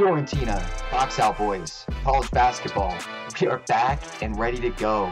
Fiorentina, 0.00 0.62
Box 0.90 1.18
Out 1.18 1.38
Boys, 1.38 1.86
college 2.04 2.30
basketball. 2.30 2.94
We 3.40 3.46
are 3.46 3.60
back 3.60 3.98
and 4.22 4.38
ready 4.38 4.58
to 4.60 4.68
go. 4.68 5.10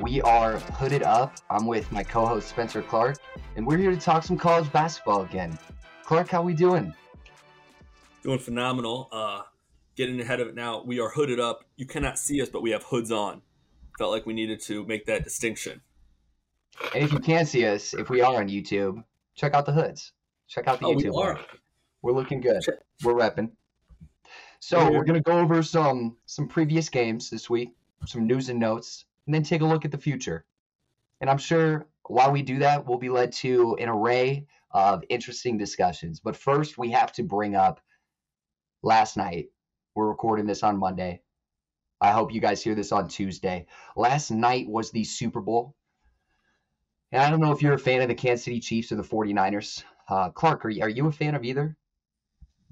We 0.00 0.22
are 0.22 0.58
hooded 0.58 1.02
up. 1.02 1.36
I'm 1.50 1.66
with 1.66 1.92
my 1.92 2.02
co-host 2.02 2.48
Spencer 2.48 2.80
Clark, 2.80 3.18
and 3.56 3.66
we're 3.66 3.76
here 3.76 3.90
to 3.90 3.96
talk 4.00 4.22
some 4.22 4.38
college 4.38 4.72
basketball 4.72 5.20
again. 5.20 5.58
Clark, 6.02 6.30
how 6.30 6.40
we 6.40 6.54
doing? 6.54 6.94
Doing 8.22 8.38
phenomenal. 8.38 9.10
Uh, 9.12 9.42
getting 9.96 10.18
ahead 10.18 10.40
of 10.40 10.48
it 10.48 10.54
now. 10.54 10.82
We 10.82 10.98
are 10.98 11.10
hooded 11.10 11.38
up. 11.38 11.66
You 11.76 11.84
cannot 11.84 12.18
see 12.18 12.40
us, 12.40 12.48
but 12.48 12.62
we 12.62 12.70
have 12.70 12.84
hoods 12.84 13.12
on. 13.12 13.42
Felt 13.98 14.12
like 14.12 14.24
we 14.24 14.32
needed 14.32 14.62
to 14.62 14.86
make 14.86 15.04
that 15.04 15.24
distinction. 15.24 15.82
And 16.94 17.04
if 17.04 17.12
you 17.12 17.18
can't 17.18 17.46
see 17.46 17.66
us, 17.66 17.92
if 17.92 18.08
we 18.08 18.22
are 18.22 18.36
on 18.36 18.48
YouTube, 18.48 19.04
check 19.34 19.52
out 19.52 19.66
the 19.66 19.72
hoods. 19.72 20.14
Check 20.48 20.68
out 20.68 20.80
the 20.80 20.86
Oh, 20.86 20.94
YouTube. 20.94 21.02
we 21.02 21.08
are. 21.22 21.34
one. 21.34 21.38
We're 22.00 22.12
looking 22.12 22.40
good. 22.40 22.62
Check- 22.62 22.76
We're 23.04 23.12
repping. 23.12 23.50
So 24.64 24.92
we're 24.92 25.02
gonna 25.02 25.20
go 25.20 25.40
over 25.40 25.60
some 25.60 26.16
some 26.26 26.46
previous 26.46 26.88
games 26.88 27.28
this 27.28 27.50
week, 27.50 27.74
some 28.06 28.28
news 28.28 28.48
and 28.48 28.60
notes, 28.60 29.06
and 29.26 29.34
then 29.34 29.42
take 29.42 29.60
a 29.60 29.66
look 29.66 29.84
at 29.84 29.90
the 29.90 29.98
future. 29.98 30.46
And 31.20 31.28
I'm 31.28 31.38
sure 31.38 31.88
while 32.06 32.30
we 32.30 32.42
do 32.42 32.60
that, 32.60 32.86
we'll 32.86 32.96
be 32.96 33.08
led 33.08 33.32
to 33.32 33.76
an 33.80 33.88
array 33.88 34.46
of 34.70 35.02
interesting 35.08 35.58
discussions. 35.58 36.20
But 36.20 36.36
first, 36.36 36.78
we 36.78 36.92
have 36.92 37.10
to 37.14 37.24
bring 37.24 37.56
up 37.56 37.80
last 38.84 39.16
night. 39.16 39.48
We're 39.96 40.06
recording 40.06 40.46
this 40.46 40.62
on 40.62 40.78
Monday. 40.78 41.22
I 42.00 42.12
hope 42.12 42.32
you 42.32 42.40
guys 42.40 42.62
hear 42.62 42.76
this 42.76 42.92
on 42.92 43.08
Tuesday. 43.08 43.66
Last 43.96 44.30
night 44.30 44.68
was 44.68 44.92
the 44.92 45.02
Super 45.02 45.40
Bowl. 45.40 45.74
And 47.10 47.20
I 47.20 47.30
don't 47.30 47.40
know 47.40 47.50
if 47.50 47.62
you're 47.62 47.74
a 47.74 47.78
fan 47.78 48.00
of 48.00 48.06
the 48.06 48.14
Kansas 48.14 48.44
City 48.44 48.60
Chiefs 48.60 48.92
or 48.92 48.94
the 48.94 49.02
49ers. 49.02 49.82
Uh, 50.08 50.30
Clark, 50.30 50.64
are 50.64 50.70
you, 50.70 50.82
are 50.82 50.88
you 50.88 51.08
a 51.08 51.12
fan 51.12 51.34
of 51.34 51.42
either? 51.42 51.76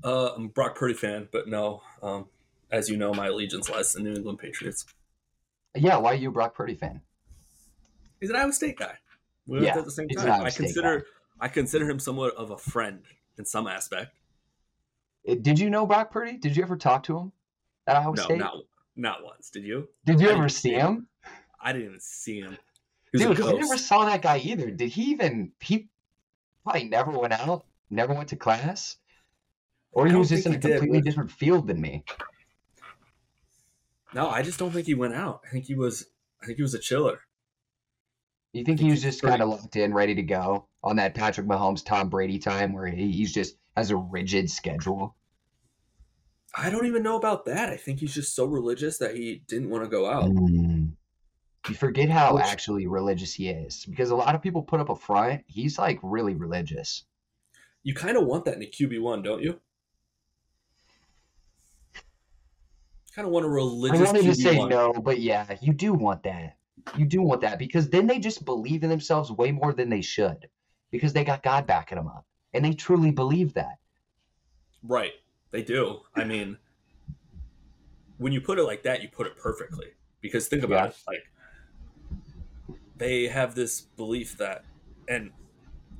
Uh, 0.02 0.32
I'm 0.34 0.46
a 0.46 0.48
Brock 0.48 0.76
Purdy 0.76 0.94
fan, 0.94 1.28
but 1.30 1.48
no. 1.48 1.82
Um, 2.02 2.26
as 2.70 2.88
you 2.88 2.96
know, 2.96 3.12
my 3.12 3.26
allegiance 3.26 3.68
lies 3.68 3.92
to 3.92 3.98
the 3.98 4.04
New 4.04 4.14
England 4.14 4.38
Patriots. 4.38 4.86
Yeah, 5.74 5.96
why 5.98 6.12
are 6.12 6.16
you 6.16 6.30
a 6.30 6.32
Brock 6.32 6.54
Purdy 6.54 6.74
fan? 6.74 7.00
He's 8.20 8.30
an 8.30 8.36
Iowa 8.36 8.52
State 8.52 8.78
guy. 8.78 8.94
We 9.46 9.64
Yeah, 9.64 9.78
at 9.78 9.84
the 9.84 9.90
same 9.90 10.08
time. 10.08 10.42
I 10.42 10.48
State 10.48 10.64
consider 10.64 11.06
I 11.40 11.48
consider 11.48 11.88
him 11.88 11.98
somewhat 11.98 12.34
of 12.34 12.50
a 12.50 12.58
friend 12.58 13.02
in 13.38 13.44
some 13.44 13.66
aspect. 13.66 14.12
Uh, 15.28 15.34
Did 15.40 15.58
you 15.58 15.70
know 15.70 15.86
Brock 15.86 16.10
Purdy? 16.10 16.36
Did 16.36 16.56
you 16.56 16.62
ever 16.62 16.76
talk 16.76 17.02
to 17.04 17.18
him 17.18 17.32
at 17.86 17.96
Iowa 17.96 18.16
No, 18.16 18.22
State? 18.22 18.38
not 18.38 18.54
not 18.96 19.24
once. 19.24 19.50
Did 19.50 19.64
you? 19.64 19.88
Did 20.04 20.20
you 20.20 20.28
I 20.28 20.32
ever 20.32 20.48
see 20.48 20.70
see 20.70 20.74
him? 20.74 21.08
I 21.62 21.72
didn't 21.72 21.88
even 21.88 22.00
see 22.00 22.40
him. 22.40 22.56
Dude, 23.12 23.40
I 23.40 23.52
never 23.52 23.76
saw 23.76 24.04
that 24.04 24.22
guy 24.22 24.38
either. 24.38 24.70
Did 24.70 24.90
he 24.90 25.02
even? 25.10 25.52
He 25.60 25.88
probably 26.62 26.84
never 26.84 27.10
went 27.10 27.32
out, 27.32 27.64
never 27.90 28.14
went 28.14 28.28
to 28.28 28.36
class, 28.36 28.96
or 29.92 30.06
he 30.06 30.14
was 30.14 30.28
just 30.28 30.46
in 30.46 30.52
a 30.52 30.54
he 30.56 30.60
did, 30.60 30.70
completely 30.72 31.00
different 31.00 31.30
field 31.30 31.66
than 31.66 31.80
me. 31.80 32.04
No, 34.14 34.28
I 34.28 34.42
just 34.42 34.58
don't 34.58 34.70
think 34.70 34.86
he 34.86 34.94
went 34.94 35.14
out. 35.14 35.40
I 35.46 35.50
think 35.50 35.66
he 35.66 35.74
was. 35.74 36.06
I 36.42 36.46
think 36.46 36.56
he 36.56 36.62
was 36.62 36.74
a 36.74 36.78
chiller. 36.78 37.20
You 38.52 38.64
think 38.64 38.78
think 38.78 38.86
he 38.86 38.90
was 38.90 39.02
just 39.02 39.22
kind 39.22 39.42
of 39.42 39.48
locked 39.48 39.76
in, 39.76 39.94
ready 39.94 40.14
to 40.16 40.22
go 40.22 40.66
on 40.82 40.96
that 40.96 41.14
Patrick 41.14 41.46
Mahomes, 41.46 41.84
Tom 41.84 42.08
Brady 42.08 42.38
time, 42.38 42.72
where 42.72 42.86
he, 42.86 43.12
he's 43.12 43.32
just 43.32 43.56
has 43.76 43.90
a 43.90 43.96
rigid 43.96 44.50
schedule? 44.50 45.14
I 46.56 46.68
don't 46.68 46.86
even 46.86 47.04
know 47.04 47.16
about 47.16 47.44
that. 47.44 47.68
I 47.68 47.76
think 47.76 48.00
he's 48.00 48.14
just 48.14 48.34
so 48.34 48.46
religious 48.46 48.98
that 48.98 49.14
he 49.14 49.42
didn't 49.46 49.70
want 49.70 49.84
to 49.84 49.90
go 49.90 50.10
out. 50.10 50.24
Mm. 50.24 50.92
You 51.68 51.74
forget 51.74 52.08
how 52.08 52.34
Which- 52.34 52.44
actually 52.44 52.86
religious 52.88 53.34
he 53.34 53.50
is, 53.50 53.84
because 53.84 54.10
a 54.10 54.16
lot 54.16 54.34
of 54.34 54.42
people 54.42 54.62
put 54.62 54.80
up 54.80 54.88
a 54.88 54.96
front. 54.96 55.44
He's 55.46 55.78
like 55.78 56.00
really 56.02 56.34
religious. 56.34 57.04
You 57.82 57.94
kind 57.94 58.16
of 58.16 58.26
want 58.26 58.46
that 58.46 58.56
in 58.56 58.62
a 58.62 58.66
QB 58.66 59.00
one, 59.00 59.22
don't 59.22 59.42
you? 59.42 59.60
Kind 63.14 63.26
of 63.26 63.32
want 63.32 63.44
a 63.44 63.48
religious 63.48 64.00
I 64.00 64.04
wanted 64.04 64.22
to 64.22 64.34
say 64.34 64.56
one. 64.56 64.68
no, 64.68 64.92
but 64.92 65.20
yeah, 65.20 65.46
you 65.60 65.72
do 65.72 65.92
want 65.92 66.22
that. 66.22 66.56
You 66.96 67.04
do 67.04 67.22
want 67.22 67.40
that 67.42 67.58
because 67.58 67.88
then 67.90 68.06
they 68.06 68.18
just 68.18 68.44
believe 68.44 68.82
in 68.84 68.88
themselves 68.90 69.30
way 69.32 69.50
more 69.52 69.72
than 69.72 69.90
they 69.90 70.00
should 70.00 70.48
because 70.90 71.12
they 71.12 71.24
got 71.24 71.42
God 71.42 71.66
backing 71.66 71.96
them 71.96 72.06
up. 72.06 72.24
And 72.54 72.64
they 72.64 72.72
truly 72.72 73.10
believe 73.10 73.54
that. 73.54 73.78
Right. 74.82 75.12
They 75.50 75.62
do. 75.62 76.00
I 76.14 76.24
mean, 76.24 76.56
when 78.18 78.32
you 78.32 78.40
put 78.40 78.58
it 78.58 78.62
like 78.64 78.82
that, 78.84 79.02
you 79.02 79.08
put 79.08 79.26
it 79.26 79.36
perfectly. 79.36 79.88
Because 80.20 80.48
think 80.48 80.62
about 80.62 80.84
Yeah. 80.84 80.86
it, 80.86 80.96
like 81.06 82.72
they 82.96 83.26
have 83.28 83.54
this 83.54 83.80
belief 83.80 84.36
that, 84.38 84.64
and 85.08 85.32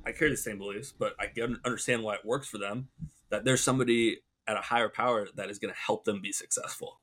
I 0.06 0.12
carry 0.12 0.31
the 0.31 0.37
same 0.37 0.59
beliefs, 0.59 0.93
but 0.97 1.15
I 1.19 1.26
can 1.26 1.59
understand 1.65 2.03
why 2.03 2.15
it 2.15 2.25
works 2.25 2.49
for 2.49 2.59
them. 2.59 2.88
That 3.31 3.44
there's 3.44 3.62
somebody 3.62 4.22
at 4.50 4.56
a 4.56 4.61
higher 4.61 4.88
power 4.88 5.28
that 5.37 5.49
is 5.49 5.59
going 5.59 5.72
to 5.72 5.81
help 5.81 6.05
them 6.05 6.21
be 6.21 6.33
successful. 6.33 7.00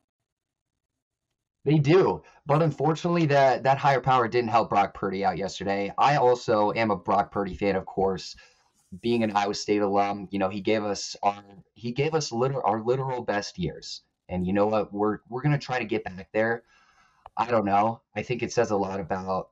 They 1.63 1.79
do. 1.79 2.21
But 2.45 2.61
unfortunately 2.61 3.25
that 3.27 3.63
that 3.63 3.77
higher 3.77 4.01
power 4.01 4.27
didn't 4.27 4.49
help 4.49 4.69
Brock 4.69 4.93
Purdy 4.93 5.23
out 5.25 5.37
yesterday. 5.37 5.93
I 5.97 6.17
also 6.17 6.71
am 6.73 6.91
a 6.91 6.95
Brock 6.95 7.31
Purdy 7.31 7.55
fan, 7.55 7.75
of 7.75 7.85
course. 7.85 8.35
Being 9.01 9.23
an 9.23 9.35
Iowa 9.35 9.53
State 9.53 9.81
alum, 9.81 10.27
you 10.31 10.39
know, 10.39 10.49
he 10.49 10.61
gave 10.61 10.83
us 10.83 11.15
our 11.23 11.43
he 11.73 11.91
gave 11.91 12.13
us 12.13 12.31
literal 12.31 12.61
our 12.63 12.81
literal 12.81 13.21
best 13.21 13.59
years. 13.59 14.01
And 14.29 14.45
you 14.45 14.53
know 14.53 14.67
what? 14.67 14.93
We're 14.93 15.19
we're 15.29 15.41
gonna 15.41 15.57
try 15.57 15.79
to 15.79 15.85
get 15.85 16.05
back 16.05 16.29
there. 16.33 16.63
I 17.35 17.47
don't 17.51 17.65
know. 17.65 18.01
I 18.15 18.23
think 18.23 18.43
it 18.43 18.53
says 18.53 18.71
a 18.71 18.77
lot 18.77 18.99
about 18.99 19.49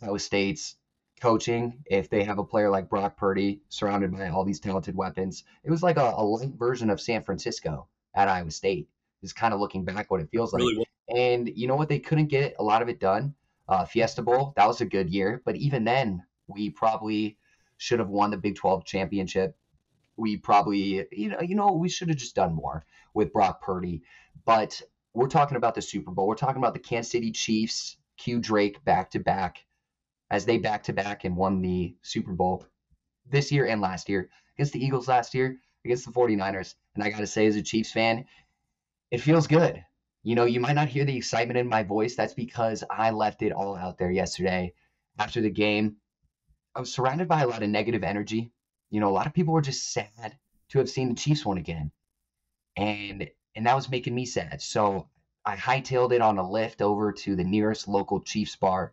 Iowa 0.00 0.20
State's 0.20 0.76
coaching 1.20 1.82
if 1.86 2.10
they 2.10 2.22
have 2.24 2.38
a 2.38 2.44
player 2.44 2.70
like 2.70 2.88
Brock 2.88 3.16
Purdy 3.16 3.60
surrounded 3.68 4.12
by 4.12 4.28
all 4.28 4.44
these 4.44 4.60
talented 4.60 4.94
weapons. 4.94 5.44
It 5.64 5.70
was 5.70 5.82
like 5.82 5.96
a, 5.96 6.12
a 6.16 6.22
light 6.22 6.54
version 6.58 6.90
of 6.90 7.00
San 7.00 7.22
Francisco 7.22 7.88
at 8.14 8.28
Iowa 8.28 8.50
State. 8.50 8.88
Is 9.22 9.32
kind 9.32 9.54
of 9.54 9.60
looking 9.60 9.84
back 9.84 10.10
what 10.10 10.20
it 10.20 10.28
feels 10.30 10.52
like. 10.52 10.60
Really. 10.60 10.86
And 11.08 11.50
you 11.56 11.66
know 11.66 11.74
what? 11.74 11.88
They 11.88 11.98
couldn't 11.98 12.26
get 12.26 12.54
a 12.58 12.62
lot 12.62 12.82
of 12.82 12.88
it 12.88 13.00
done. 13.00 13.34
Uh, 13.68 13.84
Fiesta 13.84 14.22
Bowl, 14.22 14.52
that 14.56 14.68
was 14.68 14.80
a 14.80 14.86
good 14.86 15.10
year. 15.10 15.42
But 15.44 15.56
even 15.56 15.84
then, 15.84 16.22
we 16.46 16.70
probably 16.70 17.38
should 17.78 17.98
have 17.98 18.08
won 18.08 18.30
the 18.30 18.36
Big 18.36 18.56
12 18.56 18.84
championship. 18.84 19.56
We 20.16 20.36
probably, 20.36 21.06
you 21.12 21.30
know, 21.30 21.40
you 21.40 21.54
know, 21.54 21.72
we 21.72 21.88
should 21.88 22.08
have 22.08 22.18
just 22.18 22.36
done 22.36 22.54
more 22.54 22.84
with 23.14 23.32
Brock 23.32 23.62
Purdy. 23.62 24.02
But 24.44 24.80
we're 25.14 25.28
talking 25.28 25.56
about 25.56 25.74
the 25.74 25.82
Super 25.82 26.10
Bowl. 26.10 26.28
We're 26.28 26.34
talking 26.36 26.58
about 26.58 26.74
the 26.74 26.80
Kansas 26.80 27.10
City 27.10 27.32
Chiefs, 27.32 27.96
Q 28.18 28.38
Drake 28.38 28.84
back 28.84 29.10
to 29.12 29.18
back, 29.18 29.64
as 30.30 30.44
they 30.44 30.58
back 30.58 30.82
to 30.84 30.92
back 30.92 31.24
and 31.24 31.36
won 31.36 31.62
the 31.62 31.96
Super 32.02 32.32
Bowl 32.32 32.64
this 33.28 33.52
year 33.52 33.66
and 33.66 33.80
last 33.80 34.08
year 34.08 34.28
against 34.56 34.72
the 34.72 34.84
Eagles 34.84 35.08
last 35.08 35.34
year, 35.34 35.58
against 35.84 36.06
the 36.06 36.12
49ers. 36.12 36.74
And 36.94 37.04
I 37.04 37.10
got 37.10 37.18
to 37.18 37.26
say, 37.26 37.46
as 37.46 37.56
a 37.56 37.62
Chiefs 37.62 37.92
fan, 37.92 38.24
it 39.10 39.20
feels 39.20 39.46
good. 39.46 39.84
You 40.22 40.34
know, 40.34 40.44
you 40.44 40.60
might 40.60 40.74
not 40.74 40.88
hear 40.88 41.04
the 41.04 41.16
excitement 41.16 41.58
in 41.58 41.68
my 41.68 41.82
voice. 41.82 42.16
That's 42.16 42.34
because 42.34 42.82
I 42.90 43.10
left 43.10 43.42
it 43.42 43.52
all 43.52 43.76
out 43.76 43.98
there 43.98 44.10
yesterday 44.10 44.72
after 45.18 45.40
the 45.40 45.50
game. 45.50 45.96
I 46.74 46.80
was 46.80 46.92
surrounded 46.92 47.28
by 47.28 47.42
a 47.42 47.46
lot 47.46 47.62
of 47.62 47.68
negative 47.68 48.02
energy. 48.02 48.50
You 48.90 49.00
know, 49.00 49.08
a 49.08 49.12
lot 49.12 49.26
of 49.26 49.34
people 49.34 49.54
were 49.54 49.62
just 49.62 49.92
sad 49.92 50.36
to 50.70 50.78
have 50.78 50.90
seen 50.90 51.10
the 51.10 51.14
Chiefs 51.14 51.46
win 51.46 51.58
again. 51.58 51.92
And 52.76 53.28
and 53.54 53.66
that 53.66 53.76
was 53.76 53.88
making 53.88 54.14
me 54.14 54.26
sad. 54.26 54.60
So 54.60 55.08
I 55.44 55.56
hightailed 55.56 56.12
it 56.12 56.20
on 56.20 56.38
a 56.38 56.48
lift 56.48 56.82
over 56.82 57.12
to 57.12 57.36
the 57.36 57.44
nearest 57.44 57.88
local 57.88 58.20
Chiefs 58.20 58.56
bar 58.56 58.92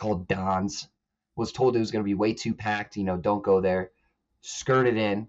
called 0.00 0.26
Don's. 0.26 0.88
Was 1.36 1.52
told 1.52 1.76
it 1.76 1.78
was 1.78 1.90
going 1.90 2.02
to 2.02 2.08
be 2.08 2.14
way 2.14 2.34
too 2.34 2.54
packed. 2.54 2.96
You 2.96 3.04
know, 3.04 3.16
don't 3.16 3.42
go 3.42 3.60
there. 3.60 3.92
Skirted 4.40 4.96
in. 4.96 5.28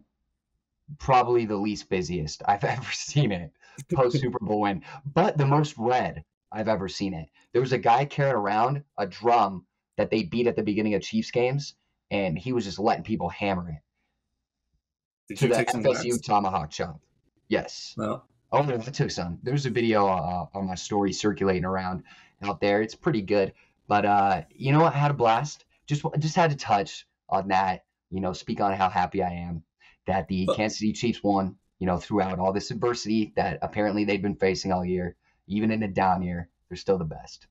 Probably 0.98 1.46
the 1.46 1.56
least 1.56 1.90
busiest 1.90 2.42
I've 2.48 2.64
ever 2.64 2.92
seen 2.92 3.32
it 3.32 3.52
post 3.94 4.18
Super 4.22 4.40
Bowl 4.40 4.62
win, 4.62 4.84
but 5.14 5.38
the 5.38 5.46
most 5.46 5.76
red 5.78 6.24
I've 6.52 6.68
ever 6.68 6.88
seen 6.88 7.14
it. 7.14 7.30
There 7.54 7.62
was 7.62 7.72
a 7.72 7.78
guy 7.78 8.06
carrying 8.06 8.36
around 8.36 8.84
a 8.98 9.08
drum 9.08 9.66
that 9.98 10.10
they 10.10 10.24
beat 10.24 10.48
at 10.48 10.56
the 10.56 10.64
beginning 10.64 10.96
of 10.96 11.02
Chiefs 11.02 11.32
games, 11.32 11.76
and 12.10 12.38
he 12.38 12.54
was 12.54 12.66
just 12.66 12.80
letting 12.80 13.04
people 13.04 13.30
hammer 13.30 13.70
it 13.70 15.36
Did 15.36 15.38
to 15.40 15.48
the 15.48 15.66
FSU 15.66 16.06
notes? 16.06 16.22
tomahawk 16.22 16.72
chop. 16.72 17.00
Yes. 17.48 17.94
No. 17.98 18.24
Oh 18.52 18.64
no, 18.64 18.76
I 18.76 18.78
took 18.80 19.12
some. 19.12 19.40
There's 19.44 19.66
a 19.66 19.70
video 19.70 20.08
uh, 20.08 20.46
on 20.54 20.68
my 20.68 20.76
story 20.76 21.14
circulating 21.14 21.64
around 21.66 22.04
out 22.44 22.60
there. 22.60 22.82
It's 22.82 22.96
pretty 22.96 23.22
good, 23.22 23.54
but 23.92 24.06
uh, 24.06 24.42
you 24.56 24.72
know 24.72 24.80
what? 24.80 24.96
I 24.96 25.00
had 25.00 25.12
a 25.12 25.14
blast. 25.14 25.66
Just 25.86 26.06
just 26.20 26.38
had 26.38 26.52
to 26.52 26.56
touch 26.56 27.06
on 27.28 27.50
that. 27.50 27.84
You 28.10 28.22
know, 28.22 28.32
speak 28.32 28.62
on 28.62 28.72
how 28.72 28.88
happy 28.88 29.22
I 29.22 29.32
am 29.32 29.64
that 30.08 30.30
the 30.30 30.46
But- 30.46 30.56
Kansas 30.56 30.80
City 30.80 30.94
Chiefs 30.94 31.22
won. 31.22 31.58
You 31.78 31.88
know, 31.88 31.98
throughout 31.98 32.40
all 32.40 32.54
this 32.54 32.72
adversity 32.72 33.34
that 33.36 33.60
apparently 33.62 34.06
they've 34.06 34.22
been 34.22 34.38
facing 34.38 34.72
all 34.72 34.86
year, 34.86 35.18
even 35.48 35.72
in 35.72 35.84
a 35.84 35.90
down 35.90 36.22
year, 36.22 36.48
they're 36.70 36.78
still 36.78 36.98
the 37.00 37.04
best. 37.04 37.48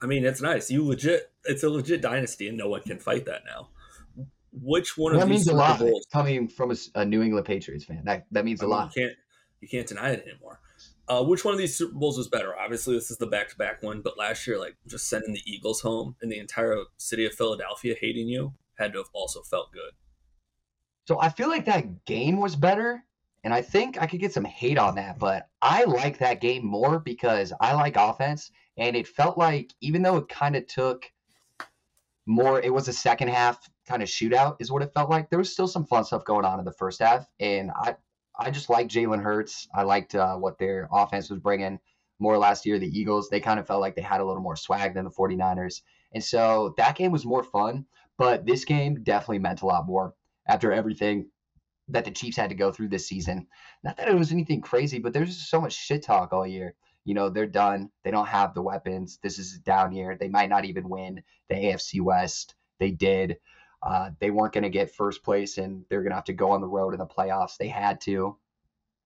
I 0.00 0.06
mean, 0.06 0.24
it's 0.24 0.40
nice. 0.40 0.70
You 0.70 0.82
legit. 0.82 1.30
It's 1.44 1.62
a 1.62 1.68
legit 1.68 2.00
dynasty, 2.00 2.48
and 2.48 2.56
no 2.56 2.68
one 2.68 2.80
can 2.80 2.98
fight 2.98 3.26
that 3.26 3.42
now. 3.44 3.68
Which 4.50 4.96
one 4.96 5.12
of 5.14 5.20
that 5.20 5.26
these 5.26 5.46
means 5.46 5.48
a 5.48 5.54
lot 5.54 5.78
Bowls? 5.78 6.06
coming 6.10 6.48
from 6.48 6.72
a 6.94 7.04
New 7.04 7.20
England 7.20 7.44
Patriots 7.44 7.84
fan. 7.84 8.00
That 8.06 8.24
that 8.30 8.46
means 8.46 8.62
a 8.62 8.64
I 8.64 8.66
mean, 8.66 8.70
lot. 8.70 8.96
You 8.96 9.02
can't 9.02 9.16
you 9.60 9.68
can't 9.68 9.86
deny 9.86 10.10
it 10.12 10.26
anymore. 10.26 10.60
Uh, 11.06 11.22
which 11.22 11.44
one 11.44 11.52
of 11.52 11.58
these 11.58 11.76
Super 11.76 11.94
Bowls 11.94 12.16
was 12.16 12.28
better? 12.28 12.58
Obviously, 12.58 12.94
this 12.94 13.10
is 13.10 13.18
the 13.18 13.26
back 13.26 13.50
to 13.50 13.56
back 13.56 13.82
one, 13.82 14.00
but 14.00 14.16
last 14.16 14.46
year, 14.46 14.58
like 14.58 14.76
just 14.86 15.08
sending 15.08 15.34
the 15.34 15.42
Eagles 15.44 15.80
home 15.82 16.16
and 16.22 16.32
the 16.32 16.38
entire 16.38 16.78
city 16.96 17.26
of 17.26 17.34
Philadelphia 17.34 17.94
hating 18.00 18.28
you 18.28 18.54
had 18.78 18.92
to 18.92 18.98
have 18.98 19.10
also 19.12 19.42
felt 19.42 19.72
good. 19.72 19.92
So 21.06 21.20
I 21.20 21.28
feel 21.28 21.48
like 21.48 21.66
that 21.66 22.06
game 22.06 22.38
was 22.40 22.56
better, 22.56 23.04
and 23.44 23.52
I 23.52 23.60
think 23.60 24.00
I 24.00 24.06
could 24.06 24.20
get 24.20 24.32
some 24.32 24.46
hate 24.46 24.78
on 24.78 24.94
that, 24.94 25.18
but 25.18 25.48
I 25.60 25.84
like 25.84 26.18
that 26.18 26.40
game 26.40 26.64
more 26.64 26.98
because 26.98 27.52
I 27.60 27.74
like 27.74 27.96
offense, 27.96 28.50
and 28.78 28.96
it 28.96 29.06
felt 29.06 29.36
like 29.36 29.74
even 29.82 30.00
though 30.00 30.16
it 30.16 30.28
kind 30.28 30.56
of 30.56 30.66
took 30.66 31.04
more, 32.24 32.62
it 32.62 32.72
was 32.72 32.88
a 32.88 32.92
second 32.94 33.28
half 33.28 33.68
kind 33.86 34.02
of 34.02 34.08
shootout, 34.08 34.56
is 34.58 34.72
what 34.72 34.80
it 34.80 34.94
felt 34.94 35.10
like. 35.10 35.28
There 35.28 35.38
was 35.38 35.52
still 35.52 35.68
some 35.68 35.84
fun 35.84 36.04
stuff 36.04 36.24
going 36.24 36.46
on 36.46 36.58
in 36.58 36.64
the 36.64 36.72
first 36.72 37.02
half, 37.02 37.26
and 37.38 37.70
I 37.76 37.96
I 38.38 38.50
just 38.50 38.68
like 38.68 38.88
Jalen 38.88 39.22
Hurts. 39.22 39.68
I 39.74 39.82
liked 39.82 40.14
uh, 40.14 40.36
what 40.36 40.58
their 40.58 40.88
offense 40.92 41.30
was 41.30 41.40
bringing. 41.40 41.78
More 42.18 42.38
last 42.38 42.64
year, 42.64 42.78
the 42.78 42.98
Eagles 42.98 43.28
they 43.28 43.40
kind 43.40 43.58
of 43.58 43.66
felt 43.66 43.80
like 43.80 43.96
they 43.96 44.02
had 44.02 44.20
a 44.20 44.24
little 44.24 44.42
more 44.42 44.56
swag 44.56 44.94
than 44.94 45.04
the 45.04 45.10
49ers, 45.10 45.82
and 46.12 46.22
so 46.22 46.74
that 46.76 46.96
game 46.96 47.10
was 47.10 47.24
more 47.24 47.42
fun. 47.42 47.86
But 48.16 48.46
this 48.46 48.64
game 48.64 49.02
definitely 49.02 49.40
meant 49.40 49.62
a 49.62 49.66
lot 49.66 49.86
more 49.86 50.14
after 50.46 50.72
everything 50.72 51.30
that 51.88 52.04
the 52.04 52.10
Chiefs 52.10 52.36
had 52.36 52.50
to 52.50 52.56
go 52.56 52.72
through 52.72 52.88
this 52.88 53.08
season. 53.08 53.46
Not 53.82 53.96
that 53.96 54.08
it 54.08 54.14
was 54.14 54.32
anything 54.32 54.60
crazy, 54.60 54.98
but 54.98 55.12
there's 55.12 55.36
just 55.36 55.50
so 55.50 55.60
much 55.60 55.74
shit 55.74 56.02
talk 56.02 56.32
all 56.32 56.46
year. 56.46 56.74
You 57.04 57.14
know, 57.14 57.28
they're 57.28 57.46
done. 57.46 57.90
They 58.02 58.10
don't 58.10 58.28
have 58.28 58.54
the 58.54 58.62
weapons. 58.62 59.18
This 59.22 59.38
is 59.38 59.58
down 59.58 59.92
year. 59.92 60.16
They 60.18 60.28
might 60.28 60.48
not 60.48 60.64
even 60.64 60.88
win 60.88 61.22
the 61.48 61.56
AFC 61.56 62.00
West. 62.00 62.54
They 62.78 62.90
did. 62.90 63.36
Uh, 63.84 64.10
they 64.18 64.30
weren't 64.30 64.54
going 64.54 64.64
to 64.64 64.70
get 64.70 64.94
first 64.94 65.22
place 65.22 65.58
and 65.58 65.84
they're 65.88 66.00
going 66.00 66.10
to 66.10 66.16
have 66.16 66.24
to 66.24 66.32
go 66.32 66.52
on 66.52 66.62
the 66.62 66.66
road 66.66 66.94
in 66.94 66.98
the 66.98 67.06
playoffs. 67.06 67.58
They 67.58 67.68
had 67.68 68.00
to, 68.02 68.36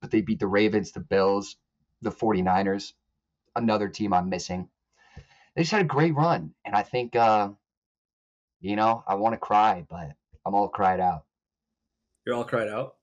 but 0.00 0.12
they 0.12 0.20
beat 0.20 0.38
the 0.38 0.46
Ravens, 0.46 0.92
the 0.92 1.00
Bills, 1.00 1.56
the 2.00 2.12
49ers, 2.12 2.92
another 3.56 3.88
team 3.88 4.12
I'm 4.12 4.28
missing. 4.28 4.68
They 5.56 5.62
just 5.62 5.72
had 5.72 5.80
a 5.80 5.84
great 5.84 6.14
run. 6.14 6.54
And 6.64 6.76
I 6.76 6.84
think, 6.84 7.16
uh, 7.16 7.50
you 8.60 8.76
know, 8.76 9.02
I 9.06 9.16
want 9.16 9.32
to 9.32 9.38
cry, 9.38 9.84
but 9.88 10.12
I'm 10.46 10.54
all 10.54 10.68
cried 10.68 11.00
out. 11.00 11.24
You're 12.24 12.36
all 12.36 12.44
cried 12.44 12.68
out. 12.68 12.94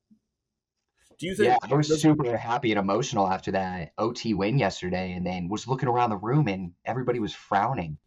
Do 1.18 1.28
you 1.28 1.36
think? 1.36 1.48
Yeah, 1.48 1.57
I 1.62 1.74
was 1.74 2.01
super 2.01 2.38
happy 2.38 2.71
and 2.71 2.80
emotional 2.80 3.28
after 3.28 3.51
that 3.51 3.92
OT 3.98 4.33
win 4.33 4.57
yesterday, 4.60 5.13
and 5.13 5.25
then 5.25 5.48
was 5.48 5.68
looking 5.68 5.89
around 5.89 6.10
the 6.10 6.18
room 6.18 6.48
and 6.48 6.74
everybody 6.86 7.19
was 7.19 7.33
frowning. 7.33 7.98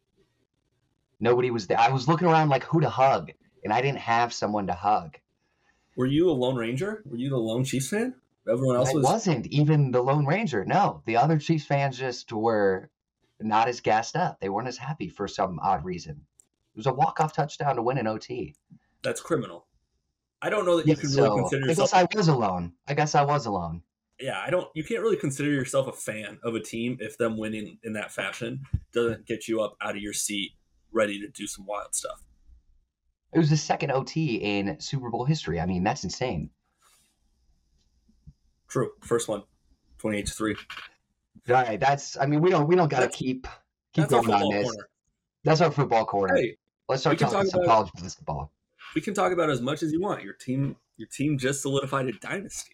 Nobody 1.20 1.50
was 1.50 1.66
there. 1.66 1.78
I 1.78 1.90
was 1.90 2.06
looking 2.06 2.28
around 2.28 2.48
like 2.48 2.64
who 2.64 2.80
to 2.80 2.88
hug, 2.90 3.32
and 3.64 3.72
I 3.72 3.80
didn't 3.82 3.98
have 3.98 4.32
someone 4.32 4.66
to 4.68 4.72
hug. 4.74 5.16
Were 5.96 6.06
you 6.06 6.30
a 6.30 6.32
Lone 6.32 6.56
Ranger? 6.56 7.02
Were 7.06 7.16
you 7.16 7.28
the 7.30 7.36
lone 7.38 7.64
Chiefs 7.64 7.88
fan? 7.88 8.14
Everyone 8.48 8.76
else 8.76 8.90
I 8.90 8.94
was. 8.94 9.04
wasn't 9.04 9.46
even 9.48 9.90
the 9.90 10.00
Lone 10.02 10.24
Ranger. 10.24 10.64
No, 10.64 11.02
the 11.06 11.16
other 11.16 11.38
Chiefs 11.38 11.66
fans 11.66 11.98
just 11.98 12.32
were 12.32 12.90
not 13.40 13.68
as 13.68 13.80
gassed 13.80 14.16
up. 14.16 14.40
They 14.40 14.48
weren't 14.48 14.68
as 14.68 14.78
happy 14.78 15.08
for 15.08 15.28
some 15.28 15.58
odd 15.60 15.84
reason. 15.84 16.24
It 16.74 16.76
was 16.78 16.86
a 16.86 16.92
walk-off 16.92 17.32
touchdown 17.32 17.76
to 17.76 17.82
win 17.82 17.98
an 17.98 18.06
OT. 18.06 18.54
That's 19.02 19.20
criminal. 19.20 19.66
I 20.40 20.50
don't 20.50 20.64
know 20.64 20.76
that 20.76 20.86
you 20.86 20.94
Yeah, 20.94 21.00
can 21.00 21.10
really 21.10 21.28
so 21.28 21.36
consider 21.36 21.64
I 21.70 21.74
guess 21.74 21.92
I 21.92 22.06
was 22.14 22.28
alone. 22.28 22.72
I 22.86 22.94
guess 22.94 23.14
I 23.14 23.24
was 23.24 23.46
alone. 23.46 23.82
yeah, 24.20 24.40
I 24.40 24.50
don't. 24.50 24.68
You 24.74 24.84
can't 24.84 25.02
really 25.02 25.16
consider 25.16 25.50
yourself 25.50 25.88
a 25.88 25.92
fan 25.92 26.38
of 26.44 26.54
a 26.54 26.60
team 26.60 26.96
if 27.00 27.18
them 27.18 27.36
winning 27.36 27.78
in 27.82 27.92
that 27.94 28.12
fashion 28.12 28.62
doesn't 28.92 29.26
get 29.26 29.48
you 29.48 29.60
up 29.60 29.76
out 29.82 29.96
of 29.96 30.02
your 30.02 30.12
seat, 30.12 30.52
ready 30.92 31.20
to 31.20 31.28
do 31.28 31.46
some 31.48 31.66
wild 31.66 31.94
stuff. 31.94 32.22
It 33.32 33.38
was 33.38 33.50
the 33.50 33.56
second 33.56 33.90
OT 33.92 34.36
in 34.36 34.80
Super 34.80 35.10
Bowl 35.10 35.24
history. 35.24 35.60
I 35.60 35.66
mean, 35.66 35.84
that's 35.84 36.04
insane. 36.04 36.50
True. 38.68 38.90
First 39.00 39.28
one, 39.28 39.42
28 39.98 40.26
to 40.26 40.32
three. 40.32 40.56
All 41.48 41.54
right, 41.54 41.80
that's. 41.80 42.16
I 42.18 42.26
mean, 42.26 42.40
we 42.40 42.50
don't. 42.50 42.66
We 42.66 42.76
don't 42.76 42.88
got 42.90 43.00
to 43.00 43.08
keep 43.08 43.46
keep 43.92 44.08
going 44.08 44.30
on 44.30 44.50
this. 44.50 44.64
corner. 44.64 44.88
That's 45.44 45.60
our 45.60 45.70
football 45.70 46.04
corner. 46.04 46.36
Hey, 46.36 46.56
Let's 46.88 47.02
start 47.02 47.18
talking 47.18 47.34
talk 47.38 47.46
some 47.46 47.60
about- 47.62 47.70
college 47.86 47.90
basketball. 48.02 48.52
we 48.94 49.00
can 49.00 49.14
talk 49.14 49.32
about 49.32 49.50
as 49.50 49.60
much 49.60 49.82
as 49.82 49.92
you 49.92 50.00
want. 50.00 50.22
Your 50.22 50.34
team, 50.34 50.76
your 50.96 51.08
team 51.08 51.38
just 51.38 51.62
solidified 51.62 52.06
a 52.08 52.12
dynasty. 52.12 52.72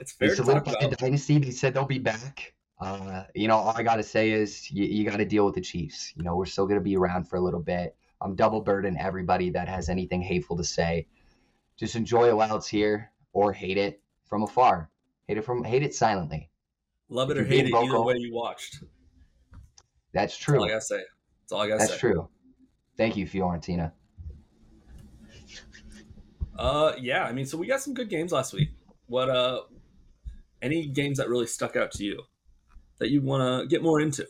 It's 0.00 0.12
fair 0.12 0.28
They 0.28 0.34
to 0.34 0.36
talk 0.38 0.46
solidified 0.46 0.74
about. 0.78 0.90
the 0.90 0.96
dynasty. 0.96 1.38
They 1.38 1.50
said 1.50 1.74
they'll 1.74 1.84
be 1.86 1.98
back. 1.98 2.54
Uh, 2.80 3.24
you 3.34 3.46
know, 3.48 3.56
all 3.56 3.74
I 3.76 3.82
got 3.82 3.96
to 3.96 4.02
say 4.02 4.30
is 4.32 4.70
you, 4.70 4.84
you 4.84 5.04
got 5.08 5.18
to 5.18 5.24
deal 5.24 5.46
with 5.46 5.54
the 5.54 5.60
Chiefs. 5.60 6.12
You 6.16 6.24
know, 6.24 6.34
we're 6.36 6.46
still 6.46 6.66
going 6.66 6.80
to 6.80 6.84
be 6.84 6.96
around 6.96 7.28
for 7.28 7.36
a 7.36 7.40
little 7.40 7.60
bit. 7.60 7.94
I'm 8.22 8.36
double 8.36 8.60
burden 8.60 8.96
everybody 8.98 9.50
that 9.50 9.68
has 9.68 9.88
anything 9.88 10.22
hateful 10.22 10.56
to 10.56 10.64
say. 10.64 11.06
Just 11.76 11.96
enjoy 11.96 12.28
it 12.28 12.36
while 12.36 12.56
it's 12.56 12.68
here, 12.68 13.10
or 13.32 13.52
hate 13.52 13.78
it 13.78 14.00
from 14.26 14.42
afar. 14.42 14.90
Hate 15.26 15.38
it 15.38 15.44
from 15.44 15.64
hate 15.64 15.82
it 15.82 15.94
silently. 15.94 16.50
Love 17.08 17.30
it 17.30 17.36
if 17.36 17.46
or 17.46 17.48
hate 17.48 17.66
it, 17.66 17.74
either 17.74 18.02
way 18.02 18.14
you 18.18 18.32
watched. 18.32 18.82
That's 20.12 20.34
That's 20.34 20.36
true. 20.36 20.58
all 20.58 20.64
I 20.64 20.68
gotta 20.68 20.80
say. 20.80 21.00
That's 21.42 21.52
all 21.52 21.60
I 21.62 21.68
gotta 21.68 21.78
That's 21.78 21.92
say. 21.92 21.98
true. 21.98 22.28
Thank 22.96 23.16
you, 23.16 23.26
Fiorentina. 23.26 23.92
Uh, 26.56 26.92
yeah. 27.00 27.24
I 27.24 27.32
mean, 27.32 27.46
so 27.46 27.56
we 27.56 27.66
got 27.66 27.80
some 27.80 27.94
good 27.94 28.08
games 28.08 28.32
last 28.32 28.52
week. 28.52 28.68
What 29.06 29.28
uh, 29.28 29.62
any 30.60 30.86
games 30.86 31.18
that 31.18 31.28
really 31.28 31.46
stuck 31.46 31.76
out 31.76 31.90
to 31.92 32.04
you 32.04 32.22
that 32.98 33.10
you 33.10 33.20
want 33.20 33.62
to 33.62 33.66
get 33.66 33.82
more 33.82 34.00
into? 34.00 34.26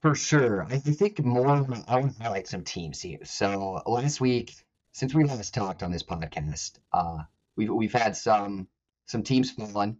For 0.00 0.14
sure. 0.14 0.64
I 0.64 0.78
think 0.78 1.22
more, 1.22 1.48
I 1.48 1.60
want 1.60 2.16
to 2.16 2.22
highlight 2.22 2.48
some 2.48 2.64
teams 2.64 3.00
here. 3.00 3.18
So 3.24 3.82
last 3.86 4.20
week, 4.20 4.54
since 4.92 5.14
we 5.14 5.24
last 5.24 5.52
talked 5.52 5.82
on 5.82 5.90
this 5.90 6.02
podcast, 6.02 6.78
uh, 6.92 7.18
we've, 7.56 7.70
we've 7.70 7.92
had 7.92 8.16
some 8.16 8.68
some 9.04 9.22
teams 9.22 9.50
falling 9.50 9.98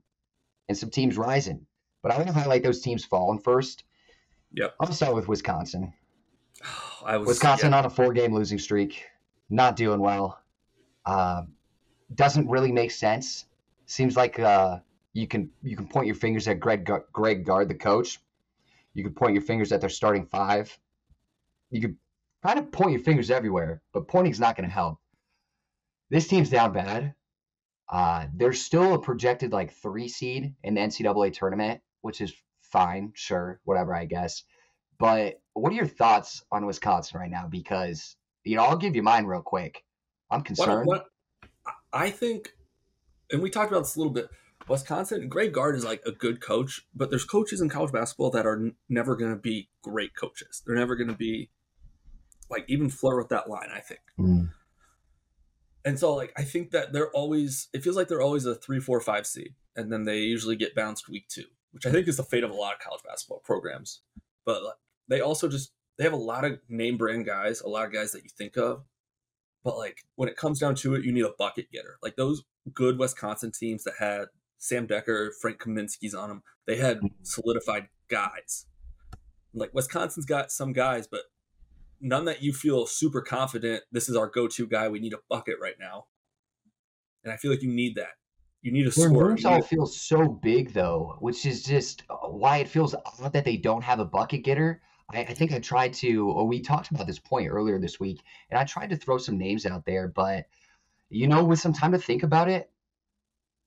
and 0.68 0.76
some 0.76 0.90
teams 0.90 1.16
rising. 1.16 1.66
But 2.02 2.12
I 2.12 2.16
want 2.16 2.28
to 2.28 2.34
highlight 2.34 2.62
those 2.62 2.80
teams 2.80 3.04
falling 3.04 3.38
first. 3.38 3.84
Yep. 4.52 4.74
I'll 4.80 4.92
start 4.92 5.14
with 5.14 5.28
Wisconsin. 5.28 5.92
I 7.04 7.18
was 7.18 7.28
Wisconsin 7.28 7.74
on 7.74 7.84
a 7.84 7.90
four 7.90 8.12
game 8.12 8.34
losing 8.34 8.58
streak, 8.58 9.04
not 9.50 9.76
doing 9.76 10.00
well. 10.00 10.40
Uh, 11.04 11.42
doesn't 12.14 12.48
really 12.48 12.72
make 12.72 12.90
sense. 12.90 13.44
Seems 13.84 14.16
like 14.16 14.38
uh, 14.38 14.78
you 15.12 15.28
can 15.28 15.50
you 15.62 15.76
can 15.76 15.86
point 15.86 16.06
your 16.06 16.16
fingers 16.16 16.48
at 16.48 16.60
Greg 16.60 16.90
Greg 17.12 17.44
Gard, 17.44 17.68
the 17.68 17.74
coach. 17.74 18.18
You 18.96 19.04
could 19.04 19.14
point 19.14 19.34
your 19.34 19.42
fingers 19.42 19.72
at 19.72 19.82
their 19.82 19.90
starting 19.90 20.24
five. 20.24 20.76
You 21.70 21.82
could 21.82 21.96
kind 22.42 22.58
of 22.58 22.72
point 22.72 22.92
your 22.92 23.00
fingers 23.00 23.30
everywhere, 23.30 23.82
but 23.92 24.08
pointing's 24.08 24.40
not 24.40 24.56
going 24.56 24.66
to 24.66 24.74
help. 24.74 24.98
This 26.08 26.26
team's 26.26 26.48
down 26.48 26.72
bad. 26.72 27.14
Uh, 27.90 28.26
they're 28.34 28.54
still 28.54 28.94
a 28.94 28.98
projected 28.98 29.52
like 29.52 29.70
three 29.74 30.08
seed 30.08 30.54
in 30.64 30.74
the 30.74 30.80
NCAA 30.80 31.34
tournament, 31.34 31.82
which 32.00 32.22
is 32.22 32.32
fine, 32.62 33.12
sure, 33.14 33.60
whatever, 33.64 33.94
I 33.94 34.06
guess. 34.06 34.44
But 34.98 35.42
what 35.52 35.72
are 35.72 35.76
your 35.76 35.86
thoughts 35.86 36.42
on 36.50 36.64
Wisconsin 36.64 37.20
right 37.20 37.30
now? 37.30 37.48
Because 37.48 38.16
you 38.44 38.56
know, 38.56 38.64
I'll 38.64 38.78
give 38.78 38.96
you 38.96 39.02
mine 39.02 39.26
real 39.26 39.42
quick. 39.42 39.84
I'm 40.30 40.38
What, 40.38 40.46
concerned. 40.46 40.86
what 40.86 41.04
I 41.92 42.10
think, 42.10 42.54
and 43.30 43.42
we 43.42 43.50
talked 43.50 43.70
about 43.70 43.80
this 43.80 43.96
a 43.96 43.98
little 43.98 44.12
bit. 44.12 44.28
Wisconsin, 44.68 45.28
Greg 45.28 45.52
Gard 45.52 45.76
is 45.76 45.84
like 45.84 46.02
a 46.04 46.12
good 46.12 46.40
coach, 46.40 46.86
but 46.94 47.10
there's 47.10 47.24
coaches 47.24 47.60
in 47.60 47.68
college 47.68 47.92
basketball 47.92 48.30
that 48.30 48.46
are 48.46 48.56
n- 48.56 48.74
never 48.88 49.14
going 49.16 49.30
to 49.30 49.38
be 49.40 49.68
great 49.82 50.14
coaches. 50.16 50.62
They're 50.66 50.74
never 50.76 50.96
going 50.96 51.08
to 51.08 51.14
be 51.16 51.50
like 52.50 52.64
even 52.68 52.88
flirt 52.90 53.18
with 53.18 53.28
that 53.28 53.48
line. 53.48 53.68
I 53.74 53.80
think, 53.80 54.00
Mm. 54.18 54.50
and 55.84 55.98
so 55.98 56.14
like 56.14 56.32
I 56.36 56.42
think 56.42 56.70
that 56.72 56.92
they're 56.92 57.10
always. 57.10 57.68
It 57.72 57.82
feels 57.82 57.96
like 57.96 58.08
they're 58.08 58.20
always 58.22 58.44
a 58.46 58.54
three, 58.54 58.80
four, 58.80 59.00
five 59.00 59.26
seed, 59.26 59.54
and 59.76 59.92
then 59.92 60.04
they 60.04 60.18
usually 60.20 60.56
get 60.56 60.74
bounced 60.74 61.08
week 61.08 61.28
two, 61.28 61.44
which 61.72 61.86
I 61.86 61.90
think 61.92 62.08
is 62.08 62.16
the 62.16 62.24
fate 62.24 62.44
of 62.44 62.50
a 62.50 62.54
lot 62.54 62.74
of 62.74 62.80
college 62.80 63.02
basketball 63.04 63.40
programs. 63.44 64.00
But 64.44 64.62
like, 64.62 64.74
they 65.08 65.20
also 65.20 65.48
just 65.48 65.72
they 65.96 66.04
have 66.04 66.12
a 66.12 66.16
lot 66.16 66.44
of 66.44 66.58
name 66.68 66.96
brand 66.96 67.24
guys, 67.26 67.60
a 67.60 67.68
lot 67.68 67.86
of 67.86 67.92
guys 67.92 68.12
that 68.12 68.22
you 68.24 68.30
think 68.30 68.56
of, 68.56 68.84
but 69.64 69.76
like 69.76 70.04
when 70.16 70.28
it 70.28 70.36
comes 70.36 70.58
down 70.58 70.74
to 70.76 70.94
it, 70.94 71.04
you 71.04 71.12
need 71.12 71.24
a 71.24 71.32
bucket 71.38 71.70
getter. 71.72 71.98
Like 72.02 72.16
those 72.16 72.42
good 72.74 72.98
Wisconsin 72.98 73.50
teams 73.52 73.84
that 73.84 73.94
had 73.98 74.26
Sam 74.58 74.86
Dekker, 74.86 75.30
Frank 75.40 75.58
Kaminsky's 75.58 76.14
on 76.14 76.28
them, 76.28 76.42
they 76.66 76.76
had 76.76 76.98
mm-hmm. 76.98 77.06
solidified 77.22 77.88
guys. 78.08 78.66
Like 79.54 79.72
Wisconsin's 79.74 80.26
got 80.26 80.50
some 80.50 80.72
guys, 80.72 81.06
but 81.06 81.22
none 82.00 82.24
that 82.26 82.42
you 82.42 82.52
feel 82.52 82.86
super 82.86 83.22
confident. 83.22 83.82
This 83.90 84.08
is 84.08 84.16
our 84.16 84.28
go-to 84.28 84.66
guy. 84.66 84.88
We 84.88 85.00
need 85.00 85.14
a 85.14 85.18
bucket 85.28 85.56
right 85.60 85.76
now, 85.80 86.06
and 87.24 87.32
I 87.32 87.36
feel 87.36 87.50
like 87.50 87.62
you 87.62 87.72
need 87.72 87.94
that. 87.96 88.14
You 88.62 88.72
need 88.72 88.86
a 88.86 88.90
Their 88.90 89.08
score. 89.08 89.28
moves 89.28 89.44
all 89.44 89.62
feel 89.62 89.86
so 89.86 90.26
big 90.28 90.72
though, 90.72 91.16
which 91.20 91.46
is 91.46 91.62
just 91.62 92.02
why 92.22 92.58
it 92.58 92.68
feels 92.68 92.94
odd 92.94 93.32
that 93.32 93.44
they 93.44 93.56
don't 93.56 93.84
have 93.84 94.00
a 94.00 94.04
bucket 94.04 94.42
getter. 94.42 94.82
I, 95.12 95.20
I 95.20 95.34
think 95.34 95.52
I 95.52 95.60
tried 95.60 95.92
to. 95.94 96.28
Or 96.30 96.46
we 96.46 96.60
talked 96.60 96.90
about 96.90 97.06
this 97.06 97.18
point 97.18 97.48
earlier 97.48 97.78
this 97.78 98.00
week, 98.00 98.22
and 98.50 98.58
I 98.58 98.64
tried 98.64 98.90
to 98.90 98.96
throw 98.96 99.18
some 99.18 99.38
names 99.38 99.66
out 99.66 99.84
there, 99.86 100.08
but 100.08 100.46
you 101.08 101.28
know, 101.28 101.44
with 101.44 101.60
some 101.60 101.72
time 101.72 101.92
to 101.92 101.98
think 101.98 102.24
about 102.24 102.48
it, 102.50 102.70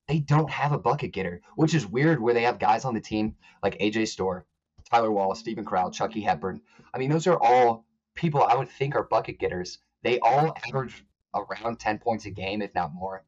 they 0.10 0.20
don't 0.20 0.50
have 0.50 0.72
a 0.72 0.78
bucket 0.80 1.13
getter, 1.13 1.39
which 1.56 1.75
is 1.75 1.86
weird. 1.86 2.20
Where 2.20 2.34
they 2.34 2.42
have 2.42 2.58
guys 2.58 2.84
on 2.84 2.96
the 2.96 3.00
team 3.00 3.36
like 3.62 3.78
AJ 3.78 4.08
Storr, 4.08 4.46
Tyler 4.89 5.12
Wahl, 5.12 5.36
Steven 5.36 5.63
Crowl, 5.63 5.92
Chucky 5.92 6.22
Hepburn. 6.22 6.62
I 6.92 6.98
mean, 6.98 7.12
those 7.12 7.28
are 7.28 7.39
all 7.39 7.86
people 8.16 8.44
I 8.44 8.56
would 8.56 8.70
think 8.70 8.96
are 8.96 9.04
bucket 9.04 9.38
getters. 9.38 9.78
They 10.01 10.20
all 10.20 10.58
average 10.68 11.06
around 11.36 11.80
ten 11.80 12.00
points 12.00 12.25
a 12.25 12.32
game, 12.32 12.63
if 12.63 12.74
not 12.74 12.92
more. 12.92 13.24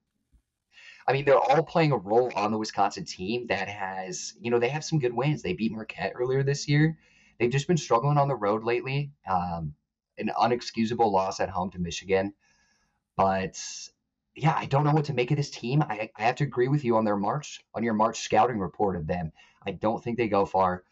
I 1.08 1.14
mean, 1.14 1.24
they're 1.24 1.38
all 1.38 1.64
playing 1.64 1.92
a 1.92 1.98
role 1.98 2.32
on 2.36 2.52
the 2.52 2.58
Wisconsin 2.58 3.06
team 3.06 3.48
that 3.48 3.68
has, 3.68 4.34
you 4.42 4.50
know, 4.50 4.60
they 4.60 4.70
have 4.70 4.84
some 4.84 5.00
good 5.00 5.14
wins. 5.14 5.44
They 5.44 5.54
beat 5.54 5.72
Marquette 5.72 6.14
earlier 6.16 6.42
this 6.42 6.68
year. 6.68 6.98
They've 7.40 7.52
just 7.52 7.68
been 7.68 7.78
struggling 7.78 8.18
on 8.18 8.28
the 8.28 8.36
road 8.36 8.64
lately. 8.64 9.12
Um, 9.30 9.76
an 10.18 10.32
unexcusable 10.40 11.12
loss 11.12 11.40
at 11.40 11.50
home 11.50 11.70
to 11.72 11.80
Michigan. 11.80 12.34
But 13.18 13.60
yeah, 14.36 14.56
I 14.56 14.66
don't 14.66 14.84
know 14.84 14.92
what 14.92 15.06
to 15.06 15.14
make 15.14 15.32
of 15.32 15.38
this 15.38 15.50
team. 15.50 15.82
I, 15.82 16.10
I 16.16 16.24
have 16.24 16.36
to 16.36 16.44
agree 16.44 16.68
with 16.68 16.86
you 16.86 16.98
on 16.98 17.06
their 17.06 17.18
March 17.18 17.62
on 17.74 17.84
your 17.84 17.94
March 17.94 18.22
scouting 18.22 18.60
report 18.60 18.96
of 18.96 19.08
them. 19.08 19.32
I 19.66 19.72
don't 19.72 20.04
think 20.04 20.18
they 20.18 20.28
go 20.28 20.46
far. 20.46 20.84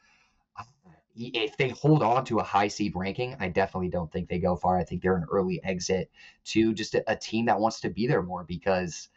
If 1.16 1.58
they 1.58 1.70
hold 1.70 2.02
on 2.04 2.24
to 2.26 2.40
a 2.40 2.44
high 2.44 2.68
seed 2.70 2.94
ranking, 2.96 3.36
I 3.40 3.50
definitely 3.50 3.90
don't 3.90 4.12
think 4.12 4.30
they 4.30 4.40
go 4.40 4.56
far. 4.56 4.78
I 4.78 4.84
think 4.84 5.02
they're 5.02 5.18
an 5.18 5.26
early 5.30 5.62
exit 5.64 6.10
to 6.46 6.74
just 6.74 6.96
a, 6.96 7.12
a 7.12 7.16
team 7.16 7.46
that 7.46 7.60
wants 7.60 7.82
to 7.82 7.90
be 7.90 8.08
there 8.08 8.22
more 8.22 8.44
because 8.44 9.10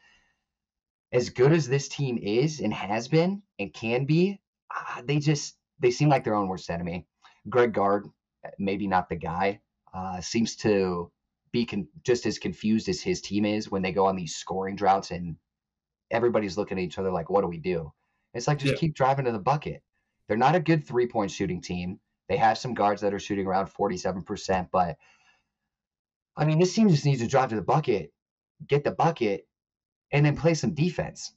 as 1.13 1.31
good 1.31 1.53
as 1.53 1.69
this 1.69 1.89
team 1.89 2.19
is 2.19 2.61
and 2.61 2.73
has 2.73 3.07
been 3.07 3.43
and 3.59 3.73
can 3.73 4.05
be, 4.05 4.41
uh, 4.75 5.03
they 5.05 5.19
just 5.19 5.57
they 5.79 5.91
seem 5.91 6.09
like 6.09 6.25
their 6.25 6.35
own 6.35 6.49
worst 6.49 6.71
enemy. 6.71 7.07
Greg 7.49 7.73
Gard, 7.73 8.09
maybe 8.59 8.87
not 8.87 9.09
the 9.09 9.17
guy, 9.17 9.61
uh, 9.93 10.21
seems 10.21 10.57
to 10.57 11.11
be 11.53 11.67
con- 11.67 11.89
just 12.05 12.27
as 12.27 12.39
confused 12.39 12.89
as 12.89 13.01
his 13.01 13.21
team 13.21 13.45
is 13.45 13.71
when 13.71 13.83
they 13.83 13.93
go 13.93 14.07
on 14.07 14.17
these 14.17 14.35
scoring 14.35 14.77
droughts 14.77 15.11
and 15.11 15.37
everybody's 16.11 16.57
looking 16.57 16.79
at 16.79 16.85
each 16.85 16.99
other 16.99 17.11
like, 17.11 17.31
what 17.31 17.43
do 17.43 17.49
we 17.49 17.59
do? 17.59 17.93
It's 18.35 18.49
like 18.49 18.59
just 18.59 18.75
yeah. 18.75 18.79
keep 18.79 18.95
driving 18.95 19.27
to 19.27 19.33
the 19.33 19.39
bucket. 19.39 19.83
They're 20.27 20.37
not 20.37 20.55
a 20.55 20.61
good 20.61 20.87
three 20.87 21.07
point 21.07 21.31
shooting 21.31 21.61
team. 21.61 22.01
They 22.29 22.37
have 22.39 22.57
some 22.57 22.75
guards 22.75 23.03
that 23.03 23.13
are 23.13 23.19
shooting 23.19 23.47
around 23.47 23.67
47%, 23.67 24.69
but 24.73 24.97
I 26.37 26.47
mean, 26.47 26.59
this 26.59 26.75
team 26.75 26.89
just 26.89 27.05
needs 27.05 27.21
to 27.21 27.27
drive 27.27 27.51
to 27.51 27.57
the 27.57 27.63
bucket, 27.63 28.13
get 28.67 28.85
the 28.85 28.91
bucket, 28.91 29.47
and 30.11 30.25
then 30.25 30.37
play 30.37 30.55
some 30.55 30.73
defense. 30.73 31.35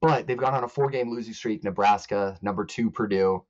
But 0.00 0.26
they've 0.26 0.36
gone 0.36 0.54
on 0.54 0.64
a 0.64 0.68
four 0.68 0.90
game 0.90 1.10
losing 1.10 1.34
streak 1.34 1.64
Nebraska, 1.64 2.38
number 2.40 2.64
two, 2.64 2.90
Purdue, 2.90 3.44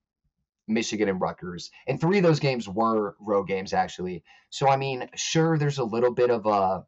Michigan, 0.70 1.08
and 1.08 1.20
Rutgers. 1.20 1.70
And 1.86 2.00
three 2.00 2.18
of 2.18 2.24
those 2.24 2.40
games 2.40 2.68
were 2.68 3.16
road 3.20 3.44
games, 3.44 3.72
actually. 3.72 4.22
So, 4.50 4.68
I 4.68 4.76
mean, 4.76 5.08
sure, 5.14 5.58
there's 5.58 5.78
a 5.78 5.84
little 5.84 6.12
bit 6.12 6.30
of 6.30 6.46
a, 6.46 6.84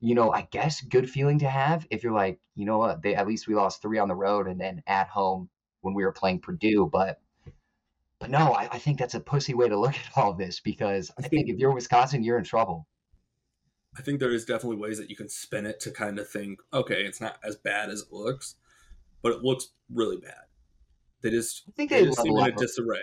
you 0.00 0.14
know, 0.14 0.32
I 0.32 0.48
guess 0.50 0.80
good 0.80 1.08
feeling 1.08 1.38
to 1.40 1.48
have 1.48 1.86
if 1.90 2.02
you're 2.02 2.12
like, 2.12 2.40
you 2.54 2.64
know 2.66 2.78
what, 2.78 3.02
they, 3.02 3.14
at 3.14 3.26
least 3.26 3.48
we 3.48 3.54
lost 3.54 3.82
three 3.82 3.98
on 3.98 4.08
the 4.08 4.14
road 4.14 4.46
and 4.46 4.60
then 4.60 4.82
at 4.86 5.08
home 5.08 5.48
when 5.80 5.94
we 5.94 6.04
were 6.04 6.12
playing 6.12 6.40
Purdue. 6.40 6.88
But, 6.90 7.20
but 8.18 8.30
no, 8.30 8.52
I, 8.52 8.68
I 8.72 8.78
think 8.78 8.98
that's 8.98 9.14
a 9.14 9.20
pussy 9.20 9.54
way 9.54 9.68
to 9.68 9.78
look 9.78 9.94
at 10.16 10.16
all 10.16 10.34
this 10.34 10.60
because 10.60 11.10
I 11.18 11.22
think 11.22 11.48
if 11.48 11.58
you're 11.58 11.74
Wisconsin, 11.74 12.22
you're 12.22 12.38
in 12.38 12.44
trouble. 12.44 12.86
I 13.96 14.02
think 14.02 14.18
there 14.18 14.32
is 14.32 14.44
definitely 14.44 14.78
ways 14.78 14.98
that 14.98 15.10
you 15.10 15.16
can 15.16 15.28
spin 15.28 15.66
it 15.66 15.78
to 15.80 15.90
kind 15.90 16.18
of 16.18 16.28
think, 16.28 16.58
okay, 16.72 17.04
it's 17.04 17.20
not 17.20 17.38
as 17.44 17.56
bad 17.56 17.90
as 17.90 18.02
it 18.02 18.12
looks, 18.12 18.56
but 19.22 19.32
it 19.32 19.42
looks 19.42 19.68
really 19.88 20.16
bad. 20.16 20.43
They 21.24 21.30
just 21.30 21.64
I 21.68 21.72
think 21.72 21.90
they, 21.90 22.00
they 22.00 22.06
just 22.06 22.22
seem 22.22 22.36
in 22.36 22.46
a 22.46 22.52
disarray. 22.52 23.02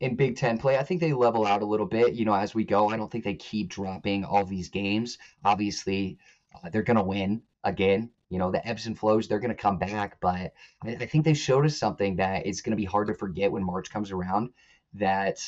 In 0.00 0.16
Big 0.16 0.36
Ten 0.36 0.58
play, 0.58 0.76
I 0.78 0.82
think 0.82 1.00
they 1.00 1.12
level 1.12 1.46
out 1.46 1.62
a 1.62 1.66
little 1.66 1.86
bit. 1.86 2.14
You 2.14 2.24
know, 2.24 2.34
as 2.34 2.54
we 2.54 2.64
go, 2.64 2.88
I 2.88 2.96
don't 2.96 3.10
think 3.10 3.24
they 3.24 3.34
keep 3.34 3.68
dropping 3.68 4.24
all 4.24 4.44
these 4.44 4.68
games. 4.68 5.18
Obviously, 5.44 6.18
uh, 6.54 6.70
they're 6.70 6.82
going 6.82 6.96
to 6.96 7.02
win 7.02 7.42
again. 7.62 8.10
You 8.30 8.38
know, 8.38 8.50
the 8.50 8.66
ebbs 8.66 8.86
and 8.86 8.98
flows, 8.98 9.28
they're 9.28 9.38
going 9.38 9.54
to 9.54 9.62
come 9.62 9.78
back. 9.78 10.18
But 10.20 10.52
I, 10.82 10.96
I 11.00 11.06
think 11.06 11.24
they 11.24 11.34
showed 11.34 11.66
us 11.66 11.78
something 11.78 12.16
that 12.16 12.46
it's 12.46 12.62
going 12.62 12.72
to 12.72 12.80
be 12.80 12.84
hard 12.84 13.08
to 13.08 13.14
forget 13.14 13.52
when 13.52 13.64
March 13.64 13.90
comes 13.90 14.10
around. 14.10 14.50
That 14.94 15.38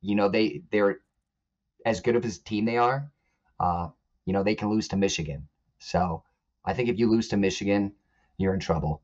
you 0.00 0.14
know 0.14 0.28
they 0.28 0.62
they're 0.70 1.00
as 1.86 2.00
good 2.00 2.16
of 2.16 2.24
a 2.24 2.30
team 2.30 2.64
they 2.64 2.78
are 2.78 3.10
uh, 3.62 3.88
you 4.26 4.32
know, 4.32 4.42
they 4.42 4.54
can 4.54 4.68
lose 4.68 4.88
to 4.88 4.96
Michigan. 4.96 5.48
So 5.78 6.24
I 6.64 6.74
think 6.74 6.88
if 6.88 6.98
you 6.98 7.10
lose 7.10 7.28
to 7.28 7.36
Michigan, 7.36 7.94
you're 8.36 8.54
in 8.54 8.60
trouble. 8.60 9.01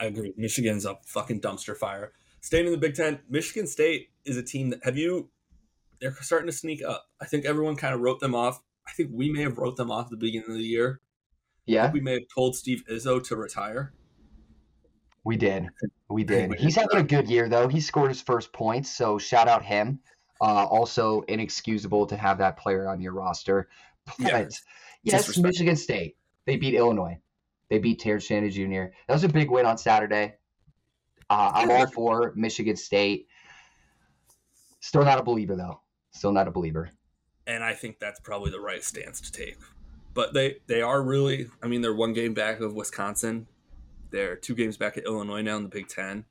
I 0.00 0.06
agree. 0.06 0.32
Michigan's 0.36 0.84
a 0.84 0.98
fucking 1.06 1.40
dumpster 1.40 1.76
fire. 1.76 2.12
Staying 2.40 2.66
in 2.66 2.72
the 2.72 2.78
Big 2.78 2.94
Ten, 2.94 3.20
Michigan 3.28 3.66
State 3.66 4.10
is 4.24 4.36
a 4.36 4.42
team 4.42 4.70
that 4.70 4.80
have 4.84 4.96
you? 4.96 5.30
They're 6.00 6.14
starting 6.20 6.46
to 6.46 6.52
sneak 6.52 6.82
up. 6.82 7.06
I 7.20 7.26
think 7.26 7.44
everyone 7.44 7.76
kind 7.76 7.94
of 7.94 8.00
wrote 8.00 8.20
them 8.20 8.34
off. 8.34 8.60
I 8.86 8.92
think 8.92 9.10
we 9.12 9.30
may 9.30 9.42
have 9.42 9.58
wrote 9.58 9.76
them 9.76 9.90
off 9.90 10.06
at 10.06 10.10
the 10.10 10.16
beginning 10.16 10.50
of 10.50 10.56
the 10.56 10.64
year. 10.64 11.00
Yeah, 11.66 11.92
we 11.92 12.00
may 12.00 12.14
have 12.14 12.28
told 12.34 12.56
Steve 12.56 12.82
Izzo 12.90 13.22
to 13.24 13.36
retire. 13.36 13.92
We 15.24 15.36
did. 15.36 15.68
We 16.08 16.24
did. 16.24 16.54
He's 16.54 16.74
having 16.74 16.98
a 16.98 17.04
good 17.04 17.28
year 17.28 17.48
though. 17.48 17.68
He 17.68 17.80
scored 17.80 18.10
his 18.10 18.20
first 18.20 18.52
points, 18.52 18.90
so 18.90 19.18
shout 19.18 19.48
out 19.48 19.64
him. 19.64 20.00
Uh, 20.40 20.66
also 20.66 21.20
inexcusable 21.28 22.06
to 22.06 22.16
have 22.16 22.38
that 22.38 22.56
player 22.56 22.88
on 22.88 23.00
your 23.00 23.12
roster. 23.12 23.68
But 24.18 24.18
yeah, 24.18 24.48
yes, 25.04 25.38
Michigan 25.38 25.76
State. 25.76 26.16
They 26.44 26.56
beat 26.56 26.74
Illinois. 26.74 27.20
They 27.72 27.78
beat 27.78 28.00
Terrence 28.00 28.24
Shannon 28.24 28.50
Jr. 28.50 28.92
That 29.08 29.14
was 29.14 29.24
a 29.24 29.30
big 29.30 29.50
win 29.50 29.64
on 29.64 29.78
Saturday. 29.78 30.34
Uh, 31.30 31.52
I'm 31.54 31.70
all 31.70 31.86
for 31.86 32.34
Michigan 32.36 32.76
State. 32.76 33.28
Still 34.80 35.06
not 35.06 35.18
a 35.18 35.22
believer 35.22 35.56
though. 35.56 35.80
Still 36.10 36.32
not 36.32 36.46
a 36.46 36.50
believer. 36.50 36.90
And 37.46 37.64
I 37.64 37.72
think 37.72 37.98
that's 37.98 38.20
probably 38.20 38.50
the 38.50 38.60
right 38.60 38.84
stance 38.84 39.22
to 39.22 39.32
take. 39.32 39.56
But 40.12 40.34
they 40.34 40.56
they 40.66 40.82
are 40.82 41.02
really. 41.02 41.46
I 41.62 41.66
mean, 41.66 41.80
they're 41.80 41.94
one 41.94 42.12
game 42.12 42.34
back 42.34 42.60
of 42.60 42.74
Wisconsin. 42.74 43.46
They're 44.10 44.36
two 44.36 44.54
games 44.54 44.76
back 44.76 44.98
at 44.98 45.06
Illinois 45.06 45.40
now 45.40 45.56
in 45.56 45.62
the 45.62 45.70
Big 45.70 45.88
Ten. 45.88 46.26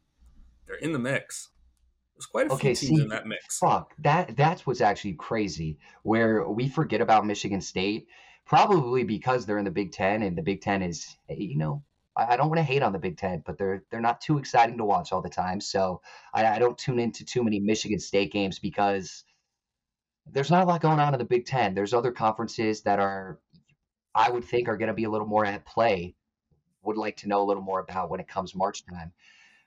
They're 0.68 0.76
in 0.76 0.92
the 0.92 1.00
mix. 1.00 1.50
There's 2.14 2.28
quite 2.28 2.52
a 2.52 2.54
okay, 2.54 2.76
few 2.76 2.90
teams 2.90 3.00
see, 3.00 3.04
in 3.06 3.10
that 3.10 3.26
mix. 3.26 3.58
Fuck 3.58 3.96
that. 3.98 4.38
That's 4.38 4.68
what's 4.68 4.82
actually 4.82 5.14
crazy. 5.14 5.80
Where 6.04 6.48
we 6.48 6.70
forget 6.70 7.02
about 7.02 7.26
Michigan 7.26 7.62
State, 7.62 8.06
probably 8.46 9.04
because 9.04 9.46
they're 9.46 9.58
in 9.58 9.66
the 9.66 9.72
Big 9.72 9.92
Ten, 9.92 10.22
and 10.24 10.38
the 10.38 10.42
Big 10.42 10.62
Ten 10.62 10.82
is, 10.82 11.16
you 11.30 11.58
know, 11.58 11.84
I, 12.16 12.36
don't 12.36 12.50
want 12.50 12.60
to 12.60 12.64
hate 12.64 12.84
on 12.84 12.92
the 12.92 13.00
Big 13.00 13.18
Ten, 13.18 13.42
but 13.46 13.58
they're 13.58 13.84
they're 13.90 14.02
not 14.02 14.22
too 14.22 14.38
exciting 14.38 14.78
to 14.78 14.86
watch 14.86 15.12
all 15.12 15.22
the 15.22 15.30
time. 15.30 15.62
So 15.62 16.02
I, 16.34 16.46
I 16.46 16.60
don't 16.60 16.78
tune 16.78 17.00
into 17.00 17.24
too 17.24 17.44
many 17.44 17.60
Michigan 17.60 18.00
State 18.00 18.32
games 18.32 18.60
because 18.60 19.24
there's 20.30 20.52
not 20.52 20.64
a 20.64 20.66
lot 20.66 20.82
going 20.82 21.00
on 21.00 21.14
in 21.14 21.20
the 21.20 21.26
Big 21.26 21.46
Ten. 21.46 21.74
There's 21.74 21.94
other 21.94 22.12
conferences 22.12 22.82
that 22.84 23.00
are, 23.00 23.40
I 24.14 24.30
would 24.30 24.44
think, 24.44 24.68
are 24.68 24.78
going 24.78 24.88
to 24.88 24.94
be 24.94 25.06
a 25.06 25.10
little 25.10 25.28
more 25.28 25.46
at 25.46 25.66
play. 25.66 26.16
Would 26.84 26.98
like 26.98 27.18
to 27.18 27.28
know 27.28 27.42
a 27.42 27.46
little 27.46 27.64
more 27.64 27.80
about 27.80 28.10
when 28.10 28.20
it 28.20 28.28
comes 28.28 28.56
March 28.56 28.84
time. 28.86 29.14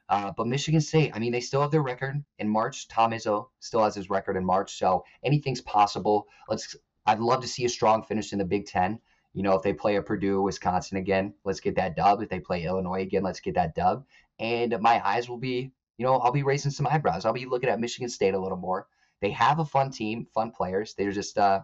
Uh, 0.08 0.32
but 0.36 0.46
Michigan 0.46 0.80
State, 0.80 1.12
I 1.14 1.18
mean, 1.18 1.32
they 1.32 1.40
still 1.40 1.62
have 1.62 1.70
their 1.70 1.82
record 1.82 2.22
in 2.38 2.48
March. 2.48 2.88
Tom 2.88 3.12
Izzo 3.12 3.48
still 3.60 3.82
has 3.82 3.94
his 3.94 4.10
record 4.10 4.36
in 4.36 4.44
March, 4.44 4.76
so 4.76 5.04
anything's 5.24 5.62
possible. 5.62 6.26
Let's. 6.48 6.76
I'd 7.06 7.20
love 7.20 7.42
to 7.42 7.48
see 7.48 7.64
a 7.64 7.68
strong 7.68 8.02
finish 8.02 8.32
in 8.32 8.38
the 8.38 8.44
Big 8.44 8.66
Ten. 8.66 8.98
You 9.32 9.42
know, 9.42 9.54
if 9.54 9.62
they 9.62 9.72
play 9.72 9.96
a 9.96 10.02
Purdue, 10.02 10.42
Wisconsin 10.42 10.96
again, 10.96 11.34
let's 11.44 11.60
get 11.60 11.74
that 11.76 11.96
dub. 11.96 12.22
If 12.22 12.28
they 12.28 12.40
play 12.40 12.64
Illinois 12.64 13.02
again, 13.02 13.22
let's 13.22 13.40
get 13.40 13.54
that 13.54 13.74
dub. 13.74 14.04
And 14.38 14.76
my 14.80 15.04
eyes 15.06 15.28
will 15.28 15.38
be, 15.38 15.72
you 15.98 16.06
know, 16.06 16.18
I'll 16.18 16.32
be 16.32 16.42
raising 16.42 16.70
some 16.70 16.86
eyebrows. 16.86 17.24
I'll 17.24 17.32
be 17.32 17.46
looking 17.46 17.68
at 17.68 17.80
Michigan 17.80 18.08
State 18.08 18.34
a 18.34 18.38
little 18.38 18.58
more. 18.58 18.86
They 19.20 19.30
have 19.30 19.58
a 19.58 19.64
fun 19.64 19.90
team, 19.90 20.26
fun 20.34 20.50
players. 20.50 20.94
They're 20.94 21.12
just, 21.12 21.38
uh, 21.38 21.62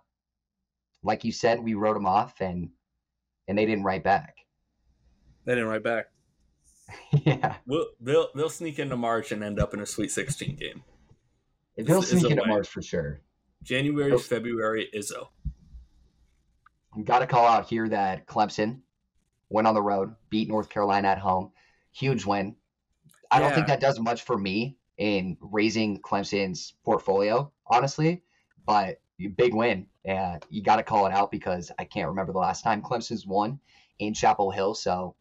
like 1.03 1.25
you 1.25 1.33
said, 1.33 1.63
we 1.63 1.75
wrote 1.75 1.95
them 1.95 2.07
off, 2.07 2.41
and 2.41 2.71
and 3.49 3.57
they 3.57 3.67
didn't 3.67 3.85
write 3.85 4.05
back. 4.05 4.37
They 5.45 5.55
didn't 5.55 5.69
write 5.69 5.83
back. 5.83 6.07
yeah. 7.25 7.57
We'll, 7.67 7.87
they'll 8.01 8.29
they'll 8.35 8.51
sneak 8.51 8.79
into 8.79 8.97
March 8.97 9.33
and 9.33 9.43
end 9.43 9.59
up 9.59 9.75
in 9.75 9.81
a 9.81 9.87
Sweet 9.87 10.11
16 10.11 10.57
game. 10.57 10.83
They'll 11.77 12.03
sneak 12.03 12.31
into 12.31 12.47
March 12.47 12.69
for 12.69 12.83
sure. 12.83 13.21
January, 13.63 14.17
February, 14.19 14.89
Izzo. 14.95 15.29
I 16.97 17.03
Got 17.03 17.21
to 17.21 17.27
call 17.27 17.47
out 17.47 17.69
here 17.69 17.89
that 17.89 18.27
Clemson 18.27 18.81
went 19.49 19.67
on 19.67 19.75
the 19.75 19.83
road, 19.83 20.15
beat 20.29 20.49
North 20.49 20.69
Carolina 20.69 21.09
at 21.09 21.19
home. 21.19 21.53
Huge 21.93 22.25
win. 22.25 22.57
I 23.31 23.39
yeah. 23.39 23.47
don't 23.47 23.55
think 23.55 23.67
that 23.69 23.81
does 23.81 24.01
much 24.01 24.23
for 24.23 24.37
me 24.37 24.77
in 24.97 25.37
raising 25.41 26.01
Clemson's 26.01 26.75
portfolio, 26.85 27.53
honestly, 27.67 28.23
but 28.67 29.01
big 29.37 29.55
win. 29.55 29.87
Yeah, 30.05 30.39
you 30.49 30.63
got 30.63 30.77
to 30.77 30.83
call 30.83 31.07
it 31.07 31.13
out 31.13 31.31
because 31.31 31.71
I 31.79 31.85
can't 31.85 32.09
remember 32.09 32.33
the 32.33 32.39
last 32.39 32.63
time 32.63 32.83
Clemson's 32.83 33.27
won 33.27 33.61
in 33.99 34.15
Chapel 34.15 34.51
Hill. 34.51 34.75
So 34.75 35.15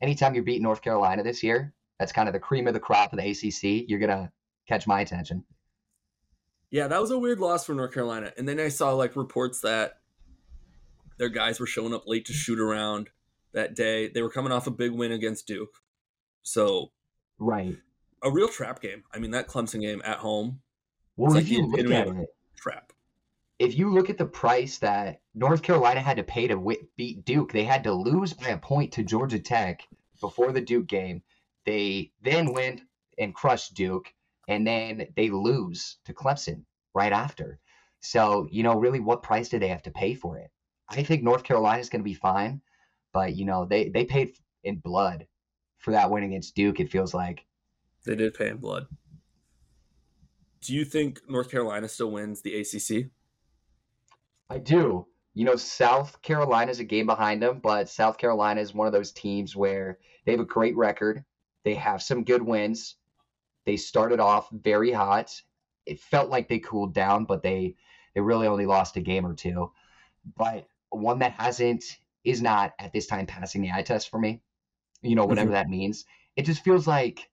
anytime 0.00 0.34
you're 0.34 0.44
beating 0.44 0.62
North 0.62 0.82
Carolina 0.82 1.22
this 1.22 1.42
year, 1.42 1.74
that's 1.98 2.12
kind 2.12 2.28
of 2.28 2.32
the 2.32 2.40
cream 2.40 2.66
of 2.68 2.74
the 2.74 2.80
crop 2.80 3.12
of 3.12 3.18
the 3.18 3.30
ACC. 3.30 3.88
You're 3.88 3.98
gonna 3.98 4.32
catch 4.68 4.86
my 4.86 5.00
attention. 5.00 5.44
Yeah, 6.72 6.88
that 6.88 7.02
was 7.02 7.10
a 7.10 7.18
weird 7.18 7.38
loss 7.38 7.66
for 7.66 7.74
North 7.74 7.92
Carolina. 7.92 8.32
And 8.38 8.48
then 8.48 8.58
I 8.58 8.68
saw 8.68 8.92
like 8.94 9.14
reports 9.14 9.60
that 9.60 9.98
their 11.18 11.28
guys 11.28 11.60
were 11.60 11.66
showing 11.66 11.92
up 11.92 12.08
late 12.08 12.24
to 12.26 12.32
shoot 12.32 12.58
around 12.58 13.10
that 13.52 13.76
day. 13.76 14.08
They 14.08 14.22
were 14.22 14.30
coming 14.30 14.52
off 14.52 14.66
a 14.66 14.70
big 14.70 14.90
win 14.90 15.12
against 15.12 15.46
Duke. 15.46 15.82
So, 16.42 16.90
right, 17.38 17.76
a 18.22 18.30
real 18.30 18.48
trap 18.48 18.80
game. 18.80 19.04
I 19.12 19.18
mean, 19.18 19.32
that 19.32 19.48
Clemson 19.48 19.82
game 19.82 20.00
at 20.02 20.16
home. 20.16 20.60
Well, 21.18 21.36
if 21.36 21.44
like 21.44 21.52
you 21.52 21.66
look 21.66 21.90
at 21.90 22.08
it, 22.08 22.34
trap. 22.56 22.94
If 23.58 23.76
you 23.76 23.92
look 23.92 24.08
at 24.08 24.16
the 24.16 24.24
price 24.24 24.78
that 24.78 25.20
North 25.34 25.62
Carolina 25.62 26.00
had 26.00 26.16
to 26.16 26.24
pay 26.24 26.48
to 26.48 26.76
beat 26.96 27.24
Duke, 27.26 27.52
they 27.52 27.64
had 27.64 27.84
to 27.84 27.92
lose 27.92 28.32
by 28.32 28.48
a 28.48 28.58
point 28.58 28.92
to 28.92 29.04
Georgia 29.04 29.38
Tech 29.38 29.86
before 30.22 30.52
the 30.52 30.62
Duke 30.62 30.86
game. 30.86 31.22
They 31.66 32.12
then 32.22 32.54
went 32.54 32.80
and 33.18 33.34
crushed 33.34 33.74
Duke, 33.74 34.12
and 34.48 34.66
then 34.66 35.06
they 35.16 35.30
lose 35.30 35.98
to 36.04 36.14
Clemson 36.14 36.64
right 36.94 37.12
after. 37.12 37.58
So, 38.00 38.48
you 38.50 38.62
know, 38.62 38.74
really, 38.74 39.00
what 39.00 39.22
price 39.22 39.48
do 39.48 39.58
they 39.58 39.68
have 39.68 39.82
to 39.82 39.90
pay 39.90 40.14
for 40.14 40.38
it? 40.38 40.50
I 40.88 41.02
think 41.02 41.22
North 41.22 41.44
Carolina 41.44 41.80
is 41.80 41.88
going 41.88 42.00
to 42.00 42.08
be 42.08 42.14
fine, 42.14 42.60
but, 43.12 43.36
you 43.36 43.44
know, 43.44 43.64
they, 43.64 43.88
they 43.88 44.04
paid 44.04 44.36
in 44.64 44.76
blood 44.76 45.26
for 45.78 45.92
that 45.92 46.10
win 46.10 46.24
against 46.24 46.54
Duke, 46.54 46.80
it 46.80 46.90
feels 46.90 47.14
like. 47.14 47.44
They 48.04 48.16
did 48.16 48.34
pay 48.34 48.48
in 48.48 48.56
blood. 48.56 48.86
Do 50.60 50.74
you 50.74 50.84
think 50.84 51.20
North 51.28 51.50
Carolina 51.50 51.88
still 51.88 52.10
wins 52.10 52.42
the 52.42 52.60
ACC? 52.60 53.10
I 54.48 54.58
do. 54.58 55.06
you 55.34 55.44
know, 55.44 55.56
South 55.56 56.20
Carolina 56.22 56.70
is 56.70 56.80
a 56.80 56.84
game 56.84 57.06
behind 57.06 57.42
them, 57.42 57.60
but 57.62 57.88
South 57.88 58.18
Carolina 58.18 58.60
is 58.60 58.74
one 58.74 58.86
of 58.86 58.92
those 58.92 59.12
teams 59.12 59.56
where 59.56 59.98
they 60.24 60.32
have 60.32 60.40
a 60.40 60.44
great 60.44 60.76
record. 60.76 61.24
They 61.64 61.74
have 61.74 62.02
some 62.02 62.24
good 62.24 62.42
wins. 62.42 62.96
They 63.64 63.76
started 63.76 64.20
off 64.20 64.48
very 64.50 64.92
hot. 64.92 65.40
It 65.86 66.00
felt 66.00 66.30
like 66.30 66.48
they 66.48 66.58
cooled 66.58 66.94
down, 66.94 67.24
but 67.24 67.42
they 67.42 67.76
they 68.14 68.20
really 68.20 68.46
only 68.46 68.66
lost 68.66 68.96
a 68.96 69.00
game 69.00 69.26
or 69.26 69.34
two. 69.34 69.72
But 70.36 70.66
one 70.90 71.20
that 71.20 71.32
hasn't 71.32 71.84
is 72.24 72.42
not 72.42 72.74
at 72.78 72.92
this 72.92 73.06
time 73.06 73.26
passing 73.26 73.62
the 73.62 73.72
eye 73.72 73.82
test 73.82 74.10
for 74.10 74.18
me. 74.18 74.42
You 75.00 75.16
know, 75.16 75.24
whatever 75.24 75.48
mm-hmm. 75.48 75.54
that 75.54 75.68
means. 75.68 76.04
It 76.36 76.46
just 76.46 76.62
feels 76.62 76.86
like 76.86 77.28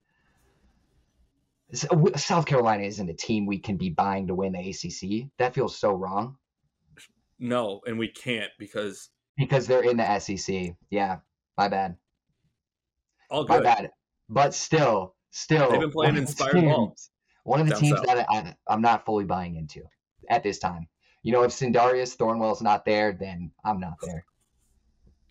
South 2.16 2.46
Carolina 2.46 2.84
isn't 2.84 3.10
a 3.10 3.14
team 3.14 3.46
we 3.46 3.60
can 3.60 3.78
be 3.78 3.90
buying 3.90 4.28
to 4.28 4.36
win 4.36 4.54
the 4.54 4.70
ACC. 4.70 5.30
That 5.38 5.54
feels 5.54 5.78
so 5.78 5.94
wrong. 5.94 6.38
No, 7.38 7.82
and 7.86 7.98
we 7.98 8.08
can't 8.08 8.52
because 8.58 9.10
because 9.38 9.68
they're 9.68 9.84
in 9.84 9.98
the 9.98 10.20
SEC. 10.20 10.76
Yeah, 10.90 11.18
my 11.58 11.68
bad. 11.68 11.96
All 13.30 13.46
good. 13.46 13.64
My 13.64 13.76
bad. 13.76 13.92
But 14.28 14.54
still, 14.54 15.16
still, 15.32 15.72
they've 15.72 15.80
been 15.80 15.92
playing 15.92 16.18
inspired 16.18 16.54
teams, 16.54 16.66
ball. 16.66 16.96
One 17.44 17.62
of 17.62 17.68
the 17.68 17.76
teams 17.76 17.98
south. 17.98 18.08
that 18.08 18.26
I, 18.30 18.56
I'm 18.68 18.82
not 18.82 19.06
fully 19.06 19.26
buying 19.26 19.56
into 19.56 19.84
at 20.30 20.44
this 20.44 20.60
time. 20.60 20.88
You 21.24 21.34
know, 21.34 21.44
if 21.44 21.52
Sindarius 21.52 22.16
Thornwell's 22.16 22.62
not 22.62 22.86
there, 22.86 23.12
then 23.12 23.52
I'm 23.64 23.80
not 23.80 23.96
there. 24.02 24.26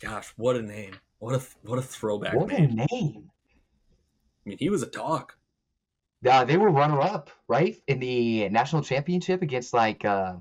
Gosh, 0.01 0.33
what 0.37 0.57
a 0.57 0.63
name! 0.63 0.95
What 1.19 1.35
a 1.35 1.43
what 1.63 1.79
a 1.79 1.83
throwback! 1.83 2.35
What 2.35 2.49
name. 2.49 2.79
a 2.79 2.95
name! 2.95 3.31
I 4.45 4.49
mean, 4.49 4.59
he 4.59 4.71
was 4.71 4.83
a 4.83 4.91
dog. 4.91 5.33
Uh, 6.29 6.45
they 6.45 6.57
were 6.57 6.71
runner 6.71 7.01
up, 7.01 7.31
right, 7.47 7.77
in 7.87 8.01
the 8.01 8.49
national 8.49 8.83
championship 8.83 9.43
against 9.43 9.73
like 9.73 10.05
uh, 10.05 10.35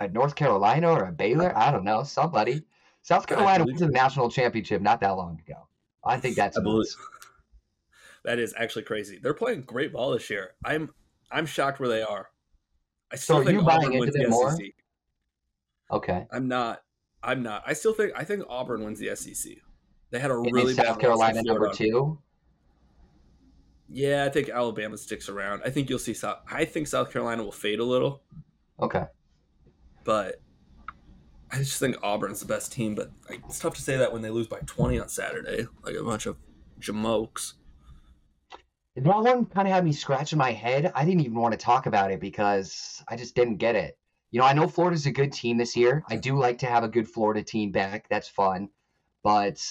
a 0.00 0.08
North 0.08 0.34
Carolina 0.34 0.90
or 0.90 1.04
a 1.04 1.12
Baylor. 1.12 1.56
I 1.56 1.70
don't 1.70 1.84
know, 1.84 2.02
somebody. 2.02 2.62
South 3.02 3.26
Carolina 3.26 3.64
won 3.64 3.76
the 3.76 3.88
national 3.88 4.30
championship 4.30 4.82
not 4.82 5.00
that 5.00 5.10
long 5.10 5.40
ago. 5.46 5.68
I 6.04 6.18
think 6.18 6.36
that's 6.36 6.56
I 6.56 6.62
that 8.28 8.38
is 8.38 8.52
actually 8.58 8.82
crazy. 8.82 9.18
They're 9.18 9.32
playing 9.32 9.62
great 9.62 9.90
ball 9.90 10.10
this 10.10 10.28
year. 10.28 10.50
I'm 10.62 10.90
I'm 11.30 11.46
shocked 11.46 11.80
where 11.80 11.88
they 11.88 12.02
are. 12.02 12.28
I 13.10 13.16
still 13.16 13.38
so 13.38 13.44
think 13.44 13.66
Auburn 13.66 13.98
wins 13.98 14.14
the 14.14 14.28
more? 14.28 14.50
SEC. 14.50 14.66
Okay. 15.90 16.26
I'm 16.30 16.46
not. 16.46 16.82
I'm 17.22 17.42
not. 17.42 17.62
I 17.66 17.72
still 17.72 17.94
think 17.94 18.12
I 18.14 18.24
think 18.24 18.44
Auburn 18.46 18.84
wins 18.84 18.98
the 18.98 19.16
SEC. 19.16 19.54
They 20.10 20.18
had 20.18 20.30
a 20.30 20.34
and 20.34 20.52
really 20.52 20.74
South 20.74 20.98
Carolina 20.98 21.42
number 21.42 21.72
two. 21.72 22.18
Yeah, 23.88 24.26
I 24.26 24.28
think 24.28 24.50
Alabama 24.50 24.98
sticks 24.98 25.30
around. 25.30 25.62
I 25.64 25.70
think 25.70 25.88
you'll 25.88 25.98
see 25.98 26.12
South. 26.12 26.40
I 26.52 26.66
think 26.66 26.86
South 26.86 27.10
Carolina 27.10 27.42
will 27.42 27.50
fade 27.50 27.80
a 27.80 27.84
little. 27.84 28.20
Okay. 28.78 29.04
But 30.04 30.42
I 31.50 31.56
just 31.56 31.80
think 31.80 31.96
Auburn's 32.02 32.40
the 32.40 32.46
best 32.46 32.72
team. 32.72 32.94
But 32.94 33.10
it's 33.30 33.58
tough 33.58 33.74
to 33.76 33.82
say 33.82 33.96
that 33.96 34.12
when 34.12 34.20
they 34.20 34.28
lose 34.28 34.48
by 34.48 34.58
20 34.66 35.00
on 35.00 35.08
Saturday, 35.08 35.66
like 35.82 35.94
a 35.94 36.04
bunch 36.04 36.26
of 36.26 36.36
jamokes. 36.78 37.54
That 39.02 39.16
one 39.16 39.46
kind 39.46 39.68
of 39.68 39.74
had 39.74 39.84
me 39.84 39.92
scratching 39.92 40.38
my 40.38 40.52
head. 40.52 40.90
I 40.94 41.04
didn't 41.04 41.20
even 41.20 41.38
want 41.38 41.52
to 41.52 41.58
talk 41.58 41.86
about 41.86 42.10
it 42.10 42.20
because 42.20 43.02
I 43.06 43.16
just 43.16 43.34
didn't 43.34 43.58
get 43.58 43.76
it. 43.76 43.96
You 44.30 44.40
know, 44.40 44.46
I 44.46 44.52
know 44.52 44.68
Florida's 44.68 45.06
a 45.06 45.12
good 45.12 45.32
team 45.32 45.56
this 45.56 45.76
year. 45.76 46.02
I 46.10 46.16
do 46.16 46.36
like 46.36 46.58
to 46.58 46.66
have 46.66 46.84
a 46.84 46.88
good 46.88 47.08
Florida 47.08 47.42
team 47.42 47.70
back. 47.70 48.08
That's 48.08 48.28
fun. 48.28 48.68
But 49.22 49.62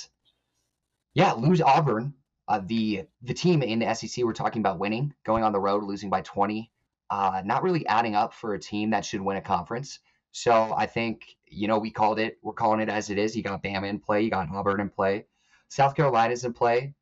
yeah, 1.14 1.34
lose 1.34 1.62
Auburn. 1.62 2.14
Uh, 2.48 2.62
the 2.66 3.04
the 3.22 3.34
team 3.34 3.62
in 3.62 3.80
the 3.80 3.94
SEC 3.94 4.24
we're 4.24 4.32
talking 4.32 4.62
about 4.62 4.80
winning, 4.80 5.14
going 5.26 5.44
on 5.44 5.52
the 5.52 5.60
road, 5.60 5.84
losing 5.84 6.10
by 6.10 6.22
20, 6.22 6.72
uh, 7.10 7.42
not 7.44 7.64
really 7.64 7.86
adding 7.88 8.16
up 8.16 8.34
for 8.34 8.54
a 8.54 8.60
team 8.60 8.92
that 8.92 9.04
should 9.04 9.20
win 9.20 9.36
a 9.36 9.42
conference. 9.42 10.00
So 10.32 10.74
I 10.78 10.86
think, 10.86 11.36
you 11.48 11.68
know, 11.68 11.78
we 11.80 11.92
called 11.92 12.20
it, 12.20 12.38
we're 12.42 12.54
calling 12.54 12.80
it 12.80 12.88
as 12.88 13.10
it 13.10 13.18
is. 13.18 13.36
You 13.36 13.44
got 13.44 13.62
Bama 13.62 13.90
in 13.90 14.00
play, 14.00 14.22
you 14.22 14.30
got 14.30 14.50
Auburn 14.50 14.80
in 14.80 14.90
play, 14.90 15.26
South 15.68 15.96
Carolina's 15.96 16.46
in 16.46 16.54
play. 16.54 16.94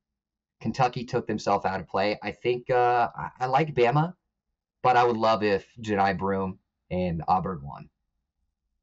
Kentucky 0.65 1.05
took 1.05 1.27
themselves 1.27 1.63
out 1.63 1.79
of 1.79 1.87
play. 1.87 2.17
I 2.23 2.31
think 2.31 2.71
uh, 2.71 3.09
I, 3.15 3.29
I 3.41 3.45
like 3.45 3.75
Bama, 3.75 4.15
but 4.81 4.97
I 4.97 5.03
would 5.03 5.15
love 5.15 5.43
if 5.43 5.67
Johni 5.79 6.17
Broome 6.17 6.57
and 6.89 7.21
Auburn 7.27 7.61
won. 7.61 7.87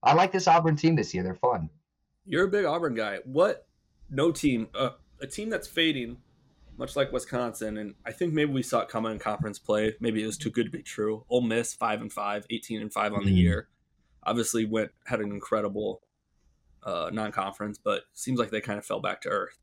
I 0.01 0.15
like 0.15 0.31
this 0.31 0.47
Auburn 0.47 0.77
team 0.77 0.95
this 0.95 1.13
year. 1.13 1.25
They're 1.25 1.35
fun. 1.35 1.71
You're 2.25 2.45
a 2.45 2.49
big 2.49 2.67
Auburn 2.67 2.95
guy. 2.95 3.19
What? 3.25 3.67
No 4.09 4.31
team. 4.31 4.69
Uh, 4.73 4.91
a 5.21 5.27
team 5.27 5.51
that's 5.51 5.67
fading, 5.67 6.19
much 6.77 6.95
like 6.95 7.11
Wisconsin, 7.11 7.77
and 7.77 7.97
I 8.07 8.13
think 8.13 8.33
maybe 8.33 8.53
we 8.53 8.63
saw 8.63 8.83
it 8.83 8.89
coming 8.89 9.11
in 9.11 9.19
conference 9.19 9.59
play. 9.59 9.97
Maybe 9.99 10.23
it 10.23 10.27
was 10.27 10.39
too 10.39 10.51
good 10.51 10.67
to 10.67 10.71
be 10.71 10.85
true. 10.85 11.25
Ole 11.29 11.41
Miss 11.41 11.75
five 11.75 12.01
and 12.01 12.13
five, 12.13 12.47
18 12.49 12.81
and 12.81 12.93
five 12.93 13.13
on 13.13 13.23
mm-hmm. 13.23 13.29
the 13.29 13.35
year 13.35 13.69
obviously 14.23 14.65
went 14.65 14.93
had 15.07 15.19
an 15.19 15.33
incredible 15.33 16.01
uh, 16.85 17.11
non-conference, 17.13 17.81
but 17.83 18.05
seems 18.13 18.39
like 18.39 18.51
they 18.51 18.61
kind 18.61 18.79
of 18.79 18.87
fell 18.87 19.01
back 19.01 19.21
to 19.23 19.29
earth. 19.29 19.59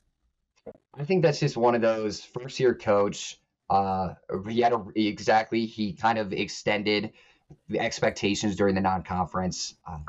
I 0.93 1.03
think 1.03 1.23
that's 1.23 1.39
just 1.39 1.57
one 1.57 1.75
of 1.75 1.81
those 1.81 2.21
first-year 2.21 2.75
coach. 2.75 3.39
Uh, 3.69 4.15
he 4.47 4.61
had 4.61 4.73
a, 4.73 4.83
exactly 4.95 5.65
he 5.65 5.93
kind 5.93 6.17
of 6.17 6.33
extended 6.33 7.13
the 7.67 7.79
expectations 7.79 8.55
during 8.55 8.75
the 8.75 8.81
non-conference. 8.81 9.75
Uh, 9.87 9.99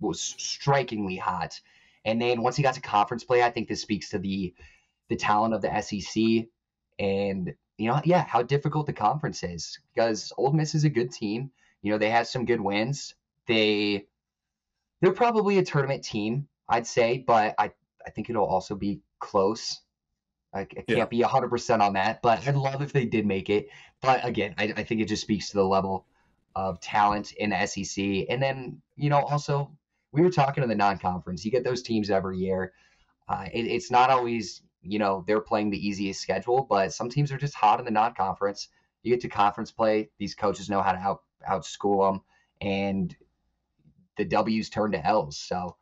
was 0.00 0.20
strikingly 0.20 1.16
hot, 1.16 1.60
and 2.06 2.20
then 2.20 2.40
once 2.40 2.56
he 2.56 2.62
got 2.62 2.74
to 2.74 2.80
conference 2.80 3.22
play, 3.22 3.42
I 3.42 3.50
think 3.50 3.68
this 3.68 3.82
speaks 3.82 4.08
to 4.10 4.18
the 4.18 4.54
the 5.08 5.16
talent 5.16 5.52
of 5.52 5.60
the 5.60 5.80
SEC 5.82 6.46
and 6.98 7.54
you 7.76 7.88
know 7.88 8.00
yeah 8.04 8.24
how 8.24 8.42
difficult 8.42 8.86
the 8.86 8.92
conference 8.92 9.42
is 9.42 9.78
because 9.92 10.32
Ole 10.38 10.52
Miss 10.52 10.74
is 10.74 10.84
a 10.84 10.90
good 10.90 11.12
team. 11.12 11.50
You 11.82 11.92
know 11.92 11.98
they 11.98 12.08
had 12.10 12.26
some 12.26 12.46
good 12.46 12.60
wins 12.60 13.14
they 13.50 14.06
they're 15.00 15.12
probably 15.12 15.58
a 15.58 15.64
tournament 15.64 16.04
team, 16.04 16.46
I'd 16.68 16.86
say, 16.86 17.24
but 17.26 17.54
I 17.58 17.72
I 18.06 18.10
think 18.10 18.30
it'll 18.30 18.46
also 18.46 18.74
be 18.74 19.00
close. 19.20 19.80
I, 20.52 20.60
I 20.60 20.64
can't 20.64 20.88
yeah. 20.88 21.04
be 21.04 21.20
100% 21.20 21.80
on 21.80 21.92
that, 21.92 22.22
but 22.22 22.46
I'd 22.46 22.56
love 22.56 22.82
if 22.82 22.92
they 22.92 23.04
did 23.04 23.24
make 23.24 23.50
it. 23.50 23.68
But 24.02 24.24
again, 24.24 24.54
I, 24.58 24.72
I 24.76 24.84
think 24.84 25.00
it 25.00 25.08
just 25.08 25.22
speaks 25.22 25.50
to 25.50 25.58
the 25.58 25.64
level 25.64 26.06
of 26.56 26.80
talent 26.80 27.32
in 27.32 27.50
the 27.50 27.66
SEC. 27.66 28.26
And 28.28 28.42
then, 28.42 28.82
you 28.96 29.10
know, 29.10 29.20
also, 29.20 29.70
we 30.12 30.22
were 30.22 30.30
talking 30.30 30.62
in 30.62 30.68
the 30.68 30.74
non 30.74 30.98
conference. 30.98 31.44
You 31.44 31.50
get 31.50 31.64
those 31.64 31.82
teams 31.82 32.10
every 32.10 32.38
year. 32.38 32.72
Uh, 33.28 33.46
it, 33.52 33.66
it's 33.66 33.90
not 33.90 34.10
always, 34.10 34.62
you 34.82 34.98
know, 34.98 35.24
they're 35.26 35.40
playing 35.40 35.70
the 35.70 35.86
easiest 35.86 36.20
schedule, 36.20 36.66
but 36.68 36.92
some 36.92 37.08
teams 37.08 37.30
are 37.30 37.38
just 37.38 37.54
hot 37.54 37.78
in 37.78 37.84
the 37.84 37.92
non 37.92 38.14
conference. 38.14 38.68
You 39.02 39.12
get 39.12 39.20
to 39.20 39.28
conference 39.28 39.70
play, 39.70 40.10
these 40.18 40.34
coaches 40.34 40.68
know 40.68 40.82
how 40.82 40.92
to 40.92 40.98
out 40.98 41.22
outschool 41.48 42.12
them. 42.12 42.22
And 42.60 43.16
the 44.16 44.24
W's 44.24 44.68
turn 44.68 44.92
to 44.92 45.06
L's. 45.06 45.38
So, 45.38 45.76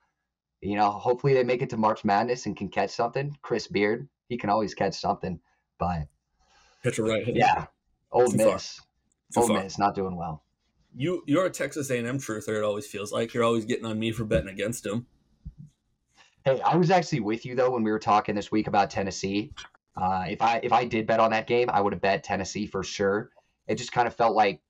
you 0.60 0.76
know, 0.76 0.90
hopefully 0.90 1.34
they 1.34 1.44
make 1.44 1.62
it 1.62 1.70
to 1.70 1.76
March 1.76 2.04
Madness 2.04 2.46
and 2.46 2.56
can 2.56 2.68
catch 2.68 2.90
something. 2.90 3.36
Chris 3.42 3.66
Beard, 3.66 4.08
he 4.28 4.36
can 4.36 4.50
always 4.50 4.74
catch 4.74 4.94
something. 4.94 5.38
But 5.78 6.08
pitcher 6.82 7.04
right. 7.04 7.24
Yeah, 7.26 7.66
Ole 8.10 8.32
Miss, 8.32 8.80
Ole 9.36 9.48
Miss, 9.48 9.78
not 9.78 9.94
doing 9.94 10.16
well. 10.16 10.42
You 10.96 11.22
you're 11.26 11.46
a 11.46 11.50
Texas 11.50 11.90
A&M 11.90 12.18
truther. 12.18 12.58
It 12.58 12.64
always 12.64 12.86
feels 12.86 13.12
like 13.12 13.34
you're 13.34 13.44
always 13.44 13.64
getting 13.64 13.86
on 13.86 13.98
me 13.98 14.10
for 14.10 14.24
betting 14.24 14.48
against 14.48 14.84
them. 14.84 15.06
Hey, 16.44 16.60
I 16.60 16.76
was 16.76 16.90
actually 16.90 17.20
with 17.20 17.44
you 17.44 17.54
though 17.54 17.70
when 17.70 17.84
we 17.84 17.90
were 17.90 17.98
talking 17.98 18.34
this 18.34 18.50
week 18.50 18.66
about 18.66 18.90
Tennessee. 18.90 19.52
Uh, 19.96 20.24
if 20.28 20.42
I 20.42 20.60
if 20.62 20.72
I 20.72 20.84
did 20.84 21.06
bet 21.06 21.20
on 21.20 21.30
that 21.30 21.46
game, 21.46 21.70
I 21.70 21.80
would 21.80 21.92
have 21.92 22.02
bet 22.02 22.24
Tennessee 22.24 22.66
for 22.66 22.82
sure. 22.82 23.30
It 23.68 23.76
just 23.76 23.92
kind 23.92 24.08
of 24.08 24.14
felt 24.14 24.34
like 24.34 24.60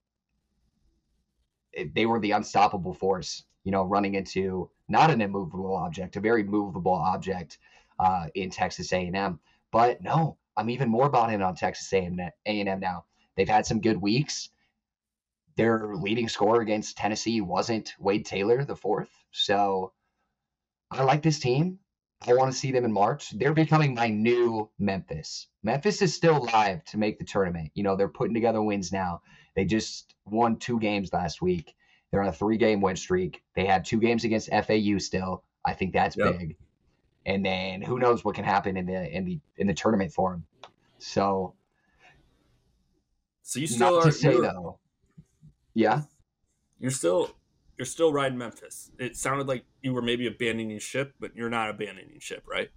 they 1.94 2.06
were 2.06 2.18
the 2.18 2.32
unstoppable 2.32 2.94
force 2.94 3.44
you 3.68 3.72
know, 3.72 3.84
running 3.84 4.14
into 4.14 4.70
not 4.88 5.10
an 5.10 5.20
immovable 5.20 5.76
object, 5.76 6.16
a 6.16 6.20
very 6.20 6.42
movable 6.42 6.94
object 6.94 7.58
uh, 7.98 8.26
in 8.34 8.48
Texas 8.48 8.90
A&M. 8.94 9.38
But 9.70 10.02
no, 10.02 10.38
I'm 10.56 10.70
even 10.70 10.88
more 10.88 11.10
bought 11.10 11.30
in 11.30 11.42
on 11.42 11.54
Texas 11.54 11.92
A&M 11.92 12.80
now. 12.80 13.04
They've 13.36 13.46
had 13.46 13.66
some 13.66 13.82
good 13.82 14.00
weeks. 14.00 14.48
Their 15.58 15.94
leading 15.96 16.30
scorer 16.30 16.62
against 16.62 16.96
Tennessee 16.96 17.42
wasn't 17.42 17.92
Wade 17.98 18.24
Taylor, 18.24 18.64
the 18.64 18.74
fourth. 18.74 19.10
So 19.32 19.92
I 20.90 21.02
like 21.02 21.20
this 21.20 21.38
team. 21.38 21.78
I 22.26 22.32
want 22.32 22.50
to 22.50 22.58
see 22.58 22.72
them 22.72 22.86
in 22.86 22.92
March. 22.92 23.32
They're 23.36 23.52
becoming 23.52 23.92
my 23.92 24.08
new 24.08 24.70
Memphis. 24.78 25.46
Memphis 25.62 26.00
is 26.00 26.14
still 26.14 26.42
live 26.54 26.86
to 26.86 26.96
make 26.96 27.18
the 27.18 27.26
tournament. 27.26 27.72
You 27.74 27.82
know, 27.82 27.96
they're 27.96 28.08
putting 28.08 28.32
together 28.32 28.62
wins 28.62 28.92
now. 28.92 29.20
They 29.54 29.66
just 29.66 30.14
won 30.24 30.56
two 30.56 30.80
games 30.80 31.12
last 31.12 31.42
week. 31.42 31.74
They're 32.10 32.22
on 32.22 32.28
a 32.28 32.32
three 32.32 32.56
game 32.56 32.80
win 32.80 32.96
streak. 32.96 33.42
They 33.54 33.66
have 33.66 33.82
two 33.82 33.98
games 33.98 34.24
against 34.24 34.50
FAU 34.50 34.98
still. 34.98 35.44
I 35.64 35.74
think 35.74 35.92
that's 35.92 36.16
yep. 36.16 36.38
big. 36.38 36.56
And 37.26 37.44
then 37.44 37.82
who 37.82 37.98
knows 37.98 38.24
what 38.24 38.34
can 38.34 38.44
happen 38.44 38.76
in 38.76 38.86
the 38.86 39.16
in 39.16 39.24
the 39.24 39.38
in 39.58 39.66
the 39.66 39.74
tournament 39.74 40.12
for 40.12 40.32
them. 40.32 40.44
So 40.98 41.54
So 43.42 43.60
you 43.60 43.66
still 43.66 43.92
not 43.92 44.02
are 44.02 44.06
to 44.06 44.12
say 44.12 44.32
though. 44.32 44.78
Yeah. 45.74 46.02
You're 46.80 46.90
still 46.90 47.30
you're 47.76 47.86
still 47.86 48.12
riding 48.12 48.38
Memphis. 48.38 48.90
It 48.98 49.16
sounded 49.16 49.46
like 49.46 49.64
you 49.82 49.92
were 49.92 50.02
maybe 50.02 50.26
abandoning 50.26 50.78
ship, 50.78 51.14
but 51.20 51.36
you're 51.36 51.50
not 51.50 51.70
abandoning 51.70 52.18
ship, 52.18 52.44
right? 52.48 52.70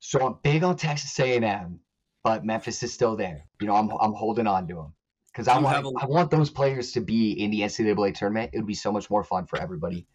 So 0.00 0.26
I'm 0.26 0.36
big 0.42 0.64
on 0.64 0.76
Texas 0.76 1.18
A&M, 1.20 1.78
but 2.24 2.44
Memphis 2.44 2.82
is 2.82 2.92
still 2.92 3.16
there. 3.16 3.44
You 3.60 3.68
know, 3.68 3.76
I'm 3.76 3.90
I'm 4.00 4.14
holding 4.14 4.48
on 4.48 4.66
to 4.68 4.74
them. 4.74 4.94
Because 5.32 5.48
I 5.48 5.58
want 5.58 5.84
a- 5.84 5.98
I 6.00 6.06
want 6.06 6.30
those 6.30 6.50
players 6.50 6.92
to 6.92 7.00
be 7.00 7.32
in 7.32 7.50
the 7.50 7.62
NCAA 7.62 8.12
tournament. 8.14 8.50
It 8.52 8.58
would 8.58 8.66
be 8.66 8.74
so 8.74 8.92
much 8.92 9.08
more 9.10 9.24
fun 9.24 9.46
for 9.46 9.58
everybody. 9.60 10.06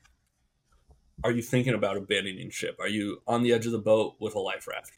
Are 1.24 1.32
you 1.32 1.42
thinking 1.42 1.74
about 1.74 1.98
abandoning 1.98 2.52
ship? 2.52 2.78
Are 2.80 2.88
you 2.88 3.22
on 3.26 3.42
the 3.42 3.52
edge 3.54 3.66
of 3.66 3.72
the 3.72 3.80
boat 3.80 4.16
with 4.20 4.36
a 4.36 4.40
life 4.40 4.68
raft? 4.68 4.92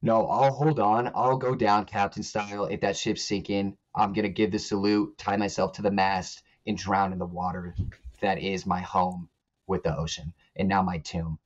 No, 0.00 0.26
I'll 0.26 0.52
hold 0.52 0.80
on. 0.80 1.12
I'll 1.14 1.36
go 1.36 1.54
down 1.54 1.84
captain 1.84 2.22
style. 2.22 2.64
If 2.64 2.80
that 2.80 2.96
ship's 2.96 3.22
sinking, 3.22 3.76
I'm 3.94 4.12
gonna 4.14 4.30
give 4.30 4.50
the 4.50 4.58
salute, 4.58 5.16
tie 5.18 5.36
myself 5.36 5.74
to 5.74 5.82
the 5.82 5.90
mast, 5.90 6.42
and 6.66 6.76
drown 6.78 7.12
in 7.12 7.18
the 7.18 7.26
water 7.26 7.74
that 8.20 8.38
is 8.38 8.66
my 8.66 8.80
home 8.80 9.28
with 9.66 9.82
the 9.82 9.96
ocean 9.96 10.32
and 10.56 10.68
now 10.68 10.80
my 10.82 10.98
tomb. 10.98 11.38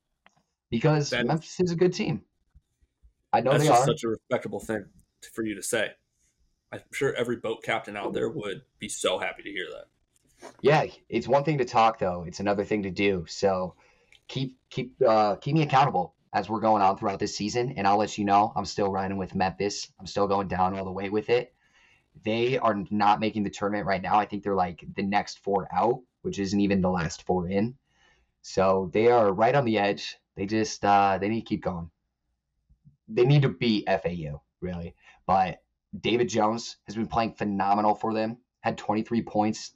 Because 0.69 1.09
That- 1.09 1.25
Memphis 1.25 1.59
is 1.59 1.71
a 1.71 1.75
good 1.75 1.93
team. 1.93 2.23
I 3.33 3.41
know 3.41 3.51
That's 3.51 3.63
they 3.63 3.69
just 3.69 3.81
are. 3.81 3.85
such 3.87 4.03
a 4.03 4.07
respectable 4.09 4.59
thing 4.59 4.85
for 5.33 5.43
you 5.43 5.55
to 5.55 5.61
say. 5.63 5.91
I'm 6.71 6.81
sure 6.91 7.13
every 7.15 7.37
boat 7.37 7.63
captain 7.63 7.95
out 7.95 8.13
there 8.13 8.29
would 8.29 8.61
be 8.79 8.89
so 8.89 9.17
happy 9.17 9.43
to 9.43 9.49
hear 9.51 9.67
that. 9.71 9.85
Yeah, 10.61 10.85
it's 11.09 11.27
one 11.27 11.43
thing 11.43 11.57
to 11.59 11.65
talk 11.65 11.99
though. 11.99 12.25
It's 12.27 12.39
another 12.39 12.63
thing 12.63 12.83
to 12.83 12.91
do. 12.91 13.25
So 13.27 13.75
keep 14.27 14.57
keep 14.69 14.93
uh, 15.01 15.35
keep 15.35 15.55
me 15.55 15.61
accountable 15.63 16.13
as 16.33 16.49
we're 16.49 16.59
going 16.59 16.81
on 16.81 16.97
throughout 16.97 17.19
this 17.19 17.35
season, 17.35 17.73
and 17.77 17.87
I'll 17.87 17.97
let 17.97 18.17
you 18.17 18.25
know. 18.25 18.51
I'm 18.55 18.65
still 18.65 18.91
riding 18.91 19.17
with 19.17 19.33
Memphis. 19.33 19.91
I'm 19.99 20.05
still 20.05 20.27
going 20.27 20.47
down 20.47 20.77
all 20.77 20.85
the 20.85 20.91
way 20.91 21.09
with 21.09 21.29
it. 21.29 21.53
They 22.23 22.57
are 22.57 22.83
not 22.89 23.19
making 23.19 23.43
the 23.43 23.49
tournament 23.49 23.87
right 23.87 24.01
now. 24.01 24.17
I 24.17 24.25
think 24.25 24.43
they're 24.43 24.55
like 24.55 24.83
the 24.95 25.03
next 25.03 25.39
four 25.39 25.67
out, 25.73 26.01
which 26.23 26.39
isn't 26.39 26.59
even 26.59 26.81
the 26.81 26.89
last 26.89 27.25
four 27.25 27.47
in. 27.47 27.75
So 28.41 28.89
they 28.93 29.07
are 29.07 29.31
right 29.31 29.55
on 29.55 29.65
the 29.65 29.77
edge. 29.77 30.17
They 30.35 30.45
just 30.45 30.83
uh, 30.83 31.17
they 31.19 31.29
need 31.29 31.41
to 31.41 31.47
keep 31.47 31.63
going. 31.63 31.89
They 33.07 33.25
need 33.25 33.43
to 33.43 33.49
beat 33.49 33.87
FAU 33.87 34.41
really, 34.59 34.95
but 35.25 35.61
David 35.99 36.29
Jones 36.29 36.77
has 36.85 36.95
been 36.95 37.07
playing 37.07 37.33
phenomenal 37.33 37.95
for 37.95 38.13
them. 38.13 38.37
Had 38.61 38.77
23 38.77 39.21
points 39.23 39.71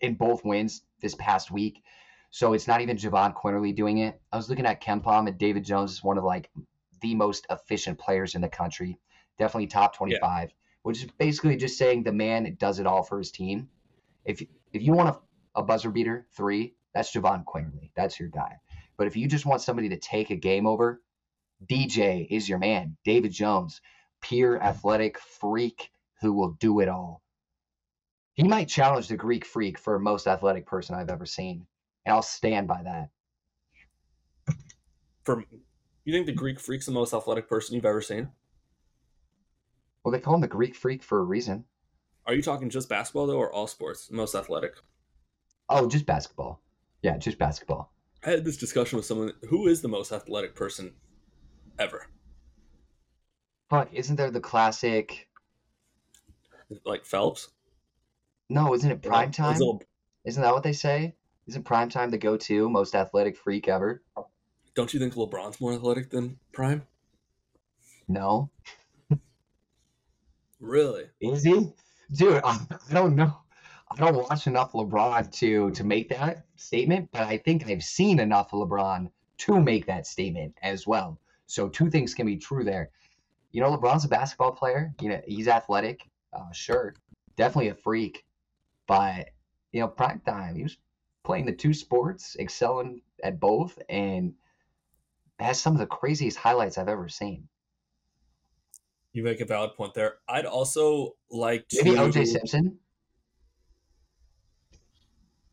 in 0.00 0.14
both 0.14 0.44
wins 0.44 0.82
this 1.00 1.14
past 1.14 1.50
week. 1.50 1.82
So 2.30 2.52
it's 2.52 2.66
not 2.66 2.80
even 2.80 2.96
Jahvon 2.96 3.34
Quinerly 3.34 3.74
doing 3.74 3.98
it. 3.98 4.20
I 4.32 4.36
was 4.36 4.50
looking 4.50 4.66
at 4.66 4.82
KenPom 4.82 5.28
and 5.28 5.38
David 5.38 5.64
Jones 5.64 5.92
is 5.92 6.04
one 6.04 6.18
of 6.18 6.24
like 6.24 6.50
the 7.00 7.14
most 7.14 7.46
efficient 7.50 7.98
players 7.98 8.34
in 8.34 8.40
the 8.40 8.48
country. 8.48 8.98
Definitely 9.38 9.68
top 9.68 9.96
25, 9.96 10.52
which 10.82 11.02
is 11.02 11.10
basically 11.18 11.56
just 11.56 11.78
saying 11.78 12.02
the 12.02 12.12
man 12.12 12.56
does 12.58 12.80
it 12.80 12.86
all 12.86 13.02
for 13.02 13.18
his 13.18 13.30
team. 13.30 13.68
If 14.24 14.42
if 14.72 14.82
you 14.82 14.92
want 14.92 15.16
a, 15.16 15.60
a 15.60 15.62
buzzer 15.62 15.90
beater 15.90 16.26
three, 16.36 16.74
that's 16.92 17.12
Jahvon 17.12 17.44
Quinerly. 17.44 17.90
That's 17.94 18.18
your 18.18 18.28
guy. 18.28 18.56
But 18.96 19.06
if 19.06 19.16
you 19.16 19.28
just 19.28 19.46
want 19.46 19.62
somebody 19.62 19.88
to 19.90 19.96
take 19.96 20.30
a 20.30 20.36
game 20.36 20.66
over, 20.66 21.00
DJ 21.64 22.26
is 22.28 22.48
your 22.48 22.58
man. 22.58 22.96
David 23.04 23.32
Jones, 23.32 23.80
pure 24.20 24.62
athletic 24.62 25.18
freak 25.18 25.90
who 26.20 26.32
will 26.32 26.52
do 26.52 26.80
it 26.80 26.88
all. 26.88 27.22
He 28.34 28.44
might 28.44 28.68
challenge 28.68 29.08
the 29.08 29.16
Greek 29.16 29.44
freak 29.44 29.78
for 29.78 29.98
most 29.98 30.26
athletic 30.26 30.66
person 30.66 30.94
I've 30.94 31.10
ever 31.10 31.26
seen, 31.26 31.66
and 32.04 32.14
I'll 32.14 32.22
stand 32.22 32.68
by 32.68 32.82
that. 32.84 33.10
For 35.24 35.44
you 36.04 36.14
think 36.14 36.26
the 36.26 36.32
Greek 36.32 36.58
freak's 36.58 36.86
the 36.86 36.92
most 36.92 37.12
athletic 37.12 37.48
person 37.48 37.74
you've 37.74 37.84
ever 37.84 38.00
seen? 38.00 38.30
Well, 40.02 40.12
they 40.12 40.20
call 40.20 40.36
him 40.36 40.40
the 40.40 40.48
Greek 40.48 40.74
freak 40.74 41.02
for 41.02 41.18
a 41.18 41.24
reason. 41.24 41.64
Are 42.26 42.34
you 42.34 42.42
talking 42.42 42.70
just 42.70 42.88
basketball 42.88 43.26
though, 43.26 43.36
or 43.36 43.52
all 43.52 43.66
sports? 43.66 44.10
Most 44.10 44.34
athletic. 44.34 44.72
Oh, 45.68 45.88
just 45.88 46.06
basketball. 46.06 46.62
Yeah, 47.02 47.18
just 47.18 47.38
basketball. 47.38 47.92
I 48.24 48.30
had 48.30 48.44
this 48.44 48.56
discussion 48.56 48.96
with 48.96 49.04
someone. 49.06 49.32
Who 49.48 49.66
is 49.66 49.82
the 49.82 49.88
most 49.88 50.12
athletic 50.12 50.54
person 50.54 50.94
ever? 51.78 52.06
Fuck, 53.68 53.92
isn't 53.92 54.16
there 54.16 54.30
the 54.30 54.40
classic? 54.40 55.28
Like 56.84 57.04
Phelps? 57.04 57.48
No, 58.48 58.74
isn't 58.74 58.90
it 58.90 59.02
prime 59.02 59.30
time? 59.30 59.54
Is 59.56 59.60
it- 59.60 59.86
Isn't 60.24 60.42
that 60.42 60.52
what 60.54 60.62
they 60.62 60.72
say? 60.72 61.14
Isn't 61.46 61.62
prime 61.64 61.88
time 61.88 62.10
the 62.10 62.18
go-to 62.18 62.68
most 62.68 62.94
athletic 62.94 63.36
freak 63.36 63.68
ever? 63.68 64.02
Don't 64.74 64.92
you 64.92 65.00
think 65.00 65.14
LeBron's 65.14 65.60
more 65.60 65.72
athletic 65.72 66.10
than 66.10 66.38
Prime? 66.52 66.86
No, 68.06 68.50
Really? 70.60 71.04
is 71.20 71.42
he? 71.44 71.72
Dude, 72.12 72.40
I, 72.44 72.58
I 72.90 72.92
don't 72.94 73.14
know. 73.16 73.38
I 73.90 73.96
don't 73.96 74.16
watch 74.16 74.46
enough 74.46 74.72
LeBron 74.72 75.30
to 75.32 75.70
to 75.70 75.84
make 75.84 76.08
that 76.10 76.46
statement, 76.56 77.08
but 77.12 77.22
I 77.22 77.38
think 77.38 77.66
I've 77.66 77.82
seen 77.82 78.18
enough 78.18 78.50
LeBron 78.50 79.10
to 79.38 79.60
make 79.60 79.86
that 79.86 80.06
statement 80.06 80.54
as 80.62 80.86
well. 80.86 81.18
So 81.46 81.68
two 81.68 81.90
things 81.90 82.14
can 82.14 82.26
be 82.26 82.36
true 82.36 82.64
there. 82.64 82.90
You 83.50 83.60
know, 83.62 83.76
LeBron's 83.76 84.04
a 84.04 84.08
basketball 84.08 84.52
player. 84.52 84.94
You 85.00 85.10
know, 85.10 85.20
he's 85.26 85.48
athletic, 85.48 86.00
uh, 86.32 86.52
sure, 86.52 86.94
definitely 87.36 87.70
a 87.70 87.74
freak, 87.74 88.24
but 88.86 89.30
you 89.72 89.80
know, 89.80 89.88
prime 89.88 90.20
time, 90.20 90.56
he 90.56 90.62
was 90.62 90.76
playing 91.24 91.46
the 91.46 91.52
two 91.52 91.74
sports, 91.74 92.36
excelling 92.38 93.02
at 93.22 93.38
both, 93.38 93.78
and 93.88 94.34
has 95.38 95.60
some 95.60 95.74
of 95.74 95.78
the 95.78 95.86
craziest 95.86 96.38
highlights 96.38 96.78
I've 96.78 96.88
ever 96.88 97.08
seen. 97.08 97.48
You 99.12 99.22
make 99.22 99.40
a 99.40 99.44
valid 99.44 99.74
point 99.74 99.94
there. 99.94 100.16
I'd 100.28 100.46
also 100.46 101.16
like 101.30 101.68
to 101.68 101.84
Maybe 101.84 101.96
OJ 101.96 102.26
Simpson. 102.26 102.78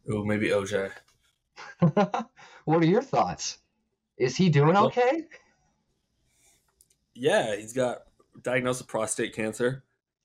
Oh, 0.10 0.24
maybe 0.24 0.50
OJ. 0.50 0.92
what 2.66 2.84
are 2.84 2.86
your 2.86 3.02
thoughts? 3.02 3.58
Is 4.18 4.36
he 4.36 4.50
doing 4.50 4.76
okay? 4.76 5.24
Yeah, 7.16 7.56
he's 7.56 7.74
got 7.74 8.00
diagnosed 8.44 8.82
with 8.82 8.88
prostate 8.88 9.34
cancer. 9.34 9.84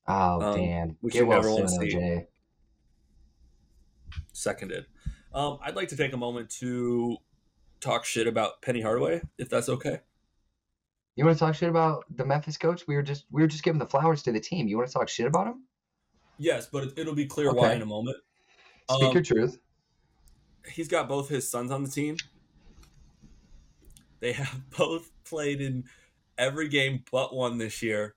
Oh 0.08 0.40
Um, 0.40 0.56
damn! 0.56 0.96
which 1.00 1.14
Get 1.14 1.26
well 1.26 1.42
soon. 1.42 1.66
OJ. 1.66 2.26
Seconded. 4.32 4.86
Um, 5.32 5.58
I'd 5.62 5.76
like 5.76 5.88
to 5.88 5.96
take 5.96 6.12
a 6.12 6.16
moment 6.16 6.50
to 6.58 7.16
talk 7.80 8.04
shit 8.04 8.26
about 8.26 8.60
Penny 8.62 8.80
Hardaway, 8.80 9.22
if 9.38 9.48
that's 9.48 9.68
okay. 9.68 10.00
You 11.16 11.24
want 11.24 11.36
to 11.38 11.44
talk 11.44 11.54
shit 11.54 11.68
about 11.68 12.04
the 12.16 12.24
Memphis 12.24 12.56
coach? 12.56 12.86
We 12.88 12.96
were 12.96 13.02
just 13.02 13.26
we 13.30 13.42
were 13.42 13.48
just 13.48 13.62
giving 13.62 13.78
the 13.78 13.86
flowers 13.86 14.22
to 14.24 14.32
the 14.32 14.40
team. 14.40 14.66
You 14.66 14.76
want 14.76 14.88
to 14.88 14.92
talk 14.94 15.08
shit 15.08 15.26
about 15.26 15.46
him? 15.46 15.64
Yes, 16.38 16.66
but 16.72 16.84
it, 16.84 16.92
it'll 16.96 17.14
be 17.14 17.26
clear 17.26 17.52
why 17.52 17.74
in 17.74 17.82
a 17.82 17.86
moment. 17.86 18.16
Speak 18.90 19.08
Um, 19.08 19.12
your 19.14 19.22
truth. 19.22 19.58
he's 20.72 20.88
got 20.88 21.08
both 21.08 21.28
his 21.28 21.48
sons 21.48 21.70
on 21.70 21.84
the 21.84 21.90
team. 21.90 22.16
They 24.20 24.32
have 24.32 24.70
both 24.76 25.10
played 25.24 25.60
in 25.60 25.84
every 26.40 26.68
game 26.68 27.04
but 27.12 27.34
one 27.34 27.58
this 27.58 27.82
year, 27.82 28.16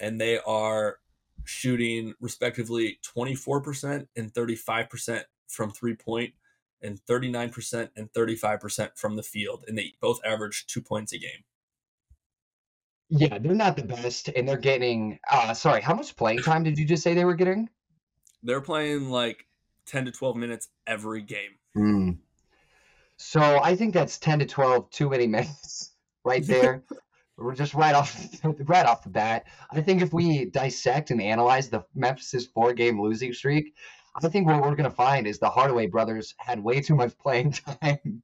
and 0.00 0.20
they 0.20 0.38
are 0.38 0.98
shooting 1.44 2.14
respectively 2.20 2.98
24% 3.16 4.06
and 4.16 4.32
35% 4.32 5.22
from 5.48 5.70
three 5.70 5.94
point 5.94 6.32
and 6.80 7.00
39% 7.06 7.90
and 7.96 8.12
35% 8.12 8.96
from 8.96 9.16
the 9.16 9.22
field. 9.22 9.64
And 9.66 9.76
they 9.76 9.94
both 10.00 10.20
average 10.24 10.66
two 10.66 10.80
points 10.80 11.12
a 11.12 11.18
game. 11.18 11.44
Yeah, 13.10 13.38
they're 13.38 13.54
not 13.54 13.76
the 13.76 13.84
best, 13.84 14.28
and 14.28 14.46
they're 14.46 14.58
getting. 14.58 15.18
Uh, 15.30 15.54
sorry, 15.54 15.80
how 15.80 15.94
much 15.94 16.14
playing 16.14 16.40
time 16.40 16.62
did 16.62 16.78
you 16.78 16.84
just 16.84 17.02
say 17.02 17.14
they 17.14 17.24
were 17.24 17.34
getting? 17.34 17.70
They're 18.42 18.60
playing 18.60 19.08
like 19.08 19.46
10 19.86 20.04
to 20.04 20.12
12 20.12 20.36
minutes 20.36 20.68
every 20.86 21.22
game. 21.22 21.52
Hmm. 21.74 22.10
So 23.18 23.60
I 23.62 23.74
think 23.74 23.94
that's 23.94 24.18
ten 24.18 24.38
to 24.38 24.46
twelve 24.46 24.90
too 24.90 25.10
many 25.10 25.26
minutes 25.26 25.90
right 26.24 26.46
there. 26.46 26.82
We're 27.38 27.54
just 27.54 27.74
right 27.74 27.94
off 27.94 28.16
right 28.66 28.84
off 28.84 29.04
the 29.04 29.10
bat. 29.10 29.46
I 29.70 29.80
think 29.80 30.02
if 30.02 30.12
we 30.12 30.46
dissect 30.46 31.10
and 31.12 31.22
analyze 31.22 31.68
the 31.68 31.84
Memphis's 31.94 32.46
four 32.46 32.72
game 32.72 33.00
losing 33.00 33.32
streak, 33.32 33.74
I 34.22 34.28
think 34.28 34.46
what 34.46 34.60
we're 34.60 34.74
gonna 34.74 34.90
find 34.90 35.26
is 35.26 35.38
the 35.38 35.48
Hardaway 35.48 35.86
brothers 35.86 36.34
had 36.38 36.62
way 36.62 36.80
too 36.80 36.96
much 36.96 37.16
playing 37.16 37.52
time 37.80 38.22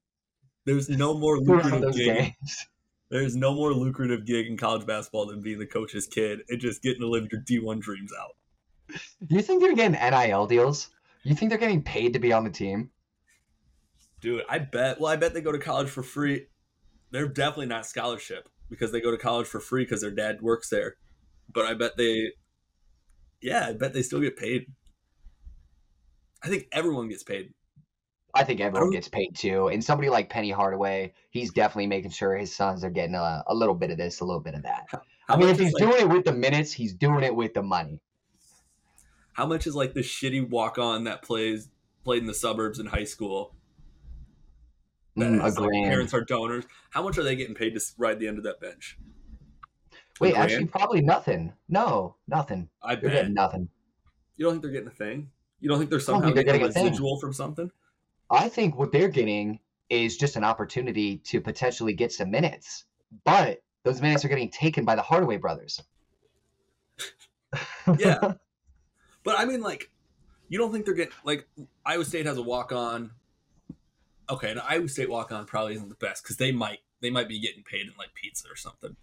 There's 0.65 0.89
no 0.89 1.15
more 1.17 1.39
lucrative 1.41 1.95
gig. 1.95 2.17
games. 2.17 2.67
There's 3.09 3.37
no 3.37 3.55
more 3.55 3.73
lucrative 3.73 4.27
gig 4.27 4.49
in 4.49 4.57
college 4.57 4.85
basketball 4.85 5.27
than 5.27 5.41
being 5.41 5.61
the 5.61 5.67
coach's 5.67 6.09
kid 6.09 6.41
and 6.49 6.61
just 6.61 6.83
getting 6.83 7.03
to 7.03 7.09
live 7.09 7.29
your 7.31 7.43
D1 7.43 7.81
dreams 7.81 8.11
out. 8.21 8.33
You 9.29 9.41
think 9.41 9.63
they're 9.63 9.77
getting 9.77 9.93
NIL 9.93 10.47
deals? 10.47 10.91
You 11.23 11.37
think 11.37 11.51
they're 11.51 11.59
getting 11.59 11.83
paid 11.83 12.15
to 12.15 12.19
be 12.19 12.33
on 12.33 12.43
the 12.43 12.51
team? 12.51 12.91
Dude, 14.21 14.43
I 14.49 14.59
bet. 14.59 15.01
Well, 15.01 15.13
I 15.13 15.17
bet 15.17 15.33
they 15.33 15.41
go 15.43 15.53
to 15.53 15.59
college 15.59 15.89
for 15.89 16.03
free. 16.03 16.47
They're 17.13 17.29
definitely 17.29 17.67
not 17.67 17.87
scholarship 17.87 18.49
because 18.75 18.93
they 18.93 19.01
go 19.01 19.11
to 19.11 19.19
college 19.19 19.47
for 19.47 19.61
free 19.61 19.85
because 19.85 20.01
their 20.01 20.11
dad 20.11 20.43
works 20.43 20.69
there. 20.69 20.97
But 21.53 21.67
I 21.67 21.75
bet 21.75 21.97
they, 21.97 22.33
yeah, 23.41 23.67
I 23.69 23.73
bet 23.73 23.93
they 23.93 24.03
still 24.03 24.21
get 24.21 24.37
paid. 24.37 24.67
I 26.43 26.49
think 26.49 26.67
everyone 26.73 27.09
gets 27.09 27.23
paid. 27.23 27.55
I 28.35 28.43
think 28.45 28.61
everyone 28.61 28.91
gets 28.91 29.09
paid 29.09 29.37
too. 29.37 29.69
And 29.69 29.83
somebody 29.83 30.11
like 30.11 30.29
Penny 30.29 30.51
Hardaway, 30.51 31.13
he's 31.31 31.53
definitely 31.53 31.87
making 31.87 32.11
sure 32.11 32.37
his 32.37 32.55
sons 32.55 32.83
are 32.85 32.91
getting 32.91 33.15
a, 33.15 33.45
a 33.47 33.55
little 33.55 33.77
bit 33.77 33.91
of 33.91 33.97
this, 33.97 34.21
a 34.21 34.25
little 34.25 34.41
bit 34.43 34.55
of 34.55 34.65
that. 34.65 34.87
How 34.89 35.03
I 35.29 35.37
mean, 35.37 35.49
if 35.49 35.59
he's 35.59 35.73
like, 35.73 35.83
doing 35.83 36.01
it 36.01 36.09
with 36.09 36.25
the 36.25 36.33
minutes, 36.33 36.73
he's 36.73 36.95
doing 36.95 37.23
it 37.23 37.35
with 37.35 37.55
the 37.55 37.63
money. 37.63 38.01
how 39.35 39.47
much 39.47 39.67
is 39.67 39.75
like 39.75 39.95
the 39.95 40.01
shitty 40.01 40.49
walk 40.51 40.79
on 40.79 41.05
that 41.05 41.23
plays 41.23 41.69
played 42.03 42.23
in 42.23 42.27
the 42.27 42.35
suburbs 42.35 42.79
in 42.81 42.87
high 42.87 43.05
school? 43.05 43.55
Mm, 45.17 45.39
a 45.39 45.43
has, 45.43 45.59
like, 45.59 45.71
parents 45.71 46.13
are 46.13 46.23
donors. 46.23 46.65
How 46.91 47.03
much 47.03 47.19
are 47.19 47.23
they 47.23 47.37
getting 47.37 47.55
paid 47.55 47.75
to 47.75 47.81
ride 47.99 48.19
the 48.19 48.27
end 48.27 48.39
of 48.39 48.45
that 48.45 48.61
bench? 48.61 48.99
Wait, 50.21 50.33
grand? 50.35 50.51
actually, 50.51 50.67
probably 50.67 51.03
nothing. 51.03 51.53
No, 51.69 52.17
nothing. 52.29 52.69
I 52.83 52.95
They're 52.95 53.11
bet. 53.11 53.31
nothing. 53.31 53.69
You 54.37 54.45
don't 54.45 54.55
think 54.55 54.63
they're 54.63 54.73
getting 54.73 54.89
a 54.89 54.91
thing? 54.91 55.31
You 55.61 55.69
don't 55.69 55.79
think 55.79 55.91
they're 55.91 56.01
somehow 56.01 56.23
think 56.23 56.35
they're 56.35 56.45
getting, 56.45 56.63
getting 56.63 56.83
a 56.83 56.85
residual 56.85 57.19
from 57.19 57.33
something? 57.33 57.71
I 58.31 58.49
think 58.49 58.77
what 58.77 58.93
they're 58.93 59.09
getting 59.09 59.61
is 59.89 60.17
just 60.17 60.37
an 60.37 60.45
opportunity 60.45 61.19
to 61.19 61.41
potentially 61.41 61.93
get 61.93 62.13
some 62.13 62.31
minutes, 62.31 62.85
but 63.25 63.63
those 63.85 64.01
minutes 64.01 64.25
are 64.25 64.29
getting 64.29 64.51
taken 64.51 64.85
by 64.85 64.95
the 64.95 65.03
Hardaway 65.03 65.37
brothers. 65.37 65.83
yeah, 67.99 68.19
but 69.25 69.39
I 69.39 69.45
mean, 69.45 69.61
like, 69.61 69.91
you 70.49 70.59
don't 70.59 70.73
think 70.73 70.85
they're 70.85 70.95
getting 70.95 71.13
like 71.25 71.47
Iowa 71.85 72.05
State 72.05 72.27
has 72.27 72.39
a 72.39 72.43
walk 72.43 72.73
on. 72.73 73.11
Okay, 74.31 74.51
and 74.51 74.61
Iowa 74.61 74.89
State 74.89 75.11
walk 75.11 75.33
on 75.33 75.45
probably 75.45 75.75
isn't 75.75 75.89
the 75.89 75.95
best 75.97 76.23
because 76.23 76.37
they 76.37 76.53
might 76.53 76.79
they 77.01 77.11
might 77.11 77.29
be 77.29 77.41
getting 77.41 77.63
paid 77.63 77.83
in 77.83 77.93
like 77.99 78.15
pizza 78.15 78.49
or 78.49 78.57
something. 78.57 78.97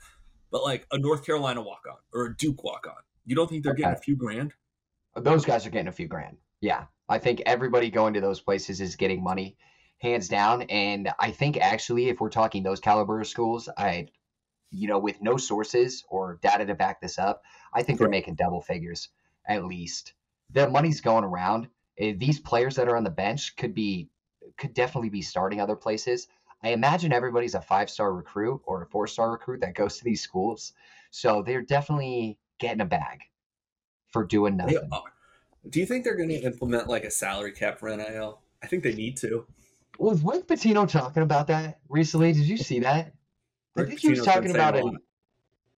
But 0.51 0.63
like 0.63 0.88
a 0.91 0.97
North 0.97 1.25
Carolina 1.25 1.62
walk 1.62 1.86
on 1.89 1.97
or 2.13 2.25
a 2.25 2.36
Duke 2.36 2.63
walk 2.63 2.86
on, 2.88 3.01
you 3.25 3.36
don't 3.36 3.49
think 3.49 3.63
they're 3.63 3.73
okay. 3.73 3.84
getting 3.84 3.97
a 3.97 4.01
few 4.01 4.15
grand? 4.15 4.53
Those 5.15 5.45
guys 5.45 5.65
are 5.65 5.69
getting 5.69 5.88
a 5.88 5.93
few 5.93 6.07
grand. 6.07 6.38
Yeah, 6.62 6.86
I 7.10 7.17
think 7.17 7.41
everybody 7.45 7.89
going 7.89 8.13
to 8.13 8.21
those 8.21 8.39
places 8.39 8.79
is 8.79 8.95
getting 8.95 9.23
money, 9.23 9.57
hands 9.97 10.27
down. 10.27 10.63
And 10.63 11.12
I 11.19 11.31
think 11.31 11.57
actually, 11.57 12.10
if 12.10 12.21
we're 12.21 12.29
talking 12.29 12.63
those 12.63 12.79
caliber 12.79 13.23
schools, 13.23 13.69
I, 13.77 14.07
you 14.71 14.88
know, 14.88 14.99
with 14.99 15.21
no 15.21 15.38
sources 15.38 16.03
or 16.10 16.39
data 16.41 16.65
to 16.65 16.75
back 16.75 17.01
this 17.01 17.19
up, 17.19 17.43
I 17.73 17.84
think 17.84 17.99
they're 17.99 18.10
making 18.10 18.36
double 18.36 18.62
figures 18.62 19.10
at 19.45 19.65
least. 19.65 20.13
The 20.51 20.69
money's 20.69 21.01
going 21.01 21.23
around. 21.23 21.67
Eh, 21.97 22.13
these 22.17 22.39
players 22.39 22.75
that 22.75 22.88
are 22.88 22.95
on 22.95 23.03
the 23.03 23.10
bench 23.10 23.55
could 23.55 23.73
be, 23.73 24.10
could 24.62 24.74
definitely 24.74 25.10
be 25.10 25.21
starting 25.21 25.60
other 25.60 25.76
places. 25.76 26.28
I 26.63 26.69
imagine 26.69 27.12
everybody's 27.12 27.56
a 27.56 27.62
five 27.62 27.89
star 27.89 28.13
recruit 28.13 28.62
or 28.65 28.84
a 28.84 28.86
four 28.86 29.08
star 29.08 29.32
recruit 29.32 29.62
that 29.62 29.74
goes 29.74 29.97
to 29.97 30.04
these 30.04 30.21
schools. 30.21 30.74
So 31.10 31.41
they're 31.41 31.63
definitely 31.63 32.38
getting 32.60 32.82
a 32.82 32.86
bag 32.86 33.21
for 34.10 34.24
doing 34.24 34.58
nothing. 34.58 34.89
Do 35.67 35.80
you 35.80 35.86
think 35.86 36.04
they're 36.04 36.15
going 36.15 36.30
to 36.30 36.41
implement 36.41 36.88
like 36.88 37.04
a 37.04 37.12
salary 37.12 37.52
cap 37.52 37.80
for 37.80 37.95
NIL? 37.95 38.39
I 38.63 38.67
think 38.67 38.84
they 38.84 38.93
need 38.93 39.17
to. 39.17 39.45
Was 39.97 40.24
Rick 40.24 40.47
Pitino 40.47 40.88
talking 40.88 41.24
about 41.24 41.47
that 41.47 41.80
recently? 41.89 42.32
Did 42.34 42.47
you 42.47 42.58
see 42.58 42.80
that? 42.80 43.13
I 43.76 43.84
think 43.84 44.00
he 44.00 44.10
was 44.10 44.24
talking 44.24 44.52
about 44.52 44.76
it. 44.76 44.86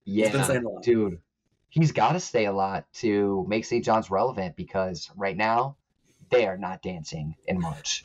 Yeah, 0.04 0.60
dude, 0.82 1.18
he's 1.68 1.92
got 1.92 2.12
to 2.12 2.20
stay 2.20 2.46
a 2.46 2.52
lot 2.52 2.92
to 2.94 3.44
make 3.48 3.64
St. 3.64 3.84
John's 3.84 4.10
relevant 4.10 4.56
because 4.56 5.10
right 5.16 5.36
now 5.36 5.76
they 6.30 6.46
are 6.46 6.56
not 6.56 6.82
dancing 6.82 7.36
in 7.46 7.60
March. 7.60 8.02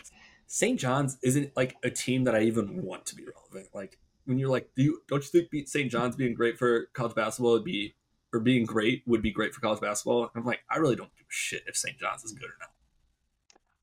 St. 0.48 0.80
John's 0.80 1.18
isn't 1.22 1.56
like 1.56 1.76
a 1.84 1.90
team 1.90 2.24
that 2.24 2.36
I 2.36 2.42
even 2.42 2.82
want 2.82 3.06
to 3.08 3.16
be 3.16 3.26
relevant. 3.26 3.74
Like 3.74 4.00
when 4.26 4.40
you're 4.40 4.50
like, 4.50 4.70
do 4.76 4.84
you 4.84 5.02
don't 5.08 5.24
you 5.34 5.42
think 5.42 5.68
St. 5.68 5.92
John's 5.92 6.16
being 6.16 6.34
great 6.34 6.58
for 6.58 6.88
college 6.94 7.16
basketball 7.16 7.54
would 7.54 7.66
be, 7.66 7.96
or 8.34 8.40
being 8.40 8.66
great 8.66 9.04
would 9.06 9.22
be 9.22 9.32
great 9.32 9.54
for 9.54 9.62
college 9.62 9.82
basketball? 9.82 10.32
I'm 10.36 10.46
like, 10.46 10.62
I 10.70 10.78
really 10.78 10.96
don't 10.96 11.14
give 11.16 11.26
a 11.26 11.30
shit 11.30 11.64
if 11.68 11.76
St. 11.76 11.98
John's 12.00 12.24
is 12.24 12.32
good 12.32 12.50
or 12.50 12.58
not. 12.60 12.70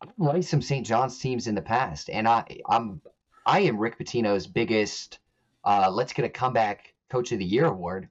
I've 0.02 0.18
liked 0.18 0.46
some 0.46 0.62
St. 0.62 0.86
John's 0.86 1.18
teams 1.18 1.46
in 1.46 1.54
the 1.54 1.62
past, 1.62 2.08
and 2.10 2.26
I 2.26 2.44
I'm 2.68 3.00
I 3.46 3.60
am 3.60 3.78
Rick 3.78 3.98
Pitino's 3.98 4.46
biggest 4.46 5.18
uh, 5.64 5.90
let's 5.90 6.12
get 6.12 6.24
a 6.24 6.30
comeback 6.30 6.94
coach 7.10 7.32
of 7.32 7.38
the 7.38 7.44
year 7.44 7.66
award 7.66 8.08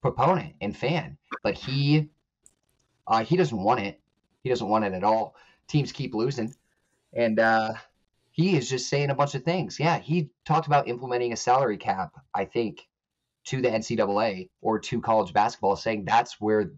proponent 0.00 0.54
and 0.60 0.76
fan, 0.76 1.16
but 1.42 1.54
he 1.54 2.08
uh, 3.06 3.22
he 3.22 3.36
doesn't 3.36 3.62
want 3.62 3.80
it. 3.80 4.00
He 4.42 4.48
doesn't 4.48 4.68
want 4.68 4.84
it 4.84 4.94
at 4.94 5.04
all. 5.04 5.36
Teams 5.68 5.92
keep 5.92 6.14
losing 6.14 6.54
and 7.14 7.38
uh, 7.38 7.74
he 8.30 8.56
is 8.56 8.68
just 8.68 8.88
saying 8.88 9.10
a 9.10 9.14
bunch 9.14 9.34
of 9.34 9.44
things. 9.44 9.78
Yeah, 9.78 9.98
he 9.98 10.30
talked 10.44 10.66
about 10.66 10.88
implementing 10.88 11.32
a 11.32 11.36
salary 11.36 11.76
cap. 11.76 12.12
I 12.34 12.46
think 12.46 12.88
to 13.46 13.60
the 13.60 13.68
NCAA 13.68 14.48
or 14.60 14.78
to 14.78 15.00
college 15.00 15.32
basketball, 15.32 15.76
saying 15.76 16.04
that's 16.06 16.40
where 16.40 16.72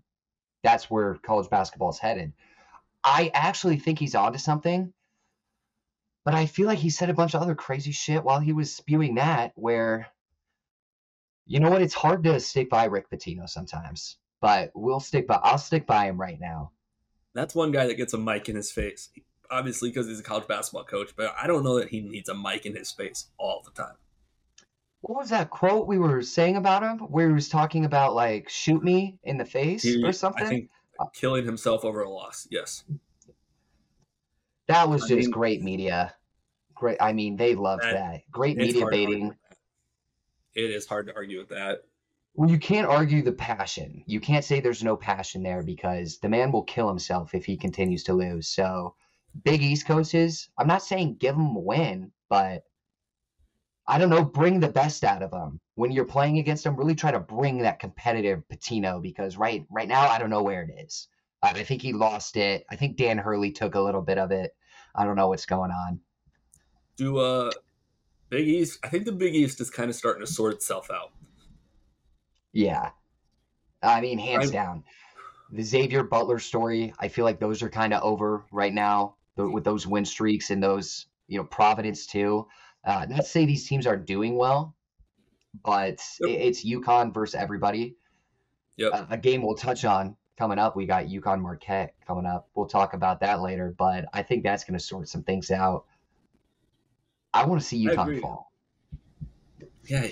that's 0.62 0.90
where 0.90 1.14
college 1.14 1.48
basketball 1.50 1.90
is 1.90 1.98
headed. 1.98 2.32
I 3.04 3.30
actually 3.34 3.78
think 3.78 3.98
he's 3.98 4.14
onto 4.14 4.38
something, 4.38 4.92
but 6.24 6.34
I 6.34 6.46
feel 6.46 6.66
like 6.66 6.78
he 6.78 6.90
said 6.90 7.10
a 7.10 7.14
bunch 7.14 7.34
of 7.34 7.42
other 7.42 7.54
crazy 7.54 7.92
shit 7.92 8.24
while 8.24 8.40
he 8.40 8.52
was 8.52 8.74
spewing 8.74 9.16
that. 9.16 9.52
Where 9.54 10.08
you 11.46 11.60
know 11.60 11.70
what? 11.70 11.82
It's 11.82 11.94
hard 11.94 12.24
to 12.24 12.40
stick 12.40 12.68
by 12.68 12.86
Rick 12.86 13.10
Pitino 13.10 13.48
sometimes, 13.48 14.16
but 14.40 14.72
we'll 14.74 15.00
stick 15.00 15.28
by. 15.28 15.38
I'll 15.42 15.58
stick 15.58 15.86
by 15.86 16.06
him 16.06 16.20
right 16.20 16.40
now. 16.40 16.72
That's 17.34 17.54
one 17.54 17.70
guy 17.70 17.86
that 17.86 17.94
gets 17.94 18.14
a 18.14 18.18
mic 18.18 18.48
in 18.48 18.56
his 18.56 18.72
face 18.72 19.10
obviously 19.50 19.90
because 19.90 20.07
he's 20.07 20.20
a 20.20 20.22
college 20.22 20.46
basketball 20.46 20.85
coach, 20.85 21.11
but 21.16 21.35
I 21.40 21.46
don't 21.46 21.64
know 21.64 21.78
that 21.78 21.88
he 21.88 22.00
needs 22.00 22.28
a 22.28 22.35
mic 22.35 22.66
in 22.66 22.74
his 22.74 22.90
face 22.90 23.26
all 23.38 23.62
the 23.64 23.70
time. 23.70 23.96
What 25.02 25.18
was 25.18 25.30
that 25.30 25.50
quote 25.50 25.87
we 25.87 25.98
were 25.98 26.22
saying 26.22 26.57
about 26.57 26.83
him 26.83 26.98
where 26.98 27.28
he 27.28 27.35
was 27.35 27.48
talking 27.48 27.85
about 27.85 28.14
like 28.14 28.48
shoot 28.48 28.83
me 28.83 29.18
in 29.22 29.37
the 29.37 29.44
face 29.44 29.83
he, 29.83 30.02
or 30.02 30.12
something? 30.12 30.46
I 30.46 30.48
think 30.48 30.70
uh, 30.98 31.07
killing 31.12 31.44
himself 31.44 31.85
over 31.85 32.02
a 32.02 32.11
loss. 32.11 32.48
Yes. 32.50 32.85
That 34.66 34.88
was 34.88 35.04
I 35.04 35.09
just 35.09 35.26
mean, 35.26 35.30
great 35.30 35.62
media. 35.62 36.14
Great. 36.74 36.96
I 37.00 37.12
mean, 37.12 37.37
they 37.37 37.54
loved 37.54 37.83
that. 37.83 37.92
that. 37.92 38.20
Great 38.30 38.57
media 38.57 38.87
baiting. 38.90 39.35
It 40.54 40.70
is 40.70 40.87
hard 40.87 41.09
to 41.09 41.14
argue 41.14 41.38
with 41.38 41.50
that. 41.50 41.83
Well, 42.35 42.50
you 42.50 42.59
can't 42.59 42.87
argue 42.87 43.22
the 43.22 43.33
passion. 43.33 44.02
You 44.07 44.20
can't 44.20 44.44
say 44.44 44.59
there's 44.61 44.83
no 44.83 44.96
passion 44.96 45.42
there 45.42 45.62
because 45.62 46.18
the 46.18 46.28
man 46.28 46.50
will 46.50 46.64
kill 46.64 46.88
himself 46.88 47.35
if 47.35 47.44
he 47.44 47.57
continues 47.57 48.02
to 48.04 48.14
lose. 48.14 48.48
So 48.48 48.94
big 49.42 49.62
East 49.62 49.86
coaches, 49.86 50.48
I'm 50.58 50.66
not 50.66 50.82
saying 50.82 51.16
give 51.18 51.34
them 51.34 51.56
a 51.56 51.60
win, 51.60 52.12
but 52.28 52.64
I 53.86 53.98
don't 53.98 54.10
know, 54.10 54.24
bring 54.24 54.60
the 54.60 54.68
best 54.68 55.04
out 55.04 55.22
of 55.22 55.30
them. 55.30 55.60
When 55.74 55.90
you're 55.90 56.04
playing 56.04 56.38
against 56.38 56.64
them, 56.64 56.76
really 56.76 56.94
try 56.94 57.10
to 57.10 57.20
bring 57.20 57.58
that 57.58 57.80
competitive 57.80 58.42
Pitino 58.50 59.02
because 59.02 59.36
right 59.36 59.66
right 59.70 59.88
now 59.88 60.08
I 60.08 60.18
don't 60.18 60.30
know 60.30 60.42
where 60.42 60.62
it 60.62 60.84
is. 60.84 61.08
Uh, 61.42 61.52
I 61.54 61.64
think 61.64 61.82
he 61.82 61.92
lost 61.92 62.36
it. 62.36 62.64
I 62.70 62.76
think 62.76 62.96
Dan 62.96 63.18
Hurley 63.18 63.50
took 63.50 63.74
a 63.74 63.80
little 63.80 64.00
bit 64.00 64.18
of 64.18 64.30
it. 64.30 64.54
I 64.94 65.04
don't 65.04 65.16
know 65.16 65.28
what's 65.28 65.46
going 65.46 65.70
on. 65.70 66.00
Do 66.96 67.18
uh 67.18 67.50
Big 68.30 68.48
East? 68.48 68.78
I 68.84 68.88
think 68.88 69.04
the 69.04 69.12
Big 69.12 69.34
East 69.34 69.60
is 69.60 69.70
kind 69.70 69.90
of 69.90 69.96
starting 69.96 70.24
to 70.24 70.32
sort 70.32 70.54
itself 70.54 70.90
out. 70.90 71.10
Yeah, 72.52 72.90
I 73.82 74.00
mean, 74.00 74.18
hands 74.18 74.50
I, 74.50 74.52
down. 74.52 74.84
The 75.50 75.62
Xavier 75.62 76.04
Butler 76.04 76.38
story, 76.38 76.94
I 76.98 77.08
feel 77.08 77.24
like 77.24 77.38
those 77.38 77.62
are 77.62 77.68
kind 77.68 77.92
of 77.92 78.02
over 78.02 78.44
right 78.50 78.72
now 78.72 79.16
with 79.36 79.64
those 79.64 79.86
win 79.86 80.04
streaks 80.04 80.50
and 80.50 80.62
those, 80.62 81.06
you 81.28 81.38
know, 81.38 81.44
Providence 81.44 82.06
too. 82.06 82.46
Uh, 82.84 83.06
not 83.08 83.16
to 83.16 83.22
say 83.22 83.46
these 83.46 83.66
teams 83.66 83.86
are 83.86 83.96
doing 83.96 84.36
well, 84.36 84.74
but 85.64 86.00
yep. 86.20 86.30
it's 86.40 86.64
UConn 86.64 87.12
versus 87.12 87.34
everybody. 87.34 87.96
Yep. 88.76 88.92
Uh, 88.92 89.06
a 89.10 89.16
game 89.16 89.42
we'll 89.42 89.54
touch 89.54 89.84
on 89.84 90.16
coming 90.36 90.58
up. 90.58 90.76
We 90.76 90.86
got 90.86 91.06
UConn 91.06 91.40
Marquette 91.40 91.94
coming 92.06 92.26
up. 92.26 92.48
We'll 92.54 92.66
talk 92.66 92.94
about 92.94 93.20
that 93.20 93.40
later, 93.40 93.74
but 93.76 94.06
I 94.12 94.22
think 94.22 94.42
that's 94.42 94.64
going 94.64 94.78
to 94.78 94.84
sort 94.84 95.08
some 95.08 95.22
things 95.22 95.50
out. 95.50 95.84
I 97.32 97.46
want 97.46 97.60
to 97.60 97.66
see 97.66 97.84
UConn 97.86 98.20
fall. 98.20 98.52
Yeah, 99.86 100.08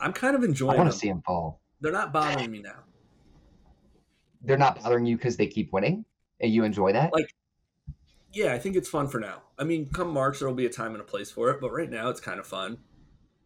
I'm 0.00 0.12
kind 0.12 0.36
of 0.36 0.44
enjoying. 0.44 0.74
I 0.74 0.78
want 0.78 0.92
to 0.92 0.98
see 0.98 1.08
them 1.08 1.22
fall. 1.22 1.60
They're 1.80 1.92
not 1.92 2.12
bothering 2.12 2.50
me 2.50 2.60
now. 2.60 2.80
They're 4.42 4.58
not 4.58 4.80
bothering 4.82 5.06
you 5.06 5.16
because 5.16 5.36
they 5.36 5.46
keep 5.46 5.72
winning, 5.72 6.04
and 6.40 6.52
you 6.52 6.64
enjoy 6.64 6.92
that. 6.92 7.12
Like 7.12 7.34
yeah, 8.32 8.52
I 8.52 8.58
think 8.58 8.76
it's 8.76 8.88
fun 8.88 9.08
for 9.08 9.18
now. 9.18 9.42
I 9.58 9.64
mean, 9.64 9.88
come 9.88 10.12
March 10.12 10.38
there 10.38 10.48
will 10.48 10.54
be 10.54 10.66
a 10.66 10.70
time 10.70 10.92
and 10.92 11.00
a 11.00 11.04
place 11.04 11.30
for 11.30 11.50
it, 11.50 11.60
but 11.60 11.70
right 11.70 11.90
now 11.90 12.08
it's 12.08 12.20
kind 12.20 12.38
of 12.38 12.46
fun. 12.46 12.78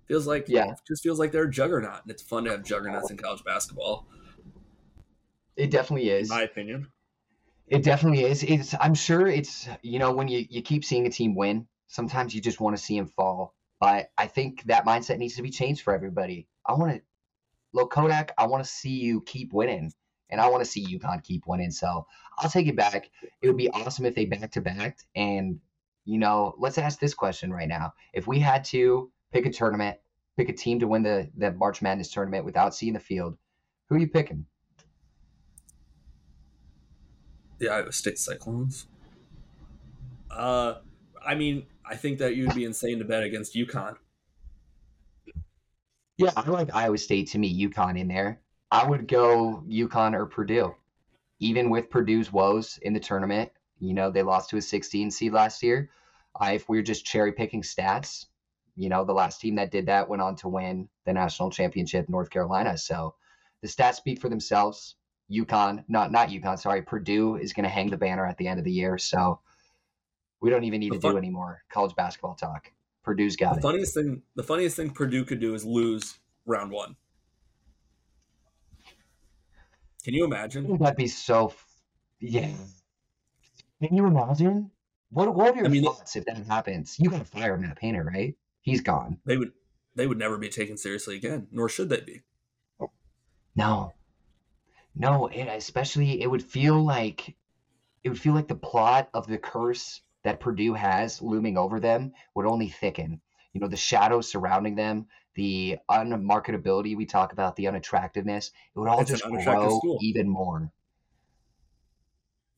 Feels 0.07 0.27
like 0.27 0.47
yeah, 0.49 0.75
just 0.87 1.03
feels 1.03 1.19
like 1.19 1.33
they're 1.33 1.45
a 1.45 1.51
juggernaut, 1.51 2.03
and 2.03 2.11
it's 2.11 2.23
fun 2.23 2.45
to 2.45 2.51
have 2.51 2.65
juggernauts 2.65 3.11
in 3.11 3.17
college 3.17 3.45
basketball. 3.45 4.09
It 5.57 5.71
definitely 5.71 6.11
is, 6.11 6.31
in 6.31 6.37
my 6.37 6.43
opinion. 6.43 6.89
It 7.69 7.85
definitely 7.85 8.25
is. 8.25 8.43
It's. 8.43 8.75
I'm 8.81 8.95
sure 8.95 9.27
it's. 9.27 9.69
You 9.83 9.99
know, 9.99 10.13
when 10.13 10.29
you 10.29 10.45
you 10.51 10.63
keep 10.63 10.85
seeing 10.85 11.07
a 11.07 11.11
team 11.11 11.35
win, 11.35 11.67
sometimes 11.87 12.35
you 12.35 12.41
just 12.41 12.61
want 12.61 12.77
to 12.77 12.83
see 12.83 12.99
them 12.99 13.07
fall. 13.07 13.55
But 13.81 14.11
I 14.19 14.27
think 14.27 14.65
that 14.65 14.85
mindset 14.85 15.19
needs 15.19 15.37
to 15.37 15.43
be 15.43 15.51
changed 15.51 15.83
for 15.83 15.95
everybody. 15.95 16.49
I 16.67 16.75
want 16.75 16.93
to, 16.93 17.03
look 17.73 17.93
Kodak. 17.93 18.33
I 18.37 18.47
want 18.47 18.65
to 18.65 18.71
see 18.71 18.91
you 18.91 19.23
keep 19.23 19.53
winning 19.53 19.93
and 20.33 20.41
I 20.41 20.49
want 20.49 20.65
to 20.65 20.69
see 20.71 20.85
UConn 20.99 21.23
keep 21.23 21.47
winning. 21.47 21.71
So 21.71 22.07
I'll 22.39 22.51
take 22.51 22.67
it 22.67 22.75
back. 22.75 23.11
It 23.43 23.47
would 23.47 23.59
be 23.59 23.69
awesome 23.69 24.07
if 24.07 24.15
they 24.15 24.25
back 24.25 24.51
to 24.53 24.61
back. 24.61 24.99
And 25.15 25.61
you 26.05 26.19
know, 26.19 26.55
let's 26.59 26.79
ask 26.79 26.99
this 26.99 27.15
question 27.15 27.53
right 27.53 27.69
now: 27.69 27.93
If 28.13 28.27
we 28.27 28.41
had 28.41 28.65
to 28.67 29.13
pick 29.31 29.47
a 29.47 29.51
tournament, 29.51 29.99
pick 30.37 30.49
a 30.49 30.53
team 30.53 30.81
to 30.81 30.89
win 30.89 31.03
the 31.03 31.31
the 31.37 31.53
March 31.53 31.83
Madness 31.83 32.11
tournament 32.11 32.45
without 32.45 32.75
seeing 32.75 32.95
the 32.95 33.01
field, 33.01 33.37
who 33.89 33.97
are 33.97 33.99
you 33.99 34.09
picking? 34.09 34.47
The 37.59 37.69
Iowa 37.69 37.93
State 37.93 38.19
Cyclones. 38.19 38.87
Uh, 40.31 40.77
I 41.25 41.35
mean, 41.35 41.67
I 41.85 41.95
think 41.95 42.19
that 42.19 42.35
you'd 42.35 42.55
be 42.55 42.65
insane 42.65 42.99
to 42.99 43.05
bet 43.05 43.23
against 43.23 43.55
UConn. 43.55 43.97
Yeah, 46.17 46.31
I 46.35 46.49
like 46.49 46.75
Iowa 46.75 46.99
State 46.99 47.29
to 47.29 47.39
meet 47.39 47.71
UConn 47.71 47.99
in 47.99 48.09
there. 48.09 48.41
I 48.73 48.87
would 48.89 49.07
go 49.07 49.63
UConn 49.69 50.15
or 50.15 50.25
Purdue. 50.27 50.75
Even 51.41 51.69
with 51.69 51.91
Purdue's 51.91 52.33
woes 52.33 52.79
in 52.83 52.95
the 52.95 53.01
tournament, 53.01 53.53
you 53.79 53.93
know, 53.93 54.11
they 54.11 54.23
lost 54.23 54.49
to 54.51 54.57
a 54.57 54.63
16 54.63 55.11
seed 55.11 55.33
last 55.33 55.63
year. 55.63 55.91
Uh, 56.41 56.53
if 56.55 56.69
we're 56.69 56.81
just 56.83 57.05
cherry 57.05 57.33
picking 57.33 57.61
stats, 57.63 58.27
you 58.75 58.89
know, 58.89 59.05
the 59.05 59.13
last 59.13 59.41
team 59.43 59.57
that 59.57 59.71
did 59.71 59.85
that 59.87 60.09
went 60.09 60.23
on 60.23 60.37
to 60.37 60.49
win 60.49 60.89
the 61.05 61.13
national 61.13 61.51
championship, 61.51 62.09
North 62.09 62.31
Carolina. 62.31 62.79
So 62.79 63.15
the 63.61 63.69
stats 63.69 63.97
speak 63.97 64.21
for 64.21 64.31
themselves. 64.31 64.97
UConn, 65.31 65.85
not 65.89 66.11
not 66.11 66.29
UConn, 66.31 66.59
sorry, 66.59 66.81
Purdue 66.83 67.37
is 67.37 67.53
going 67.53 67.65
to 67.65 67.69
hang 67.71 67.91
the 67.91 67.97
banner 67.99 68.27
at 68.27 68.39
the 68.39 68.47
end 68.49 68.59
of 68.59 68.65
the 68.65 68.73
year. 68.73 68.97
So 68.97 69.41
we 70.41 70.49
don't 70.49 70.65
even 70.65 70.81
need 70.81 70.93
The 70.93 70.97
to 70.97 71.01
fun- 71.03 71.13
do 71.13 71.19
any 71.19 71.31
more 71.31 71.63
college 71.71 71.95
basketball 71.95 72.35
talk. 72.37 72.73
Purdue's 73.05 73.37
got 73.37 73.55
The 73.55 73.59
it. 73.59 73.63
funniest 73.63 73.95
thing, 73.95 74.23
the 74.37 74.43
funniest 74.43 74.77
thing 74.77 74.91
Purdue 74.91 75.25
could 75.27 75.41
do 75.41 75.55
is 75.55 75.65
lose 75.67 76.19
round 76.47 76.71
one. 76.71 76.97
Can 80.05 80.15
you 80.15 80.25
imagine? 80.25 80.77
That'd 80.79 80.97
be 80.97 81.09
so. 81.09 81.49
f- 81.49 81.67
Yeah. 82.21 82.51
Can 83.83 83.97
you 83.97 84.07
imagine? 84.07 84.71
What 85.11 85.35
What 85.35 85.53
are 85.55 85.57
your 85.57 85.67
I 85.67 85.69
mean, 85.69 85.85
thoughts 85.85 86.17
if 86.17 86.25
that 86.25 86.39
happens? 86.47 86.97
You 86.99 87.11
got 87.11 87.19
to 87.19 87.25
fire 87.25 87.57
Matt 87.57 87.77
Painter, 87.77 88.05
right? 88.05 88.35
He's 88.63 88.81
gone. 88.81 89.19
They 89.25 89.37
would, 89.37 89.53
they 89.95 90.07
would 90.07 90.19
never 90.19 90.39
be 90.39 90.49
taken 90.49 90.77
seriously 90.77 91.17
again, 91.17 91.49
nor 91.51 91.69
should 91.69 91.89
they 91.89 92.01
be. 92.01 92.23
No. 93.55 93.93
No, 94.95 95.29
and 95.29 95.49
especially 95.51 96.23
it 96.23 96.31
would 96.31 96.43
feel 96.43 96.83
like 96.83 97.35
it 98.05 98.09
would 98.09 98.21
feel 98.21 98.35
like 98.35 98.49
the 98.49 98.55
plot 98.55 99.09
of 99.15 99.27
the 99.27 99.39
curse 99.39 100.01
that 100.23 100.41
Purdue 100.41 100.75
has 100.75 101.21
looming 101.23 101.57
over 101.59 101.81
them 101.81 102.13
would 102.35 102.47
only 102.47 102.69
thicken. 102.69 103.21
You 103.53 103.61
know, 103.61 103.69
the 103.69 103.77
shadows 103.77 104.31
surrounding 104.31 104.75
them, 104.77 105.07
the 105.35 105.79
unmarketability 105.91 106.97
we 106.97 107.07
talk 107.07 107.33
about, 107.33 107.57
the 107.57 107.69
unattractiveness, 107.69 108.49
it 108.75 108.79
would 108.79 108.89
all 108.89 109.01
It's 109.01 109.11
just 109.11 109.25
grow 109.25 109.79
school. 109.79 109.99
even 110.03 110.29
more. 110.29 110.71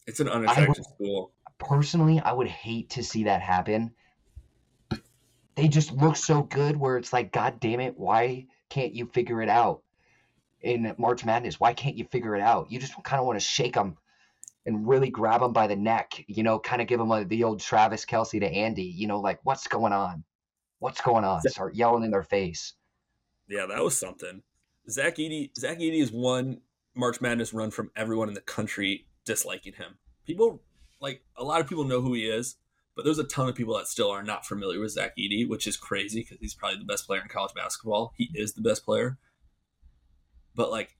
It's 0.06 0.20
an 0.20 0.28
unattractive 0.28 0.84
school. 0.84 1.32
Personally, 1.58 2.20
I 2.20 2.32
would 2.32 2.48
hate 2.48 2.90
to 2.90 3.02
see 3.02 3.24
that 3.24 3.40
happen. 3.40 3.92
They 5.54 5.68
just 5.68 5.92
look 5.92 6.16
so 6.16 6.42
good 6.42 6.76
where 6.76 6.96
it's 6.96 7.12
like, 7.12 7.32
God 7.32 7.60
damn 7.60 7.80
it, 7.80 7.94
why 7.96 8.46
can't 8.68 8.94
you 8.94 9.06
figure 9.06 9.40
it 9.40 9.48
out? 9.48 9.82
In 10.60 10.94
March 10.98 11.24
Madness, 11.24 11.60
why 11.60 11.74
can't 11.74 11.96
you 11.96 12.06
figure 12.10 12.34
it 12.34 12.40
out? 12.40 12.70
You 12.70 12.80
just 12.80 12.94
kind 13.04 13.20
of 13.20 13.26
want 13.26 13.38
to 13.38 13.44
shake 13.44 13.74
them 13.74 13.96
and 14.66 14.88
really 14.88 15.10
grab 15.10 15.42
them 15.42 15.52
by 15.52 15.66
the 15.66 15.76
neck, 15.76 16.24
you 16.26 16.42
know, 16.42 16.58
kind 16.58 16.80
of 16.80 16.88
give 16.88 16.98
them 16.98 17.12
a, 17.12 17.24
the 17.24 17.44
old 17.44 17.60
Travis 17.60 18.04
Kelce 18.06 18.40
to 18.40 18.46
Andy, 18.46 18.82
you 18.84 19.06
know, 19.06 19.20
like, 19.20 19.40
what's 19.42 19.68
going 19.68 19.92
on? 19.92 20.24
What's 20.84 21.00
going 21.00 21.24
on? 21.24 21.40
Start 21.40 21.74
yelling 21.74 22.04
in 22.04 22.10
their 22.10 22.22
face. 22.22 22.74
Yeah, 23.48 23.64
that 23.64 23.82
was 23.82 23.98
something. 23.98 24.42
Zach 24.90 25.16
Edey, 25.16 25.48
Zach 25.56 25.78
Edey 25.78 26.02
is 26.02 26.12
one 26.12 26.60
March 26.94 27.22
Madness 27.22 27.54
run 27.54 27.70
from 27.70 27.90
everyone 27.96 28.28
in 28.28 28.34
the 28.34 28.42
country 28.42 29.06
disliking 29.24 29.72
him. 29.72 29.96
People 30.26 30.60
like 31.00 31.22
a 31.38 31.42
lot 31.42 31.62
of 31.62 31.66
people 31.66 31.84
know 31.84 32.02
who 32.02 32.12
he 32.12 32.26
is, 32.26 32.56
but 32.94 33.06
there's 33.06 33.18
a 33.18 33.24
ton 33.24 33.48
of 33.48 33.54
people 33.54 33.74
that 33.78 33.88
still 33.88 34.10
are 34.10 34.22
not 34.22 34.44
familiar 34.44 34.78
with 34.78 34.90
Zach 34.90 35.16
Edey, 35.16 35.48
which 35.48 35.66
is 35.66 35.78
crazy 35.78 36.20
because 36.20 36.36
he's 36.38 36.52
probably 36.52 36.80
the 36.80 36.84
best 36.84 37.06
player 37.06 37.22
in 37.22 37.28
college 37.28 37.54
basketball. 37.54 38.12
He 38.18 38.28
is 38.34 38.52
the 38.52 38.60
best 38.60 38.84
player, 38.84 39.16
but 40.54 40.70
like 40.70 40.98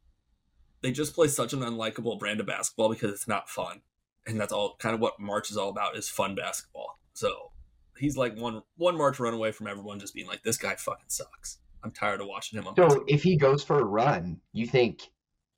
they 0.80 0.92
just 0.92 1.14
play 1.14 1.28
such 1.28 1.52
an 1.52 1.60
unlikable 1.60 2.18
brand 2.18 2.40
of 2.40 2.46
basketball 2.46 2.88
because 2.88 3.12
it's 3.12 3.28
not 3.28 3.50
fun, 3.50 3.82
and 4.26 4.40
that's 4.40 4.50
all 4.50 4.76
kind 4.78 4.94
of 4.94 5.02
what 5.02 5.20
March 5.20 5.50
is 5.50 5.58
all 5.58 5.68
about 5.68 5.94
is 5.94 6.08
fun 6.08 6.34
basketball. 6.34 6.98
So 7.12 7.50
he's 7.98 8.16
like 8.16 8.36
one 8.36 8.62
one 8.76 8.96
March 8.96 9.18
run 9.20 9.34
away 9.34 9.52
from 9.52 9.66
everyone 9.66 10.00
just 10.00 10.14
being 10.14 10.26
like, 10.26 10.42
this 10.42 10.56
guy 10.56 10.74
fucking 10.74 11.06
sucks. 11.08 11.58
I'm 11.82 11.90
tired 11.90 12.20
of 12.20 12.26
watching 12.26 12.58
him. 12.58 12.66
on 12.66 12.76
So 12.76 13.04
if 13.06 13.22
he 13.22 13.36
goes 13.36 13.62
for 13.62 13.78
a 13.78 13.84
run, 13.84 14.40
you 14.52 14.66
think 14.66 15.10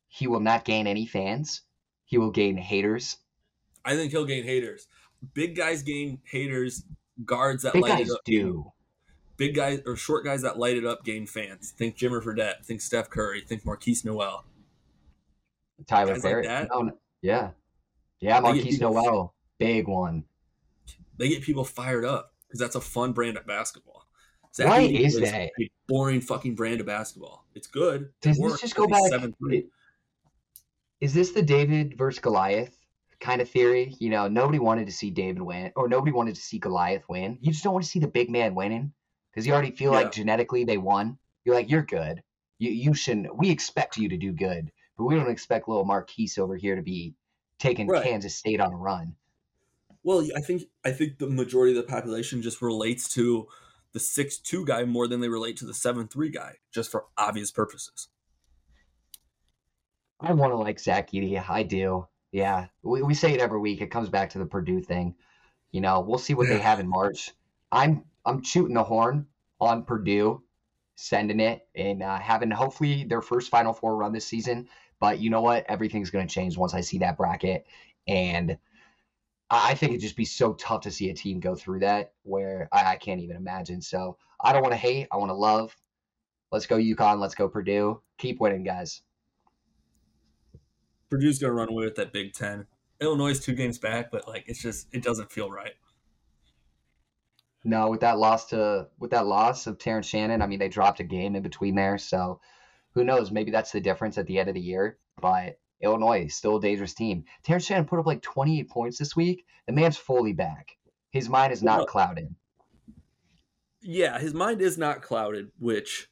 he 0.08 0.26
will 0.26 0.40
not 0.40 0.64
gain 0.64 0.86
any 0.86 1.06
fans? 1.06 1.62
He 2.04 2.18
will 2.18 2.30
gain 2.30 2.56
haters. 2.56 3.18
I 3.84 3.94
think 3.94 4.10
he'll 4.10 4.24
gain 4.24 4.44
haters. 4.44 4.88
Big 5.34 5.56
guys 5.56 5.82
gain 5.82 6.20
haters. 6.24 6.84
Guards 7.24 7.62
that 7.62 7.72
Big 7.72 7.82
light 7.82 7.98
guys 7.98 8.10
it 8.10 8.12
up. 8.12 8.20
do. 8.24 8.72
Big 9.36 9.54
guys 9.54 9.80
or 9.86 9.96
short 9.96 10.24
guys 10.24 10.42
that 10.42 10.58
light 10.58 10.76
it 10.76 10.84
up 10.84 11.04
gain 11.04 11.26
fans. 11.26 11.70
Think 11.70 11.96
Jimmer 11.96 12.22
Fredette. 12.22 12.64
Think 12.64 12.80
Steph 12.80 13.08
Curry. 13.10 13.40
Think 13.40 13.64
Markquis 13.64 14.04
Nowell. 14.04 14.44
Tyler 15.86 16.14
like? 16.14 16.44
No, 16.44 16.68
oh, 16.72 16.82
no- 16.82 16.98
yeah. 17.22 17.50
Yeah, 18.20 18.40
Markquis 18.40 18.80
Nowell. 18.80 19.34
Big 19.58 19.86
one. 19.88 20.24
They 21.18 21.28
get 21.28 21.42
people 21.42 21.64
fired 21.64 22.04
up 22.04 22.32
because 22.46 22.60
that's 22.60 22.74
a 22.74 22.80
fun 22.80 23.12
brand 23.12 23.36
of 23.36 23.46
basketball. 23.46 24.06
Why 24.58 24.86
Edey 24.88 25.00
is 25.00 25.20
that? 25.20 25.50
A 25.60 25.70
boring 25.86 26.20
fucking 26.20 26.54
brand 26.54 26.80
of 26.80 26.86
basketball. 26.86 27.44
It's 27.54 27.66
good. 27.66 28.02
It 28.02 28.12
Does 28.22 28.38
this 28.38 28.60
just 28.60 28.74
go 28.74 28.86
back? 28.86 29.02
7'3". 29.12 29.66
Is 31.00 31.12
this 31.12 31.32
the 31.32 31.42
David 31.42 31.98
versus 31.98 32.20
Goliath 32.20 32.74
kind 33.20 33.42
of 33.42 33.50
theory? 33.50 33.94
You 33.98 34.08
know, 34.08 34.28
nobody 34.28 34.58
wanted 34.58 34.86
to 34.86 34.92
see 34.92 35.10
David 35.10 35.42
win, 35.42 35.72
or 35.76 35.88
nobody 35.88 36.12
wanted 36.12 36.36
to 36.36 36.40
see 36.40 36.58
Goliath 36.58 37.04
win. 37.08 37.38
You 37.40 37.52
just 37.52 37.64
don't 37.64 37.74
want 37.74 37.84
to 37.84 37.90
see 37.90 37.98
the 37.98 38.08
big 38.08 38.30
man 38.30 38.54
winning 38.54 38.92
because 39.30 39.46
you 39.46 39.52
already 39.52 39.72
feel 39.72 39.92
Yeah. 39.92 39.98
like 40.00 40.12
genetically 40.12 40.64
they 40.64 40.78
won. 40.78 41.18
You're 41.44 41.54
like, 41.54 41.70
you're 41.70 41.82
good. 41.82 42.22
You 42.58 42.70
you 42.70 42.94
shouldn't. 42.94 43.36
We 43.36 43.50
expect 43.50 43.98
you 43.98 44.08
to 44.08 44.16
do 44.16 44.32
good, 44.32 44.72
but 44.96 45.04
we 45.04 45.16
don't 45.16 45.30
expect 45.30 45.68
little 45.68 45.84
Markquis 45.84 46.38
over 46.38 46.56
here 46.56 46.76
to 46.76 46.82
be 46.82 47.14
taking 47.58 47.86
Right. 47.88 48.02
Kansas 48.02 48.34
State 48.34 48.60
on 48.60 48.72
a 48.72 48.76
run. 48.76 49.16
Well, 50.06 50.24
I 50.36 50.40
think 50.40 50.62
I 50.84 50.92
think 50.92 51.18
the 51.18 51.26
majority 51.26 51.76
of 51.76 51.84
the 51.84 51.92
population 51.92 52.40
just 52.40 52.62
relates 52.62 53.08
to 53.14 53.48
the 53.92 53.98
six 53.98 54.38
two 54.38 54.64
guy 54.64 54.84
more 54.84 55.08
than 55.08 55.20
they 55.20 55.28
relate 55.28 55.56
to 55.56 55.66
the 55.66 55.74
seven 55.74 56.06
three 56.06 56.30
guy, 56.30 56.58
just 56.72 56.92
for 56.92 57.06
obvious 57.18 57.50
purposes. 57.50 58.06
I 60.20 60.32
want 60.32 60.52
to 60.52 60.58
like 60.58 60.78
Zach 60.78 61.10
Edey. 61.10 61.44
I 61.50 61.64
do. 61.64 62.06
Yeah, 62.30 62.66
we, 62.84 63.02
we 63.02 63.14
say 63.14 63.32
it 63.32 63.40
every 63.40 63.58
week. 63.58 63.80
It 63.80 63.90
comes 63.90 64.08
back 64.08 64.30
to 64.30 64.38
the 64.38 64.46
Purdue 64.46 64.80
thing. 64.80 65.16
You 65.72 65.80
know, 65.80 65.98
we'll 65.98 66.18
see 66.18 66.34
what 66.34 66.46
they 66.46 66.58
have 66.58 66.78
in 66.78 66.88
March. 66.88 67.32
I'm 67.72 68.04
I'm 68.24 68.44
shooting 68.44 68.74
the 68.74 68.84
horn 68.84 69.26
on 69.60 69.82
Purdue, 69.82 70.40
sending 70.94 71.40
it 71.40 71.66
and 71.74 72.04
uh, 72.04 72.20
having 72.20 72.52
hopefully 72.52 73.02
their 73.02 73.22
first 73.22 73.50
Final 73.50 73.72
Four 73.72 73.96
run 73.96 74.12
this 74.12 74.24
season. 74.24 74.68
But 75.00 75.18
you 75.18 75.30
know 75.30 75.42
what? 75.42 75.66
Everything's 75.68 76.10
going 76.10 76.28
to 76.28 76.32
change 76.32 76.56
once 76.56 76.74
I 76.74 76.82
see 76.82 76.98
that 76.98 77.16
bracket, 77.16 77.66
and 78.06 78.56
I 79.50 79.74
think 79.74 79.92
it'd 79.92 80.02
just 80.02 80.16
be 80.16 80.24
so 80.24 80.54
tough 80.54 80.82
to 80.82 80.90
see 80.90 81.08
a 81.10 81.14
team 81.14 81.38
go 81.38 81.54
through 81.54 81.80
that 81.80 82.12
where 82.22 82.68
I, 82.72 82.92
I 82.92 82.96
can't 82.96 83.20
even 83.20 83.36
imagine. 83.36 83.80
So 83.80 84.16
I 84.40 84.52
don't 84.52 84.62
want 84.62 84.72
to 84.72 84.78
hate. 84.78 85.06
I 85.12 85.16
want 85.16 85.30
to 85.30 85.34
love. 85.34 85.76
Let's 86.50 86.66
go 86.66 86.76
UConn. 86.76 87.20
Let's 87.20 87.34
go 87.34 87.48
Purdue. 87.48 88.02
Keep 88.18 88.40
winning, 88.40 88.64
guys. 88.64 89.02
Purdue's 91.10 91.38
gonna 91.38 91.52
run 91.52 91.68
away 91.68 91.84
with 91.84 91.94
that 91.96 92.12
Big 92.12 92.32
Ten. 92.32 92.66
Illinois 93.00 93.30
is 93.30 93.40
two 93.40 93.54
games 93.54 93.78
back, 93.78 94.10
but 94.10 94.26
like 94.26 94.44
it's 94.48 94.60
just 94.60 94.88
it 94.92 95.02
doesn't 95.02 95.30
feel 95.30 95.50
right. 95.50 95.74
No, 97.64 97.90
with 97.90 98.00
that 98.00 98.18
loss 98.18 98.46
to 98.46 98.88
with 98.98 99.10
that 99.10 99.26
loss 99.26 99.66
of 99.66 99.78
Terrence 99.78 100.06
Shannon, 100.06 100.42
I 100.42 100.46
mean 100.46 100.58
they 100.58 100.68
dropped 100.68 101.00
a 101.00 101.04
game 101.04 101.36
in 101.36 101.42
between 101.42 101.74
there, 101.74 101.98
so 101.98 102.40
who 102.94 103.04
knows? 103.04 103.30
Maybe 103.30 103.50
that's 103.50 103.72
the 103.72 103.80
difference 103.80 104.18
at 104.18 104.26
the 104.26 104.38
end 104.38 104.48
of 104.48 104.54
the 104.54 104.60
year. 104.60 104.98
But 105.20 105.58
Illinois 105.82 106.24
is 106.26 106.34
still 106.36 106.56
a 106.56 106.60
dangerous 106.60 106.94
team. 106.94 107.24
Terrence 107.42 107.66
Shannon 107.66 107.84
put 107.86 107.98
up 107.98 108.06
like 108.06 108.22
28 108.22 108.68
points 108.70 108.98
this 108.98 109.14
week. 109.14 109.44
The 109.66 109.72
man's 109.72 109.96
fully 109.96 110.32
back. 110.32 110.76
His 111.10 111.28
mind 111.28 111.52
is 111.52 111.62
not 111.62 111.78
Well- 111.78 111.86
clouded. 111.86 112.34
Yeah, 113.82 114.18
his 114.18 114.34
mind 114.34 114.60
is 114.62 114.76
not 114.78 115.02
clouded, 115.02 115.52
which 115.58 116.08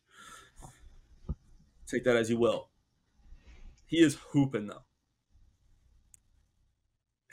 take 1.89 2.05
that 2.05 2.17
as 2.17 2.31
you 2.31 2.39
will. 2.39 2.71
He 3.87 3.99
is 4.01 4.15
hooping 4.31 4.67
though. 4.67 4.83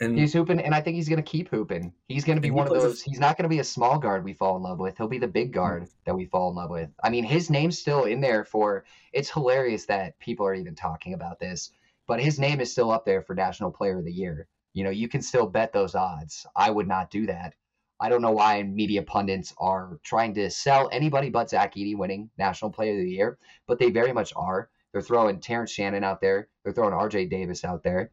And 0.00 0.18
He's 0.18 0.32
hooping, 0.32 0.58
and 0.60 0.74
I 0.74 0.80
think 0.80 0.96
he's 0.96 1.08
going 1.08 1.22
to 1.22 1.30
keep 1.30 1.48
hooping. 1.48 1.92
He's 2.08 2.24
going 2.24 2.36
to 2.36 2.40
be 2.42 2.50
one 2.50 2.66
of 2.66 2.70
plays 2.72 2.82
a- 2.82 2.86
those. 2.88 3.02
He's 3.02 3.20
not 3.20 3.36
going 3.36 3.44
to 3.44 3.48
be 3.48 3.60
a 3.60 3.64
small 3.64 4.00
guard 4.00 4.24
we 4.24 4.32
fall 4.32 4.56
in 4.56 4.62
love 4.62 4.80
with. 4.80 4.96
He'll 4.96 5.06
be 5.06 5.18
the 5.18 5.28
big 5.28 5.52
guard 5.52 5.88
that 6.06 6.14
we 6.16 6.24
fall 6.24 6.50
in 6.50 6.56
love 6.56 6.70
with. 6.70 6.90
I 7.04 7.08
mean, 7.10 7.22
his 7.22 7.50
name's 7.50 7.78
still 7.78 8.04
in 8.04 8.20
there 8.20 8.44
for. 8.44 8.84
It's 9.12 9.30
hilarious 9.30 9.86
that 9.86 10.18
people 10.18 10.44
are 10.44 10.54
even 10.54 10.74
talking 10.74 11.14
about 11.14 11.38
this, 11.38 11.70
but 12.12 12.20
his 12.20 12.38
name 12.38 12.60
is 12.60 12.70
still 12.70 12.90
up 12.90 13.06
there 13.06 13.22
for 13.22 13.34
National 13.34 13.70
Player 13.70 13.98
of 13.98 14.04
the 14.04 14.12
Year. 14.12 14.46
You 14.74 14.84
know, 14.84 14.90
you 14.90 15.08
can 15.08 15.22
still 15.22 15.46
bet 15.46 15.72
those 15.72 15.94
odds. 15.94 16.44
I 16.54 16.70
would 16.70 16.86
not 16.86 17.10
do 17.10 17.24
that. 17.24 17.54
I 17.98 18.10
don't 18.10 18.20
know 18.20 18.32
why 18.32 18.62
media 18.64 19.02
pundits 19.02 19.54
are 19.56 19.98
trying 20.04 20.34
to 20.34 20.50
sell 20.50 20.90
anybody 20.92 21.30
but 21.30 21.48
Zach 21.48 21.74
Edey 21.74 21.96
winning 21.96 22.28
National 22.36 22.70
Player 22.70 22.98
of 22.98 22.98
the 22.98 23.10
Year, 23.10 23.38
but 23.66 23.78
they 23.78 23.90
very 23.90 24.12
much 24.12 24.30
are. 24.36 24.68
They're 24.92 25.00
throwing 25.00 25.40
Terrence 25.40 25.70
Shannon 25.70 26.04
out 26.04 26.20
there. 26.20 26.48
They're 26.62 26.74
throwing 26.74 26.92
R.J. 26.92 27.28
Davis 27.28 27.64
out 27.64 27.82
there. 27.82 28.10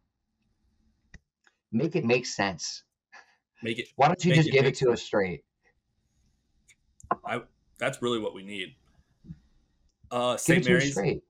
Make 1.74 1.97
it 1.97 2.06
make 2.06 2.26
sense. 2.26 2.84
make 3.62 3.80
it 3.80 3.89
Why 3.97 4.08
don't 4.08 4.24
you 4.24 4.34
just 4.34 4.47
it 4.47 4.54
give 4.54 4.66
it 4.66 4.76
to 4.76 4.91
us 4.91 5.02
straight? 5.02 5.43
I. 7.26 7.41
that's 7.78 8.02
really 8.02 8.20
what 8.20 8.34
we 8.34 8.43
need. 8.43 8.76
Uh 10.10 10.38
St. 10.38 10.60
it 10.60 10.64
to 10.64 10.78
us 10.78 10.80
Mary's 10.80 10.91
straight. 10.93 11.24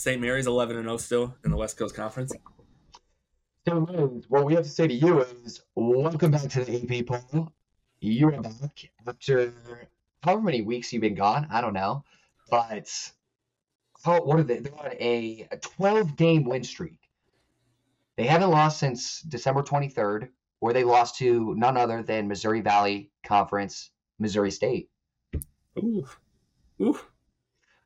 St. 0.00 0.18
Mary's 0.18 0.46
eleven 0.46 0.78
and 0.78 0.86
0 0.86 0.96
still 0.96 1.36
in 1.44 1.50
the 1.50 1.58
West 1.58 1.76
Coast 1.76 1.94
Conference. 1.94 2.32
So, 3.68 3.80
what 4.28 4.46
we 4.46 4.54
have 4.54 4.64
to 4.64 4.70
say 4.70 4.88
to 4.88 4.94
you 4.94 5.20
is 5.44 5.60
welcome 5.74 6.30
back 6.30 6.48
to 6.48 6.64
the 6.64 7.00
AP 7.00 7.06
poll. 7.06 7.52
You 8.00 8.28
are 8.28 8.40
back 8.40 8.90
after 9.06 9.52
however 10.22 10.40
many 10.40 10.62
weeks 10.62 10.90
you've 10.90 11.02
been 11.02 11.14
gone. 11.14 11.48
I 11.50 11.60
don't 11.60 11.74
know. 11.74 12.02
But 12.48 12.88
how, 14.02 14.22
what 14.22 14.40
are 14.40 14.42
they? 14.42 14.60
They're 14.60 14.72
on 14.80 14.92
a, 14.98 15.46
a 15.50 15.58
12 15.58 16.16
game 16.16 16.44
win 16.44 16.64
streak. 16.64 16.98
They 18.16 18.24
haven't 18.24 18.50
lost 18.50 18.78
since 18.78 19.20
December 19.20 19.62
23rd, 19.62 20.30
where 20.60 20.72
they 20.72 20.82
lost 20.82 21.18
to 21.18 21.54
none 21.58 21.76
other 21.76 22.02
than 22.02 22.26
Missouri 22.26 22.62
Valley 22.62 23.10
Conference, 23.22 23.90
Missouri 24.18 24.50
State. 24.50 24.88
Ooh. 25.76 26.08
Ooh. 26.80 26.98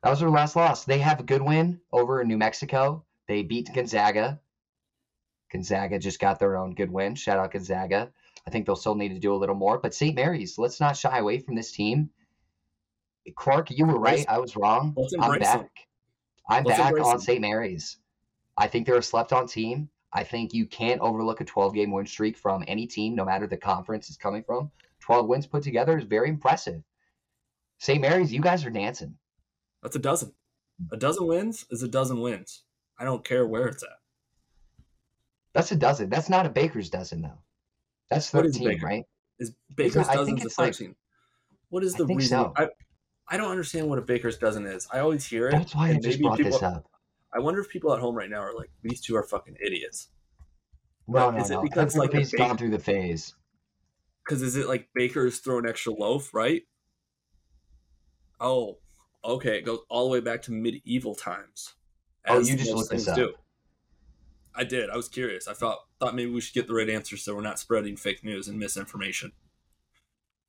That 0.05 0.11
was 0.11 0.19
their 0.19 0.29
last 0.29 0.55
loss. 0.55 0.85
They 0.85 0.99
have 0.99 1.19
a 1.19 1.23
good 1.23 1.41
win 1.41 1.81
over 1.91 2.21
in 2.21 2.27
New 2.27 2.37
Mexico. 2.37 3.03
They 3.27 3.41
beat 3.41 3.73
Gonzaga. 3.73 4.39
Gonzaga 5.51 5.97
just 5.97 6.19
got 6.19 6.37
their 6.37 6.57
own 6.57 6.75
good 6.75 6.91
win. 6.91 7.15
Shout 7.15 7.39
out 7.39 7.53
Gonzaga. 7.53 8.11
I 8.45 8.51
think 8.51 8.67
they'll 8.67 8.75
still 8.75 8.93
need 8.93 9.15
to 9.15 9.19
do 9.19 9.33
a 9.33 9.35
little 9.35 9.55
more. 9.55 9.79
But 9.79 9.95
St. 9.95 10.15
Mary's, 10.15 10.59
let's 10.59 10.79
not 10.79 10.95
shy 10.95 11.17
away 11.17 11.39
from 11.39 11.55
this 11.55 11.71
team. 11.71 12.11
Clark, 13.35 13.71
you 13.71 13.87
were 13.87 13.97
right. 13.97 14.23
I 14.29 14.37
was 14.37 14.55
wrong. 14.55 14.95
I'm 15.19 15.39
back. 15.39 15.71
I'm 16.47 16.65
let's 16.65 16.77
back 16.77 16.93
on 16.99 17.19
St. 17.19 17.41
Mary's. 17.41 17.97
I 18.57 18.67
think 18.67 18.85
they're 18.85 18.97
a 18.97 19.01
slept 19.01 19.33
on 19.33 19.47
team. 19.47 19.89
I 20.13 20.23
think 20.23 20.53
you 20.53 20.67
can't 20.67 21.01
overlook 21.01 21.41
a 21.41 21.45
12 21.45 21.73
game 21.73 21.91
win 21.91 22.05
streak 22.05 22.37
from 22.37 22.63
any 22.67 22.85
team, 22.85 23.15
no 23.15 23.25
matter 23.25 23.47
the 23.47 23.57
conference 23.57 24.11
is 24.11 24.17
coming 24.17 24.43
from. 24.43 24.69
12 24.99 25.27
wins 25.27 25.47
put 25.47 25.63
together 25.63 25.97
is 25.97 26.03
very 26.03 26.29
impressive. 26.29 26.83
St. 27.79 27.99
Mary's, 27.99 28.31
you 28.31 28.39
guys 28.39 28.63
are 28.65 28.69
dancing. 28.69 29.17
That's 29.85 29.97
a 29.97 29.99
dozen. 29.99 30.31
A 30.91 30.97
dozen 30.97 31.27
wins 31.27 31.67
is 31.69 31.83
a 31.83 31.87
dozen 31.87 32.19
wins. 32.19 32.63
I 32.97 33.03
don't 33.03 33.23
care 33.23 33.45
where 33.45 33.67
it's 33.67 33.83
at. 33.83 33.89
That's 35.53 35.71
a 35.71 35.75
dozen. 35.75 36.09
That's 36.09 36.27
not 36.27 36.47
a 36.47 36.49
baker's 36.49 36.89
dozen, 36.89 37.21
though. 37.21 37.37
That's 38.09 38.31
13, 38.31 38.81
right? 38.81 39.03
Is 39.37 39.53
baker's 39.75 40.07
dozen 40.07 40.37
the 40.37 40.49
13? 40.49 40.87
Like, 40.87 40.97
what 41.69 41.83
is 41.83 41.93
the 41.93 42.07
reason? 42.07 42.29
So. 42.29 42.53
I, 42.57 42.69
I 43.27 43.37
don't 43.37 43.51
understand 43.51 43.87
what 43.87 43.99
a 43.99 44.01
baker's 44.01 44.39
dozen 44.39 44.65
is. 44.65 44.87
I 44.91 45.01
always 45.01 45.23
hear 45.23 45.49
it. 45.49 45.51
That's 45.51 45.75
why 45.75 45.91
I 45.91 45.99
just 45.99 46.19
brought 46.19 46.37
people, 46.37 46.53
this 46.53 46.63
up. 46.63 46.89
I 47.31 47.37
wonder 47.37 47.61
if 47.61 47.69
people 47.69 47.93
at 47.93 47.99
home 47.99 48.15
right 48.15 48.29
now 48.29 48.39
are 48.39 48.55
like, 48.55 48.71
these 48.81 49.01
two 49.01 49.15
are 49.15 49.23
fucking 49.23 49.55
idiots. 49.63 50.07
No, 51.07 51.29
no, 51.29 51.37
is 51.37 51.51
no. 51.51 51.59
it 51.59 51.63
because 51.69 51.95
like 51.95 52.11
he's 52.11 52.33
gone 52.33 52.57
through 52.57 52.71
the 52.71 52.79
phase? 52.79 53.35
Because 54.25 54.41
is 54.41 54.55
it 54.55 54.67
like 54.67 54.89
bakers 54.95 55.41
throw 55.41 55.59
an 55.59 55.69
extra 55.69 55.93
loaf, 55.93 56.33
right? 56.33 56.63
Oh, 58.39 58.79
okay. 59.25 59.57
It 59.57 59.65
goes 59.65 59.79
all 59.89 60.05
the 60.05 60.11
way 60.11 60.19
back 60.19 60.41
to 60.43 60.51
medieval 60.51 61.15
times. 61.15 61.73
Oh, 62.27 62.39
you 62.39 62.55
just 62.55 62.71
looked 62.71 62.89
this 62.89 63.07
up. 63.07 63.15
Do. 63.15 63.33
I 64.55 64.63
did. 64.63 64.89
I 64.89 64.95
was 64.95 65.09
curious. 65.09 65.47
I 65.47 65.53
thought 65.53 65.79
thought 65.99 66.15
maybe 66.15 66.31
we 66.31 66.41
should 66.41 66.53
get 66.53 66.67
the 66.67 66.73
right 66.73 66.89
answer 66.89 67.17
so 67.17 67.35
we're 67.35 67.41
not 67.41 67.59
spreading 67.59 67.97
fake 67.97 68.23
news 68.23 68.47
and 68.47 68.57
misinformation. 68.57 69.31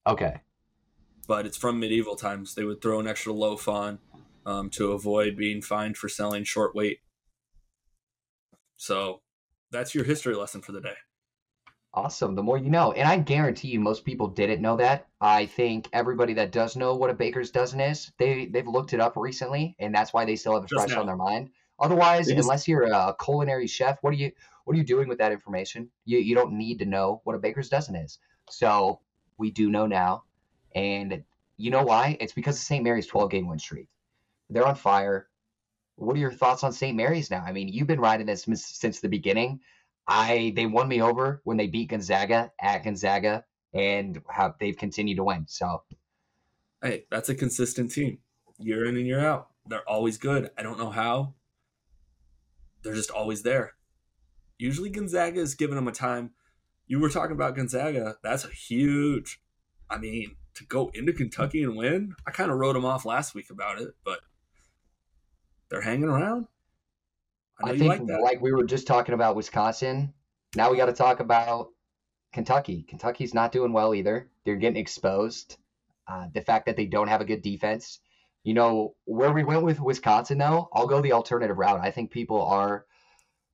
Okay. 0.06 0.40
But 1.26 1.44
it's 1.44 1.56
from 1.56 1.80
medieval 1.80 2.14
times. 2.14 2.54
They 2.54 2.64
would 2.64 2.80
throw 2.80 3.00
an 3.00 3.08
extra 3.08 3.32
loaf 3.32 3.68
on 3.68 3.98
um, 4.44 4.70
to 4.70 4.92
avoid 4.92 5.36
being 5.36 5.60
fined 5.60 5.96
for 5.96 6.08
selling 6.08 6.44
short 6.44 6.74
weight. 6.74 7.00
So 8.76 9.22
that's 9.72 9.94
your 9.94 10.04
history 10.04 10.36
lesson 10.36 10.62
for 10.62 10.72
the 10.72 10.80
day. 10.80 10.96
Awesome. 11.96 12.34
The 12.34 12.42
more 12.42 12.58
you 12.58 12.68
know. 12.68 12.92
And 12.92 13.08
I 13.08 13.16
guarantee 13.16 13.68
you 13.68 13.80
most 13.80 14.04
people 14.04 14.28
didn't 14.28 14.60
know 14.60 14.76
that. 14.76 15.06
I 15.18 15.46
think 15.46 15.88
everybody 15.94 16.34
that 16.34 16.52
does 16.52 16.76
know 16.76 16.94
what 16.94 17.08
a 17.08 17.14
baker's 17.14 17.50
dozen 17.50 17.80
is, 17.80 18.12
they 18.18 18.46
they've 18.46 18.68
looked 18.68 18.92
it 18.92 19.00
up 19.00 19.16
recently 19.16 19.74
and 19.78 19.94
that's 19.94 20.12
why 20.12 20.26
they 20.26 20.36
still 20.36 20.52
have 20.54 20.64
it 20.64 20.68
Just 20.68 20.88
fresh 20.88 20.98
on 20.98 21.06
their 21.06 21.16
mind. 21.16 21.48
Otherwise, 21.80 22.28
unless 22.28 22.68
you're 22.68 22.84
a 22.84 23.16
culinary 23.22 23.66
chef, 23.66 23.96
what 24.02 24.12
are 24.12 24.16
you 24.16 24.30
what 24.64 24.74
are 24.74 24.78
you 24.78 24.84
doing 24.84 25.08
with 25.08 25.16
that 25.18 25.32
information? 25.32 25.88
You 26.04 26.18
you 26.18 26.34
don't 26.34 26.52
need 26.52 26.80
to 26.80 26.84
know 26.84 27.22
what 27.24 27.34
a 27.34 27.38
baker's 27.38 27.70
dozen 27.70 27.96
is. 27.96 28.18
So 28.50 29.00
we 29.38 29.50
do 29.50 29.70
know 29.70 29.86
now. 29.86 30.24
And 30.74 31.24
you 31.56 31.70
know 31.70 31.82
why? 31.82 32.18
It's 32.20 32.34
because 32.34 32.56
of 32.56 32.62
St. 32.62 32.84
Mary's 32.84 33.06
12 33.06 33.30
game 33.30 33.48
win 33.48 33.58
streak. 33.58 33.88
They're 34.50 34.66
on 34.66 34.74
fire. 34.74 35.28
What 35.94 36.14
are 36.14 36.20
your 36.20 36.32
thoughts 36.32 36.62
on 36.62 36.74
St. 36.74 36.94
Mary's 36.94 37.30
now? 37.30 37.42
I 37.42 37.52
mean, 37.52 37.68
you've 37.68 37.86
been 37.86 38.00
riding 38.00 38.26
this 38.26 38.46
since 38.54 39.00
the 39.00 39.08
beginning. 39.08 39.60
I 40.06 40.52
they 40.54 40.66
won 40.66 40.88
me 40.88 41.02
over 41.02 41.40
when 41.44 41.56
they 41.56 41.66
beat 41.66 41.90
Gonzaga 41.90 42.52
at 42.60 42.84
Gonzaga, 42.84 43.44
and 43.74 44.20
have 44.30 44.54
they've 44.60 44.76
continued 44.76 45.16
to 45.16 45.24
win. 45.24 45.46
So, 45.48 45.82
hey, 46.82 47.06
that's 47.10 47.28
a 47.28 47.34
consistent 47.34 47.90
team, 47.90 48.18
year 48.58 48.84
in 48.86 48.96
and 48.96 49.06
year 49.06 49.20
out. 49.20 49.48
They're 49.66 49.88
always 49.88 50.18
good. 50.18 50.50
I 50.56 50.62
don't 50.62 50.78
know 50.78 50.90
how. 50.90 51.34
They're 52.82 52.94
just 52.94 53.10
always 53.10 53.42
there. 53.42 53.74
Usually, 54.58 54.90
Gonzaga 54.90 55.40
is 55.40 55.54
giving 55.54 55.76
them 55.76 55.88
a 55.88 55.92
time. 55.92 56.30
You 56.86 57.00
were 57.00 57.10
talking 57.10 57.34
about 57.34 57.56
Gonzaga. 57.56 58.16
That's 58.22 58.44
a 58.44 58.50
huge. 58.50 59.40
I 59.90 59.98
mean, 59.98 60.36
to 60.54 60.64
go 60.64 60.90
into 60.94 61.12
Kentucky 61.12 61.62
and 61.62 61.76
win. 61.76 62.14
I 62.26 62.30
kind 62.30 62.50
of 62.50 62.58
wrote 62.58 62.72
them 62.74 62.84
off 62.84 63.04
last 63.04 63.34
week 63.34 63.50
about 63.50 63.80
it, 63.80 63.94
but 64.04 64.20
they're 65.68 65.82
hanging 65.82 66.08
around. 66.08 66.46
I, 67.62 67.70
I 67.70 67.78
think, 67.78 68.08
like, 68.08 68.20
like 68.20 68.40
we 68.40 68.52
were 68.52 68.64
just 68.64 68.86
talking 68.86 69.14
about 69.14 69.36
Wisconsin, 69.36 70.12
now 70.54 70.70
we 70.70 70.76
got 70.76 70.86
to 70.86 70.92
talk 70.92 71.20
about 71.20 71.68
Kentucky. 72.32 72.84
Kentucky's 72.88 73.34
not 73.34 73.52
doing 73.52 73.72
well 73.72 73.94
either. 73.94 74.28
They're 74.44 74.56
getting 74.56 74.80
exposed. 74.80 75.56
Uh, 76.08 76.26
the 76.32 76.40
fact 76.40 76.66
that 76.66 76.76
they 76.76 76.86
don't 76.86 77.08
have 77.08 77.20
a 77.20 77.24
good 77.24 77.42
defense. 77.42 78.00
You 78.44 78.54
know, 78.54 78.94
where 79.06 79.32
we 79.32 79.42
went 79.42 79.62
with 79.62 79.80
Wisconsin, 79.80 80.38
though, 80.38 80.68
I'll 80.72 80.86
go 80.86 81.00
the 81.00 81.12
alternative 81.12 81.58
route. 81.58 81.80
I 81.82 81.90
think 81.90 82.10
people 82.10 82.40
are 82.42 82.86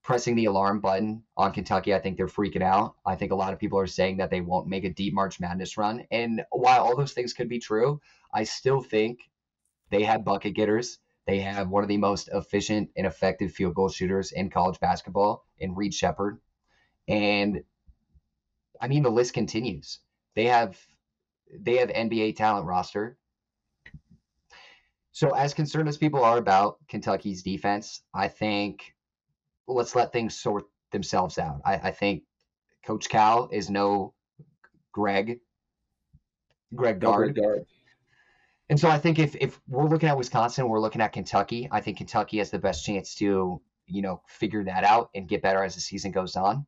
pressing 0.03 0.35
the 0.35 0.47
alarm 0.47 0.81
button 0.81 1.23
on 1.37 1.53
Kentucky. 1.53 1.95
I 1.95 2.01
think 2.01 2.17
they're 2.17 2.27
freaking 2.27 2.63
out. 2.63 2.97
I 3.07 3.15
think 3.15 3.33
a 3.33 3.37
lot 3.37 3.53
of 3.53 3.59
people 3.59 3.79
are 3.79 3.87
saying 3.87 4.19
that 4.19 4.31
they 4.31 4.41
won't 4.41 4.67
make 4.67 4.85
a 4.85 4.91
deep 4.91 5.15
March 5.15 5.41
Madness 5.41 5.79
run. 5.79 6.05
And 6.11 6.43
while 6.51 6.83
all 6.83 6.97
those 6.97 7.13
things 7.13 7.33
could 7.33 7.49
be 7.49 7.61
true, 7.61 8.01
I 8.35 8.45
still 8.45 8.83
think 8.83 9.21
they 9.91 10.03
had 10.03 10.25
bucket 10.25 10.55
getters. 10.55 10.99
They 11.27 11.41
have 11.41 11.69
one 11.69 11.83
of 11.83 11.89
the 11.89 11.99
most 11.99 12.29
efficient 12.33 12.91
and 12.97 13.07
effective 13.07 13.53
field 13.53 13.75
goal 13.75 13.89
shooters 13.89 14.33
in 14.33 14.51
college 14.51 14.81
basketball 14.81 15.45
in 15.59 15.75
Reed 15.75 15.95
Sheppard. 15.95 16.39
And 17.09 17.63
I 18.81 18.89
mean 18.89 19.03
the 19.03 19.11
list 19.11 19.35
continues. 19.35 20.01
They 20.35 20.47
have 20.47 20.79
they 21.53 21.77
have 21.77 21.91
NBA 21.91 22.37
talent 22.37 22.67
roster. 22.67 23.19
So 25.13 25.31
as 25.31 25.55
concerned 25.55 25.89
as 25.89 25.99
people 25.99 26.25
are 26.25 26.39
about 26.39 26.79
Kentucky's 26.89 27.43
defense, 27.43 28.03
I 28.15 28.29
think 28.29 28.95
let's 29.69 29.95
let 29.95 30.13
things 30.13 30.41
sort 30.41 30.65
themselves 30.91 31.39
out. 31.39 31.61
I, 31.65 31.75
I 31.75 31.91
think 31.91 32.25
Coach 32.85 33.09
Cal 33.09 33.49
is 33.53 33.71
no 33.71 34.15
Greg, 34.93 35.41
Greg 36.75 37.01
Gard. 37.01 37.39
And 38.73 38.81
so 38.81 38.89
I 38.89 38.97
think 38.97 39.19
if, 39.19 39.37
if 39.37 39.61
we're 39.69 39.87
looking 39.87 40.09
at 40.09 40.17
Wisconsin, 40.17 40.67
we're 40.67 40.81
looking 40.81 41.03
at 41.03 41.13
Kentucky. 41.13 41.69
I 41.71 41.83
think 41.83 41.99
Kentucky 41.99 42.39
has 42.39 42.51
the 42.51 42.59
best 42.59 42.87
chance 42.87 43.15
to, 43.17 43.61
you 43.87 44.01
know, 44.01 44.23
figure 44.27 44.65
that 44.65 44.83
out 44.83 45.11
and 45.15 45.29
get 45.29 45.43
better 45.43 45.63
as 45.63 45.75
the 45.75 45.83
season 45.83 46.11
goes 46.11 46.37
on. 46.37 46.65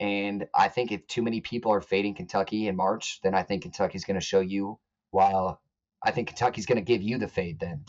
And 0.00 0.48
I 0.52 0.66
think 0.66 0.90
if 0.90 1.06
too 1.06 1.22
many 1.22 1.40
people 1.40 1.70
are 1.70 1.80
fading 1.80 2.16
Kentucky 2.16 2.66
in 2.66 2.74
March, 2.74 3.20
then 3.22 3.32
I 3.32 3.44
think 3.44 3.62
Kentucky's 3.62 4.04
going 4.04 4.18
to 4.18 4.26
show 4.26 4.40
you. 4.40 4.80
While 5.12 5.60
I 6.02 6.10
think 6.10 6.26
Kentucky's 6.26 6.66
going 6.66 6.78
to 6.78 6.84
give 6.84 7.00
you 7.00 7.16
the 7.16 7.28
fade 7.28 7.60
then. 7.60 7.84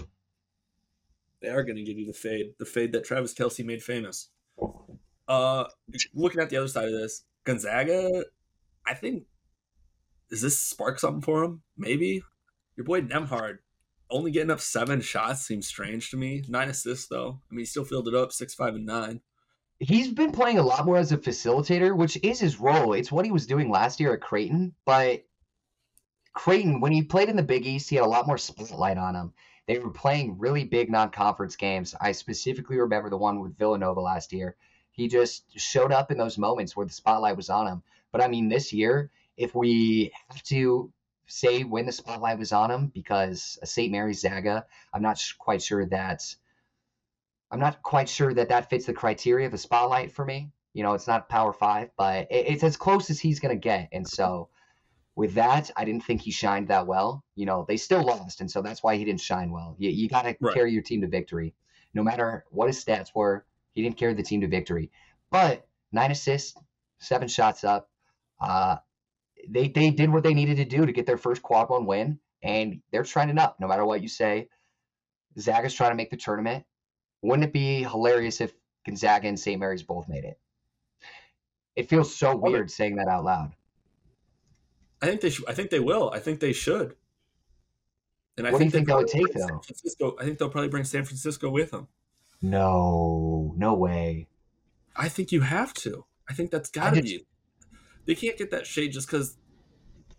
They 1.42 1.50
are 1.50 1.64
going 1.64 1.78
to 1.78 1.84
give 1.84 1.98
you 1.98 2.06
the 2.06 2.14
fade, 2.14 2.54
the 2.60 2.66
fade 2.66 2.92
that 2.92 3.06
Travis 3.06 3.34
Kelce 3.34 3.66
made 3.66 3.82
famous. 3.82 4.30
Uh, 5.28 5.64
looking 6.14 6.42
at 6.42 6.52
the 6.52 6.58
other 6.58 6.68
side 6.68 6.90
of 6.90 6.94
this, 6.94 7.24
Gonzaga, 7.44 8.26
I 8.86 8.94
think, 8.94 9.24
does 10.30 10.44
this 10.44 10.60
spark 10.60 11.00
something 11.00 11.24
for 11.24 11.44
him? 11.44 11.64
Maybe. 11.76 12.22
Your 12.76 12.86
boy 12.86 13.02
Nembhard 13.02 13.60
only 14.10 14.32
getting 14.32 14.52
up 14.52 14.60
seven 14.60 15.02
shots 15.02 15.42
seems 15.42 15.68
strange 15.68 16.12
to 16.12 16.18
me. 16.18 16.44
Nine 16.48 16.70
assists 16.70 17.08
though. 17.08 17.42
I 17.50 17.54
mean, 17.54 17.62
he 17.62 17.66
still 17.66 17.86
filled 17.86 18.08
it 18.08 18.16
up 18.16 18.32
six, 18.32 18.54
five, 18.54 18.76
and 18.76 18.86
nine. 18.86 19.22
He's 19.80 20.10
been 20.10 20.32
playing 20.32 20.58
a 20.58 20.64
lot 20.64 20.86
more 20.86 20.98
as 20.98 21.12
a 21.12 21.18
facilitator, 21.18 21.96
which 21.96 22.18
is 22.24 22.40
his 22.40 22.60
role. 22.60 22.94
It's 22.94 23.12
what 23.12 23.26
he 23.26 23.32
was 23.32 23.48
doing 23.48 23.70
last 23.70 24.00
year 24.00 24.14
at 24.14 24.22
Creighton, 24.22 24.74
but 24.86 25.26
Creighton, 26.34 26.82
when 26.82 26.92
he 26.92 27.04
played 27.04 27.30
in 27.30 27.36
the 27.36 27.44
Big 27.44 27.66
East, 27.66 27.90
he 27.90 27.96
had 27.96 28.06
a 28.06 28.10
lot 28.10 28.28
more 28.28 28.38
spotlight 28.38 28.98
on 28.98 29.16
him. 29.16 29.34
They 29.68 29.80
were 29.80 29.90
playing 29.90 30.38
really 30.38 30.64
big 30.64 30.92
non-conference 30.92 31.56
games. 31.56 31.96
I 32.00 32.12
specifically 32.12 32.78
remember 32.78 33.10
the 33.10 33.18
one 33.18 33.40
with 33.40 33.58
Villanova 33.58 34.00
last 34.00 34.32
year. 34.32 34.56
He 34.92 35.08
just 35.08 35.44
showed 35.60 35.92
up 35.92 36.12
in 36.12 36.18
those 36.18 36.38
moments 36.38 36.76
where 36.76 36.86
the 36.86 36.94
spotlight 36.94 37.36
was 37.36 37.50
on 37.50 37.68
him. 37.68 37.84
But 38.12 38.22
I 38.22 38.28
mean, 38.28 38.48
this 38.48 38.72
year, 38.72 39.10
if 39.38 39.56
we 39.56 40.12
have 40.30 40.44
to 40.44 40.92
say 41.28 41.64
when 41.64 41.86
the 41.86 41.92
spotlight 41.92 42.40
was 42.40 42.52
on 42.52 42.72
him, 42.72 42.88
because 42.88 43.58
a 43.62 43.66
St. 43.66 43.92
Mary's 43.92 44.22
Zaga, 44.22 44.66
I'm 44.94 45.02
not 45.02 45.22
quite 45.38 45.62
sure 45.62 45.86
that 45.88 46.24
I'm 47.52 47.60
not 47.60 47.82
quite 47.84 48.10
sure 48.10 48.34
that 48.34 48.50
that 48.50 48.70
fits 48.70 48.86
the 48.86 48.94
criteria 48.94 49.48
of 49.48 49.54
a 49.54 49.58
spotlight 49.58 50.12
for 50.12 50.26
me. 50.26 50.52
You 50.74 50.84
know, 50.84 50.94
it's 50.94 51.08
not 51.08 51.30
Power 51.30 51.54
Five, 51.54 51.90
but 51.98 52.28
it's 52.30 52.64
as 52.64 52.76
close 52.76 53.10
as 53.10 53.20
he's 53.20 53.40
gonna 53.40 53.56
get, 53.56 53.90
and 53.92 54.08
so 54.08 54.50
with 55.16 55.34
that, 55.36 55.72
I 55.78 55.86
didn't 55.86 56.04
think 56.04 56.22
he 56.22 56.32
shined 56.32 56.68
that 56.68 56.88
well. 56.88 57.24
You 57.36 57.46
know, 57.46 57.66
they 57.68 57.78
still 57.78 58.04
lost, 58.04 58.42
and 58.42 58.52
so 58.52 58.62
that's 58.62 58.84
why 58.84 58.98
he 58.98 59.06
didn't 59.06 59.22
shine 59.22 59.50
well. 59.50 59.76
You, 59.80 59.90
you 59.90 60.10
got 60.10 60.24
to 60.24 60.36
right. 60.42 60.54
carry 60.54 60.74
your 60.74 60.84
team 60.84 61.02
to 61.02 61.08
victory. 61.08 61.56
No 61.94 62.04
matter 62.04 62.44
what 62.52 62.68
his 62.68 62.84
stats 62.84 63.16
were, 63.16 63.46
he 63.74 63.82
didn't 63.82 63.98
carry 63.98 64.14
the 64.14 64.24
team 64.24 64.42
to 64.42 64.48
victory. 64.48 64.92
But 65.32 65.66
nine 65.92 66.12
assists, 66.12 66.58
seven 67.00 67.30
shots 67.30 67.64
up. 67.64 67.90
Uh, 68.42 68.78
they 69.50 69.68
they 69.68 69.90
did 69.92 70.12
what 70.12 70.24
they 70.24 70.34
needed 70.34 70.58
to 70.58 70.66
do 70.66 70.86
to 70.86 70.92
get 70.92 71.06
their 71.06 71.18
first 71.18 71.42
quad 71.42 71.70
one 71.70 71.86
win, 71.86 72.20
and 72.42 72.82
they're 72.92 73.04
trending 73.04 73.38
up. 73.38 73.58
No 73.60 73.68
matter 73.68 73.86
what 73.86 74.02
you 74.02 74.08
say, 74.08 74.50
Zaga's 75.40 75.74
trying 75.74 75.92
to 75.92 75.96
make 75.96 76.10
the 76.10 76.18
tournament. 76.18 76.66
Wouldn't 77.22 77.48
it 77.48 77.54
be 77.54 77.84
hilarious 77.84 78.42
if 78.42 78.54
Gonzaga 78.86 79.28
and 79.28 79.40
St. 79.40 79.60
Mary's 79.60 79.84
both 79.84 80.08
made 80.08 80.24
it? 80.24 80.40
It 81.76 81.90
feels 81.90 82.16
so 82.16 82.36
weird 82.36 82.72
saying 82.72 82.96
that 82.96 83.08
out 83.08 83.26
loud. 83.26 83.54
I 85.02 85.08
think 85.08 85.22
they 85.22 85.30
should. 85.30 85.50
I 85.50 85.54
think 85.54 85.70
they 85.70 85.80
will. 85.80 86.12
I 86.14 86.20
think 86.20 86.40
they 86.40 86.54
should. 86.54 86.96
And 88.38 88.48
I 88.48 88.52
what 88.52 88.60
think 88.60 88.72
do 88.72 88.78
you 88.78 88.86
think 88.86 88.88
that 88.88 88.98
would 88.98 89.08
take 89.08 89.34
though? 89.34 89.48
San 89.48 89.60
Francisco, 89.62 90.16
I 90.20 90.24
think 90.24 90.38
they'll 90.38 90.50
probably 90.50 90.70
bring 90.70 90.84
San 90.84 91.06
Francisco 91.06 91.50
with 91.50 91.72
them. 91.72 91.88
No, 92.42 93.54
no 93.58 93.74
way. 93.74 94.28
I 94.96 95.10
think 95.10 95.32
you 95.32 95.42
have 95.42 95.74
to. 95.76 96.06
I 96.30 96.34
think 96.34 96.52
that's 96.52 96.70
got 96.70 96.94
to 96.94 97.02
be. 97.02 97.26
They 98.06 98.16
can't 98.16 98.38
get 98.38 98.52
that 98.52 98.68
shade 98.68 98.92
just 98.92 99.08
because, 99.08 99.38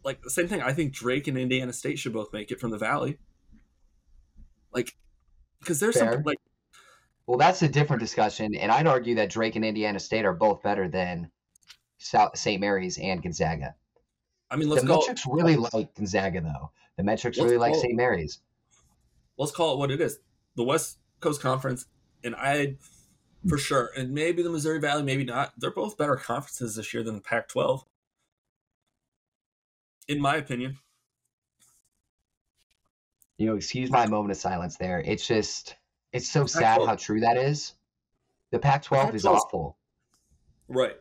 like 0.05 0.23
the 0.23 0.31
same 0.31 0.49
thing. 0.49 0.63
I 0.63 0.73
think 0.73 0.93
Drake 0.93 1.29
and 1.29 1.39
Indiana 1.39 1.73
State 1.73 1.99
should 1.99 2.13
both 2.13 2.33
make 2.33 2.51
it 2.51 2.61
from 2.61 2.71
the 2.71 2.79
Valley. 2.79 3.19
Like, 4.73 4.97
because 5.61 5.81
there's 5.81 5.97
Fair. 5.97 6.13
something 6.13 6.25
like 6.25 6.39
Well, 7.27 7.39
that's 7.39 7.63
a 7.63 7.69
different 7.69 8.01
discussion, 8.01 8.55
and 8.55 8.71
I'd 8.71 8.87
argue 8.87 9.15
that 9.17 9.31
Drake 9.31 9.57
and 9.57 9.65
Indiana 9.65 10.01
State 10.01 10.25
are 10.25 10.35
both 10.35 10.63
better 10.63 10.89
than 10.89 11.31
South 11.99 12.37
St. 12.37 12.61
Mary's 12.61 12.99
and 12.99 13.23
Gonzaga. 13.23 13.75
I 14.51 14.57
mean, 14.57 14.69
let's 14.69 14.83
the 14.83 14.89
metrics 14.89 15.25
really 15.27 15.57
like 15.57 15.95
Gonzaga, 15.95 16.41
though. 16.41 16.71
The 16.97 17.03
metrics 17.03 17.37
Let's 17.37 17.47
really 17.47 17.59
like 17.59 17.75
St. 17.75 17.95
Mary's. 17.95 18.39
let's 19.37 19.53
call 19.53 19.75
it 19.75 19.79
what 19.79 19.91
it 19.91 20.01
is. 20.01 20.19
The 20.55 20.65
West 20.65 20.99
Coast 21.21 21.43
Conference, 21.43 21.87
and 22.25 22.35
I, 22.37 22.77
for 23.49 23.59
sure, 23.59 23.91
and 23.97 24.13
maybe 24.13 24.43
the 24.43 24.51
Missouri 24.51 24.81
Valley, 24.81 25.03
maybe 25.03 25.25
not. 25.25 25.53
They're 25.57 25.71
both 25.71 25.97
better 25.97 26.17
conferences 26.17 26.77
this 26.77 26.93
year 26.93 27.03
than 27.03 27.15
the 27.15 27.21
Pac-12, 27.21 27.85
in 30.09 30.21
my 30.21 30.37
opinion. 30.37 30.79
You 33.39 33.47
know, 33.47 33.57
excuse 33.57 33.91
my 33.91 34.07
moment 34.07 34.33
of 34.33 34.39
silence 34.39 34.77
there. 34.77 35.01
It's 35.01 35.27
just, 35.27 35.77
it's 36.13 36.29
so 36.29 36.47
sad 36.47 36.81
how 36.87 36.97
true 36.97 37.21
that 37.21 37.37
is. 37.37 37.75
The 38.51 38.59
Pac-12 38.59 38.87
is 38.87 38.89
Pac-12 38.89 39.21
's 39.21 39.27
awful. 39.27 39.77
Right. 40.69 40.97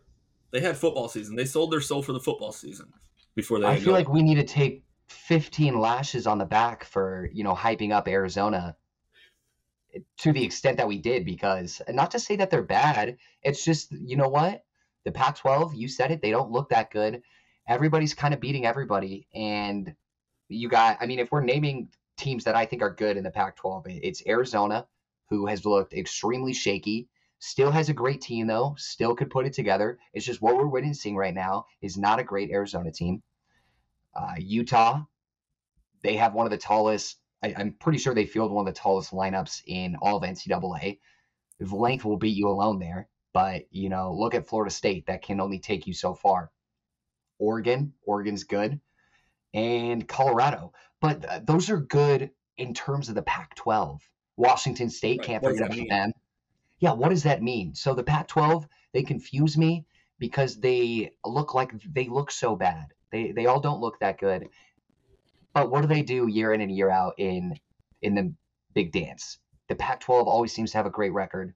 They 0.51 0.59
had 0.59 0.77
football 0.77 1.07
season. 1.07 1.35
They 1.35 1.45
sold 1.45 1.71
their 1.71 1.81
soul 1.81 2.03
for 2.03 2.13
the 2.13 2.19
football 2.19 2.51
season 2.51 2.91
before 3.35 3.59
they. 3.59 3.65
I 3.67 3.77
feel 3.77 3.87
go. 3.87 3.91
like 3.93 4.09
we 4.09 4.21
need 4.21 4.35
to 4.35 4.43
take 4.43 4.83
15 5.07 5.79
lashes 5.79 6.27
on 6.27 6.37
the 6.37 6.45
back 6.45 6.83
for, 6.83 7.29
you 7.33 7.43
know, 7.43 7.53
hyping 7.53 7.91
up 7.91 8.07
Arizona 8.07 8.75
to 10.19 10.33
the 10.33 10.43
extent 10.43 10.77
that 10.77 10.87
we 10.87 10.97
did 10.97 11.25
because 11.25 11.81
not 11.89 12.11
to 12.11 12.19
say 12.19 12.35
that 12.37 12.49
they're 12.49 12.61
bad, 12.61 13.17
it's 13.41 13.63
just, 13.63 13.91
you 13.91 14.17
know 14.17 14.29
what? 14.29 14.63
The 15.03 15.11
Pac-12, 15.11 15.75
you 15.75 15.87
said 15.87 16.11
it, 16.11 16.21
they 16.21 16.31
don't 16.31 16.51
look 16.51 16.69
that 16.69 16.91
good. 16.91 17.21
Everybody's 17.67 18.13
kind 18.13 18.33
of 18.33 18.39
beating 18.39 18.65
everybody 18.65 19.27
and 19.33 19.95
you 20.47 20.69
got 20.69 20.97
I 21.01 21.05
mean 21.05 21.19
if 21.19 21.31
we're 21.31 21.41
naming 21.41 21.89
teams 22.17 22.43
that 22.45 22.55
I 22.55 22.65
think 22.65 22.81
are 22.81 22.93
good 22.93 23.17
in 23.17 23.23
the 23.23 23.31
Pac-12, 23.31 23.99
it's 24.03 24.25
Arizona 24.27 24.87
who 25.29 25.47
has 25.47 25.65
looked 25.65 25.93
extremely 25.93 26.53
shaky. 26.53 27.09
Still 27.39 27.71
has 27.71 27.89
a 27.89 27.93
great 27.93 28.21
team 28.21 28.47
though. 28.47 28.75
Still 28.77 29.15
could 29.15 29.29
put 29.29 29.45
it 29.45 29.53
together. 29.53 29.99
It's 30.13 30.25
just 30.25 30.41
what 30.41 30.55
we're 30.55 30.67
witnessing 30.67 31.15
right 31.15 31.33
now 31.33 31.65
is 31.81 31.97
not 31.97 32.19
a 32.19 32.23
great 32.23 32.51
Arizona 32.51 32.91
team. 32.91 33.21
Uh, 34.15 34.35
Utah, 34.37 35.01
they 36.03 36.15
have 36.15 36.33
one 36.33 36.45
of 36.45 36.51
the 36.51 36.57
tallest. 36.57 37.17
I, 37.45 37.53
I'm 37.57 37.73
pretty 37.73 37.99
sure 37.99 38.13
they 38.13 38.25
field 38.25 38.51
one 38.51 38.67
of 38.67 38.73
the 38.73 38.79
tallest 38.79 39.11
lineups 39.11 39.61
in 39.65 39.95
all 40.01 40.17
of 40.17 40.23
NCAA. 40.23 40.99
Length 41.59 42.05
will 42.05 42.17
beat 42.17 42.35
you 42.35 42.49
alone 42.49 42.79
there, 42.79 43.07
but 43.33 43.63
you 43.71 43.89
know, 43.89 44.13
look 44.13 44.35
at 44.35 44.47
Florida 44.47 44.71
State. 44.71 45.05
That 45.07 45.21
can 45.21 45.39
only 45.39 45.59
take 45.59 45.87
you 45.87 45.93
so 45.93 46.13
far. 46.13 46.51
Oregon, 47.39 47.93
Oregon's 48.05 48.43
good, 48.43 48.79
and 49.53 50.07
Colorado, 50.07 50.73
but 51.01 51.21
th- 51.21 51.41
those 51.45 51.69
are 51.69 51.79
good 51.79 52.31
in 52.57 52.73
terms 52.73 53.09
of 53.09 53.15
the 53.15 53.21
Pac-12. 53.21 53.99
Washington 54.37 54.89
State 54.89 55.19
Right. 55.19 55.27
can't 55.27 55.43
What 55.43 55.53
forget 55.53 55.67
about 55.67 55.89
them. 55.89 56.11
Yeah, 56.79 56.93
what 56.93 57.09
does 57.09 57.23
that 57.23 57.41
mean? 57.41 57.75
So 57.75 57.93
the 57.93 58.03
Pac-12 58.03 58.67
they 58.93 59.03
confuse 59.03 59.57
me 59.57 59.85
because 60.19 60.59
they 60.59 61.11
look 61.25 61.53
like 61.53 61.71
they 61.93 62.07
look 62.07 62.31
so 62.31 62.55
bad. 62.55 62.87
They 63.11 63.31
they 63.31 63.45
all 63.45 63.59
don't 63.59 63.81
look 63.81 63.99
that 63.99 64.17
good. 64.17 64.49
But 65.55 65.71
what 65.71 65.81
do 65.81 65.87
they 65.87 66.03
do 66.03 66.27
year 66.27 66.53
in 66.53 66.59
and 66.61 66.69
year 66.69 66.89
out 66.89 67.13
in 67.17 67.57
in 68.01 68.13
the 68.13 68.33
big 68.73 68.91
dance? 68.91 69.39
The 69.69 69.75
Pac-12 69.75 70.27
always 70.27 70.53
seems 70.53 70.71
to 70.71 70.77
have 70.77 70.85
a 70.85 70.91
great 70.91 71.13
record, 71.13 71.55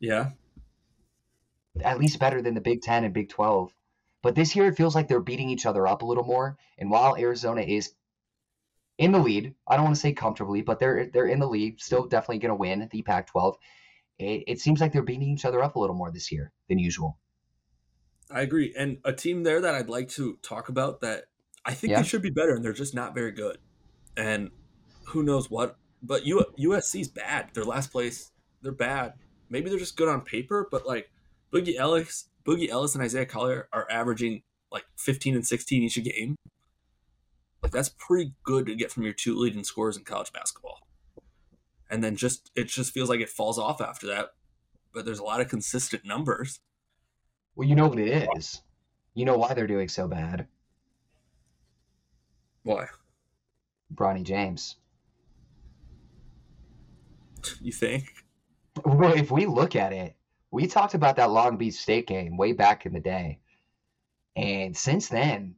Yeah. 0.00 0.30
at 1.82 1.98
least 1.98 2.18
better 2.20 2.40
than 2.40 2.54
the 2.54 2.60
Big 2.62 2.80
10 2.80 3.04
and 3.04 3.12
Big 3.12 3.28
12. 3.28 3.74
But 4.22 4.34
this 4.34 4.56
year 4.56 4.68
it 4.68 4.76
feels 4.76 4.94
like 4.94 5.08
they're 5.08 5.20
beating 5.20 5.50
each 5.50 5.66
other 5.66 5.86
up 5.86 6.00
a 6.00 6.06
little 6.06 6.24
more. 6.24 6.56
And 6.78 6.90
while 6.90 7.16
Arizona 7.16 7.60
is 7.60 7.92
in 8.96 9.12
the 9.12 9.18
lead, 9.18 9.54
I 9.68 9.74
don't 9.76 9.84
want 9.84 9.96
to 9.96 10.00
say 10.00 10.12
comfortably, 10.14 10.62
but 10.62 10.78
they're 10.78 11.10
they're 11.12 11.26
in 11.26 11.40
the 11.40 11.48
lead, 11.48 11.80
still 11.80 12.06
definitely 12.06 12.38
going 12.38 12.50
to 12.50 12.54
win 12.54 12.88
the 12.90 13.02
Pac-12. 13.02 13.56
It, 14.18 14.44
it 14.46 14.60
seems 14.60 14.80
like 14.80 14.92
they're 14.92 15.02
beating 15.02 15.30
each 15.30 15.44
other 15.44 15.62
up 15.62 15.74
a 15.74 15.80
little 15.80 15.96
more 15.96 16.12
this 16.12 16.30
year 16.30 16.52
than 16.68 16.78
usual. 16.78 17.18
I 18.30 18.42
agree. 18.42 18.72
And 18.78 18.98
a 19.04 19.12
team 19.12 19.42
there 19.42 19.60
that 19.60 19.74
I'd 19.74 19.90
like 19.90 20.08
to 20.10 20.38
talk 20.40 20.68
about 20.68 21.00
that 21.00 21.24
I 21.64 21.74
think 21.74 21.92
Yeah. 21.92 22.02
they 22.02 22.06
should 22.06 22.22
be 22.22 22.30
better, 22.30 22.54
and 22.54 22.64
they're 22.64 22.72
just 22.72 22.94
not 22.94 23.14
very 23.14 23.32
good. 23.32 23.58
And 24.16 24.50
who 25.08 25.22
knows 25.22 25.50
what? 25.50 25.78
But 26.02 26.24
U- 26.26 26.44
USC's 26.58 27.08
bad. 27.08 27.50
They're 27.54 27.64
last 27.64 27.90
place. 27.90 28.30
They're 28.62 28.72
bad. 28.72 29.14
Maybe 29.48 29.70
they're 29.70 29.78
just 29.78 29.96
good 29.96 30.08
on 30.08 30.20
paper, 30.22 30.68
but 30.70 30.86
like 30.86 31.10
Boogie 31.52 31.76
Ellis, 31.76 32.28
Boogie 32.44 32.68
Ellis, 32.68 32.94
and 32.94 33.02
Isaiah 33.02 33.26
Collier 33.26 33.68
are 33.72 33.86
averaging 33.90 34.42
like 34.70 34.84
15 34.96 35.34
and 35.34 35.46
16 35.46 35.82
each 35.82 35.96
a 35.96 36.00
game. 36.00 36.36
Like 37.62 37.72
that's 37.72 37.88
pretty 37.98 38.34
good 38.42 38.66
to 38.66 38.74
get 38.74 38.90
from 38.90 39.04
your 39.04 39.12
two 39.12 39.34
leading 39.36 39.64
scorers 39.64 39.96
in 39.96 40.04
college 40.04 40.32
basketball. 40.32 40.80
And 41.90 42.02
then 42.02 42.16
just 42.16 42.50
it 42.54 42.64
just 42.68 42.92
feels 42.92 43.08
like 43.08 43.20
it 43.20 43.28
falls 43.30 43.58
off 43.58 43.80
after 43.80 44.06
that. 44.08 44.30
But 44.92 45.04
there's 45.04 45.18
a 45.18 45.24
lot 45.24 45.40
of 45.40 45.48
consistent 45.48 46.04
numbers. 46.04 46.60
Well, 47.56 47.68
you 47.68 47.74
know 47.74 47.88
what 47.88 47.98
it 47.98 48.28
is. 48.36 48.62
You 49.14 49.24
know 49.24 49.36
why 49.38 49.54
they're 49.54 49.66
doing 49.66 49.88
so 49.88 50.08
bad. 50.08 50.48
Why? 52.64 52.86
Bronny 53.94 54.24
James. 54.24 54.76
You 57.60 57.72
think? 57.72 58.10
Well, 58.84 59.12
if 59.12 59.30
we 59.30 59.46
look 59.46 59.76
at 59.76 59.92
it, 59.92 60.16
we 60.50 60.66
talked 60.66 60.94
about 60.94 61.16
that 61.16 61.30
Long 61.30 61.56
Beach 61.56 61.74
State 61.74 62.06
game 62.06 62.36
way 62.36 62.52
back 62.52 62.86
in 62.86 62.92
the 62.92 63.00
day. 63.00 63.38
And 64.34 64.76
since 64.76 65.08
then, 65.08 65.56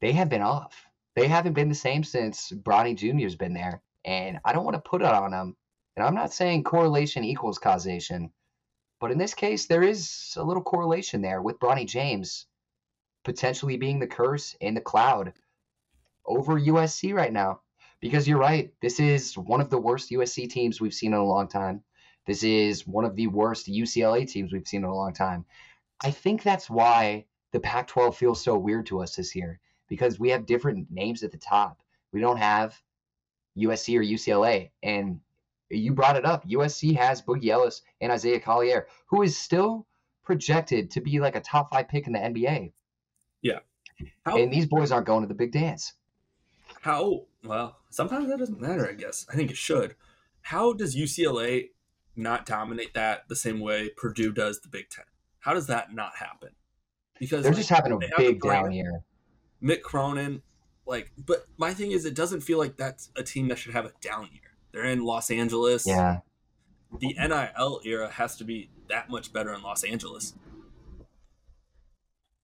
they 0.00 0.12
have 0.12 0.28
been 0.28 0.42
off. 0.42 0.86
They 1.16 1.26
haven't 1.26 1.54
been 1.54 1.68
the 1.68 1.74
same 1.74 2.04
since 2.04 2.52
Bronny 2.52 2.96
Jr.'s 2.96 3.34
been 3.34 3.52
there. 3.52 3.82
And 4.04 4.38
I 4.44 4.52
don't 4.52 4.64
want 4.64 4.76
to 4.76 4.88
put 4.88 5.02
it 5.02 5.08
on 5.08 5.32
them. 5.32 5.56
And 5.96 6.06
I'm 6.06 6.14
not 6.14 6.32
saying 6.32 6.62
correlation 6.62 7.24
equals 7.24 7.58
causation. 7.58 8.30
But 9.00 9.10
in 9.10 9.18
this 9.18 9.34
case, 9.34 9.66
there 9.66 9.82
is 9.82 10.34
a 10.36 10.44
little 10.44 10.62
correlation 10.62 11.20
there 11.20 11.42
with 11.42 11.58
Bronny 11.58 11.86
James 11.86 12.46
potentially 13.24 13.76
being 13.76 13.98
the 13.98 14.06
curse 14.06 14.54
in 14.60 14.74
the 14.74 14.80
cloud 14.80 15.32
over 16.28 16.60
USC 16.60 17.14
right 17.14 17.32
now. 17.32 17.60
Because 18.00 18.28
you're 18.28 18.38
right, 18.38 18.72
this 18.80 19.00
is 19.00 19.36
one 19.36 19.60
of 19.60 19.70
the 19.70 19.80
worst 19.80 20.10
USC 20.10 20.48
teams 20.48 20.80
we've 20.80 20.94
seen 20.94 21.12
in 21.12 21.18
a 21.18 21.24
long 21.24 21.48
time. 21.48 21.82
This 22.26 22.44
is 22.44 22.86
one 22.86 23.04
of 23.04 23.16
the 23.16 23.26
worst 23.26 23.66
UCLA 23.66 24.28
teams 24.28 24.52
we've 24.52 24.68
seen 24.68 24.84
in 24.84 24.90
a 24.90 24.94
long 24.94 25.14
time. 25.14 25.44
I 26.00 26.12
think 26.12 26.42
that's 26.42 26.70
why 26.70 27.24
the 27.52 27.58
Pac 27.60 27.88
12 27.88 28.16
feels 28.16 28.42
so 28.42 28.56
weird 28.56 28.86
to 28.86 29.02
us 29.02 29.16
this 29.16 29.34
year 29.34 29.58
because 29.88 30.20
we 30.20 30.30
have 30.30 30.46
different 30.46 30.90
names 30.90 31.22
at 31.22 31.32
the 31.32 31.38
top. 31.38 31.82
We 32.12 32.20
don't 32.20 32.36
have 32.36 32.80
USC 33.56 33.98
or 33.98 34.02
UCLA. 34.02 34.70
And 34.82 35.20
you 35.70 35.92
brought 35.92 36.16
it 36.16 36.24
up. 36.24 36.46
USC 36.48 36.96
has 36.96 37.22
Boogie 37.22 37.48
Ellis 37.48 37.82
and 38.00 38.12
Isaiah 38.12 38.40
Collier, 38.40 38.86
who 39.06 39.22
is 39.22 39.36
still 39.36 39.86
projected 40.22 40.90
to 40.92 41.00
be 41.00 41.20
like 41.20 41.36
a 41.36 41.40
top 41.40 41.70
five 41.70 41.88
pick 41.88 42.06
in 42.06 42.12
the 42.12 42.18
NBA. 42.18 42.72
How 44.24 44.36
And 44.36 44.52
these 44.52 44.66
boys 44.66 44.92
aren't 44.92 45.06
going 45.06 45.22
to 45.22 45.28
the 45.28 45.34
big 45.34 45.52
dance. 45.52 45.94
How 46.80 47.26
well, 47.44 47.78
sometimes 47.90 48.28
that 48.28 48.38
doesn't 48.38 48.60
matter, 48.60 48.88
I 48.88 48.92
guess. 48.92 49.26
I 49.30 49.34
think 49.34 49.50
it 49.50 49.56
should. 49.56 49.94
How 50.42 50.72
does 50.72 50.96
UCLA 50.96 51.70
not 52.16 52.46
dominate 52.46 52.94
that 52.94 53.28
the 53.28 53.36
same 53.36 53.60
way 53.60 53.90
Purdue 53.96 54.32
does 54.32 54.60
the 54.60 54.68
Big 54.68 54.88
Ten? 54.90 55.04
How 55.40 55.54
does 55.54 55.66
that 55.68 55.94
not 55.94 56.16
happen? 56.16 56.50
Because 57.18 57.42
They're 57.42 57.52
like, 57.52 57.58
just 57.58 57.70
having 57.70 57.92
a 57.92 57.98
big 58.16 58.40
down 58.40 58.72
year. 58.72 59.02
Mick 59.62 59.82
Cronin, 59.82 60.42
like, 60.86 61.12
but 61.16 61.46
my 61.56 61.74
thing 61.74 61.92
is, 61.92 62.04
it 62.04 62.14
doesn't 62.14 62.40
feel 62.40 62.58
like 62.58 62.76
that's 62.76 63.10
a 63.16 63.22
team 63.22 63.48
that 63.48 63.58
should 63.58 63.72
have 63.72 63.84
a 63.84 63.92
down 64.00 64.28
year. 64.32 64.42
They're 64.72 64.84
in 64.84 65.04
Los 65.04 65.30
Angeles. 65.30 65.86
Yeah. 65.86 66.20
The 67.00 67.14
NIL 67.14 67.80
era 67.84 68.10
has 68.10 68.36
to 68.36 68.44
be 68.44 68.70
that 68.88 69.10
much 69.10 69.32
better 69.32 69.52
in 69.52 69.62
Los 69.62 69.84
Angeles. 69.84 70.32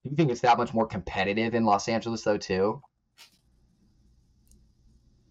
Do 0.03 0.09
you 0.11 0.15
think 0.15 0.29
it's 0.29 0.41
that 0.41 0.57
much 0.57 0.73
more 0.73 0.85
competitive 0.85 1.55
in 1.55 1.65
Los 1.65 1.87
Angeles, 1.87 2.21
though, 2.21 2.37
too? 2.37 2.81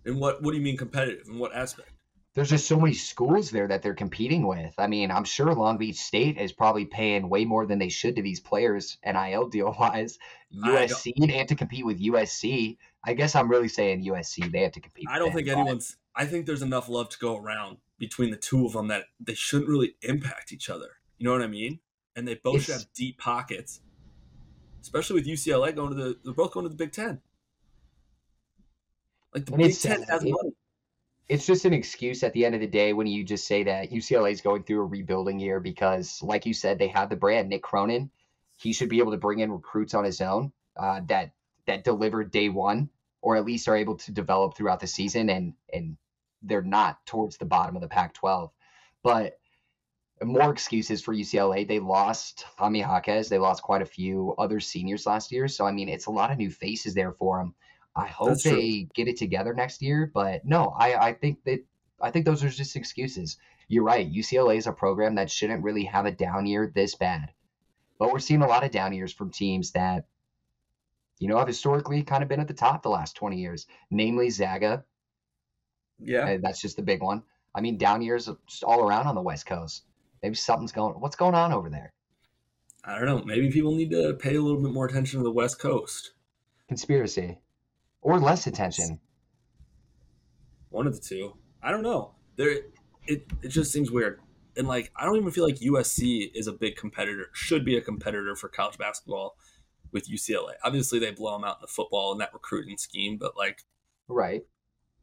And 0.04 0.20
what 0.20 0.42
what 0.42 0.52
do 0.52 0.56
you 0.58 0.62
mean 0.62 0.76
competitive? 0.76 1.28
In 1.28 1.38
what 1.38 1.54
aspect? 1.54 1.90
There's 2.34 2.50
just 2.50 2.66
so 2.66 2.80
many 2.80 2.94
schools 2.94 3.52
there 3.52 3.68
that 3.68 3.80
they're 3.82 3.94
competing 3.94 4.44
with. 4.44 4.74
I 4.76 4.88
mean, 4.88 5.12
I'm 5.12 5.22
sure 5.22 5.54
Long 5.54 5.78
Beach 5.78 5.98
State 5.98 6.36
is 6.36 6.52
probably 6.52 6.84
paying 6.84 7.28
way 7.28 7.44
more 7.44 7.64
than 7.64 7.78
they 7.78 7.88
should 7.88 8.16
to 8.16 8.22
these 8.22 8.40
players, 8.40 8.98
NIL 9.06 9.48
deal 9.48 9.74
wise. 9.78 10.18
USC, 10.52 11.12
they 11.16 11.38
have 11.38 11.46
to 11.48 11.54
compete 11.54 11.86
with 11.86 12.02
USC. 12.02 12.76
I 13.04 13.14
guess 13.14 13.36
I'm 13.36 13.48
really 13.48 13.68
saying 13.68 14.04
USC, 14.04 14.50
they 14.50 14.62
have 14.62 14.72
to 14.72 14.80
compete. 14.80 15.06
I 15.08 15.20
don't 15.20 15.32
think 15.32 15.46
anyone's. 15.46 15.96
I 16.16 16.26
think 16.26 16.46
there's 16.46 16.62
enough 16.62 16.88
love 16.88 17.08
to 17.10 17.18
go 17.18 17.36
around 17.36 17.78
between 17.98 18.30
the 18.30 18.36
two 18.36 18.66
of 18.66 18.72
them 18.72 18.88
that 18.88 19.04
they 19.20 19.34
shouldn't 19.34 19.68
really 19.68 19.94
impact 20.02 20.52
each 20.52 20.68
other. 20.68 20.88
You 21.18 21.26
know 21.26 21.32
what 21.32 21.42
I 21.42 21.46
mean? 21.46 21.78
And 22.16 22.26
they 22.26 22.34
both 22.34 22.56
It's- 22.62 22.80
have 22.80 22.92
deep 22.94 23.18
pockets, 23.18 23.80
especially 24.82 25.14
with 25.14 25.26
UCLA 25.26 25.72
going 25.72 25.90
to 25.90 25.94
the. 25.94 26.18
They're 26.24 26.34
both 26.34 26.52
going 26.52 26.64
to 26.64 26.70
the 26.70 26.76
Big 26.76 26.90
Ten. 26.92 27.20
Like 29.34 29.46
the 29.46 29.52
And 29.52 29.58
Big 29.58 29.66
it's- 29.70 29.82
Ten 29.82 30.02
has 30.04 30.24
it- 30.24 30.30
money. 30.30 30.54
it's 31.28 31.46
just 31.46 31.64
an 31.64 31.72
excuse 31.72 32.22
at 32.22 32.32
the 32.32 32.44
end 32.44 32.54
of 32.54 32.60
the 32.60 32.66
day 32.66 32.92
when 32.92 33.06
you 33.06 33.24
just 33.24 33.46
say 33.46 33.64
that 33.64 33.90
UCLA 33.90 34.30
is 34.32 34.40
going 34.40 34.62
through 34.62 34.80
a 34.80 34.86
rebuilding 34.86 35.38
year 35.40 35.60
because, 35.60 36.22
like 36.22 36.46
you 36.46 36.54
said, 36.54 36.78
they 36.78 36.88
have 36.88 37.08
the 37.10 37.16
brand. 37.16 37.50
Mick 37.50 37.62
Cronin, 37.62 38.10
he 38.56 38.72
should 38.72 38.88
be 38.88 38.98
able 39.00 39.12
to 39.12 39.18
bring 39.18 39.40
in 39.40 39.50
recruits 39.50 39.94
on 39.94 40.04
his 40.04 40.20
own 40.20 40.52
uh, 40.76 41.00
that 41.08 41.32
that 41.66 41.82
deliver 41.84 42.22
day 42.24 42.48
one, 42.50 42.90
or 43.22 43.36
at 43.36 43.44
least 43.44 43.68
are 43.68 43.76
able 43.76 43.96
to 43.96 44.12
develop 44.12 44.54
throughout 44.56 44.80
the 44.80 44.86
season, 44.86 45.30
and 45.30 45.54
and 45.72 45.96
they're 46.42 46.62
not 46.62 47.04
towards 47.06 47.38
the 47.38 47.44
bottom 47.46 47.74
of 47.74 47.80
the 47.80 47.88
Pac-12. 47.88 48.50
But 49.02 49.38
more 50.22 50.52
excuses 50.52 51.02
for 51.02 51.12
UCLA. 51.14 51.66
They 51.66 51.78
lost 51.80 52.44
Tommy 52.58 52.80
Jaquez. 52.80 53.28
They 53.30 53.38
lost 53.38 53.62
quite 53.62 53.80
a 53.82 53.86
few 53.86 54.34
other 54.38 54.60
seniors 54.60 55.06
last 55.06 55.32
year. 55.32 55.48
So 55.48 55.66
I 55.66 55.72
mean, 55.72 55.88
it's 55.88 56.06
a 56.06 56.10
lot 56.10 56.30
of 56.30 56.38
new 56.38 56.50
faces 56.50 56.92
there 56.94 57.12
for 57.12 57.38
them. 57.38 57.54
I 57.96 58.06
hope 58.06 58.42
they 58.42 58.88
get 58.94 59.08
it 59.08 59.16
together 59.16 59.54
next 59.54 59.82
year. 59.82 60.10
But 60.12 60.44
no, 60.44 60.74
I, 60.76 61.08
I 61.08 61.12
think 61.12 61.44
that 61.44 61.60
I 62.00 62.10
think 62.10 62.24
those 62.26 62.42
are 62.42 62.48
just 62.48 62.76
excuses. 62.76 63.36
You're 63.68 63.84
right. 63.84 64.12
UCLA 64.12 64.56
is 64.56 64.66
a 64.66 64.72
program 64.72 65.14
that 65.14 65.30
shouldn't 65.30 65.62
really 65.62 65.84
have 65.84 66.06
a 66.06 66.10
down 66.10 66.46
year 66.46 66.70
this 66.74 66.94
bad. 66.94 67.30
But 67.98 68.12
we're 68.12 68.18
seeing 68.18 68.42
a 68.42 68.46
lot 68.46 68.64
of 68.64 68.70
down 68.70 68.92
years 68.92 69.12
from 69.12 69.30
teams 69.30 69.70
that, 69.72 70.06
you 71.18 71.28
know, 71.28 71.38
have 71.38 71.46
historically 71.46 72.02
kind 72.02 72.22
of 72.22 72.28
been 72.28 72.40
at 72.40 72.48
the 72.48 72.54
top 72.54 72.82
the 72.82 72.90
last 72.90 73.14
20 73.16 73.40
years, 73.40 73.66
namely 73.90 74.28
Zaga. 74.30 74.84
Yeah. 75.98 76.24
Uh, 76.24 76.38
That's 76.42 76.60
just 76.60 76.76
the 76.76 76.82
big 76.82 77.02
one. 77.02 77.22
I 77.54 77.60
mean, 77.60 77.78
down 77.78 78.02
years 78.02 78.28
just 78.48 78.64
all 78.64 78.80
around 78.80 79.06
on 79.06 79.14
the 79.14 79.22
West 79.22 79.46
Coast. 79.46 79.84
Maybe 80.22 80.34
something's 80.34 80.72
going. 80.72 80.94
What's 81.00 81.16
going 81.16 81.34
on 81.34 81.52
over 81.52 81.70
there? 81.70 81.92
I 82.84 82.98
don't 82.98 83.06
know. 83.06 83.24
Maybe 83.24 83.50
people 83.50 83.74
need 83.74 83.90
to 83.92 84.14
pay 84.14 84.34
a 84.34 84.42
little 84.42 84.60
bit 84.60 84.72
more 84.72 84.86
attention 84.86 85.20
to 85.20 85.24
the 85.24 85.30
West 85.30 85.58
Coast. 85.58 86.12
Conspiracy, 86.68 87.38
or 88.04 88.20
less 88.20 88.46
attention. 88.46 89.00
One 90.70 90.86
of 90.86 90.94
the 90.94 91.00
two. 91.00 91.34
I 91.62 91.72
don't 91.72 91.82
know. 91.82 92.12
There, 92.36 92.50
it 93.06 93.26
it 93.42 93.48
just 93.48 93.72
seems 93.72 93.90
weird. 93.90 94.20
And 94.56 94.68
like, 94.68 94.92
I 94.94 95.04
don't 95.04 95.16
even 95.16 95.32
feel 95.32 95.44
like 95.44 95.56
USC 95.56 96.30
is 96.34 96.46
a 96.46 96.52
big 96.52 96.76
competitor. 96.76 97.26
Should 97.32 97.64
be 97.64 97.76
a 97.76 97.80
competitor 97.80 98.36
for 98.36 98.48
college 98.48 98.78
basketball 98.78 99.36
with 99.90 100.08
UCLA. 100.08 100.52
Obviously, 100.62 100.98
they 101.00 101.10
blow 101.10 101.32
them 101.32 101.44
out 101.44 101.56
in 101.56 101.62
the 101.62 101.66
football 101.66 102.12
and 102.12 102.20
that 102.20 102.32
recruiting 102.32 102.76
scheme. 102.76 103.16
But 103.18 103.36
like, 103.36 103.62
Right. 104.06 104.42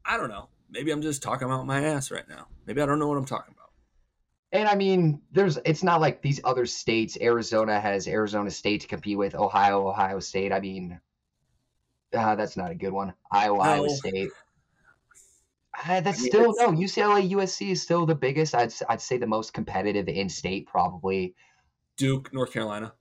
I 0.04 0.16
don't 0.16 0.28
know. 0.30 0.48
Maybe 0.70 0.90
I'm 0.90 1.02
just 1.02 1.22
talking 1.22 1.46
about 1.46 1.66
my 1.66 1.84
ass 1.84 2.10
right 2.10 2.28
now. 2.28 2.46
Maybe 2.66 2.80
I 2.80 2.86
don't 2.86 2.98
know 2.98 3.08
what 3.08 3.18
I'm 3.18 3.26
talking 3.26 3.52
about. 3.52 3.70
And 4.52 4.68
I 4.68 4.74
mean, 4.74 5.20
there's 5.32 5.58
it's 5.64 5.82
not 5.82 6.00
like 6.00 6.22
these 6.22 6.40
other 6.44 6.66
states. 6.66 7.18
Arizona 7.20 7.80
has 7.80 8.06
Arizona 8.06 8.50
State 8.50 8.82
to 8.82 8.86
compete 8.86 9.18
with. 9.18 9.34
Ohio, 9.34 9.88
Ohio 9.88 10.20
State. 10.20 10.52
I 10.52 10.60
mean, 10.60 11.00
uh, 12.14 12.34
that's 12.34 12.56
not 12.56 12.70
a 12.70 12.74
good 12.74 12.92
one. 12.92 13.14
Iowa, 13.30 13.58
Iowa 13.58 13.88
State. 13.88 14.30
Uh, 15.86 16.00
that's 16.00 16.18
I 16.18 16.22
mean, 16.22 16.30
still 16.30 16.54
no. 16.58 16.72
UCLA, 16.72 17.30
USC 17.30 17.70
is 17.70 17.82
still 17.82 18.04
the 18.06 18.14
biggest. 18.14 18.54
I'd 18.54 18.64
s- 18.66 18.82
I'd 18.88 19.00
say 19.00 19.16
the 19.16 19.26
most 19.26 19.52
competitive 19.54 20.08
in 20.08 20.28
state 20.28 20.66
probably. 20.66 21.34
Duke, 21.96 22.32
North 22.32 22.52
Carolina, 22.52 22.92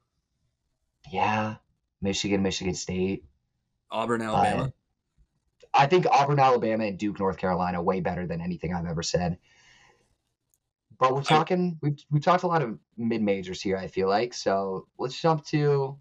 Yeah, 1.12 1.56
Michigan, 2.02 2.42
Michigan 2.44 2.74
State. 2.76 3.26
Auburn, 3.90 4.22
Alabama. 4.22 4.74
I 5.74 5.86
think 5.88 6.06
Auburn, 6.10 6.40
Alabama, 6.40 6.86
and 6.86 6.98
Duke, 6.98 7.20
North 7.20 7.38
Carolina, 7.38 7.82
way 7.82 8.00
better 8.02 8.26
than 8.28 8.42
anything 8.42 8.74
I've 8.74 8.86
ever 8.86 9.04
said. 9.04 9.38
But 10.98 11.14
we're 11.16 11.24
talking, 11.24 11.78
we've, 11.82 11.98
we've 12.12 12.24
talked 12.24 12.44
a 12.44 12.48
lot 12.48 12.62
of 12.62 12.78
mid 12.98 13.22
majors 13.22 13.62
here, 13.62 13.78
I 13.78 13.88
feel 13.88 14.08
like. 14.08 14.34
So 14.34 14.88
let's 15.00 15.20
jump 15.20 15.46
to 15.48 16.00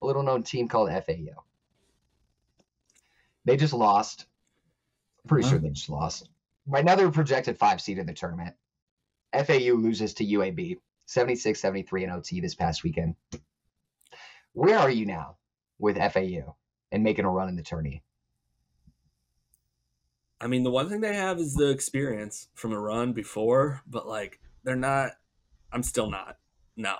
a 0.00 0.06
little 0.06 0.22
known 0.22 0.42
team 0.44 0.66
called 0.68 0.90
FAU. 0.90 1.44
They 3.44 3.56
just 3.56 3.72
lost. 3.72 4.26
Pretty 5.26 5.48
sure 5.48 5.58
they 5.58 5.70
just 5.70 5.88
lost. 5.88 6.28
Right 6.66 6.84
now, 6.84 6.94
they're 6.94 7.10
projected 7.10 7.58
five 7.58 7.80
seed 7.80 7.98
in 7.98 8.06
the 8.06 8.12
tournament. 8.12 8.54
FAU 9.32 9.74
loses 9.74 10.14
to 10.14 10.24
UAB 10.24 10.78
76 11.06 11.60
73 11.60 12.04
in 12.04 12.10
OT 12.10 12.40
this 12.40 12.54
past 12.54 12.84
weekend. 12.84 13.14
Where 14.52 14.78
are 14.78 14.90
you 14.90 15.06
now 15.06 15.36
with 15.78 15.96
FAU 15.96 16.54
and 16.90 17.02
making 17.02 17.24
a 17.24 17.30
run 17.30 17.48
in 17.48 17.56
the 17.56 17.62
tourney? 17.62 18.02
I 20.40 20.48
mean, 20.48 20.64
the 20.64 20.70
one 20.70 20.88
thing 20.88 21.00
they 21.00 21.14
have 21.14 21.38
is 21.38 21.54
the 21.54 21.70
experience 21.70 22.48
from 22.54 22.72
a 22.72 22.80
run 22.80 23.12
before, 23.12 23.80
but 23.86 24.06
like 24.06 24.40
they're 24.64 24.76
not. 24.76 25.12
I'm 25.72 25.82
still 25.82 26.10
not. 26.10 26.36
No. 26.76 26.96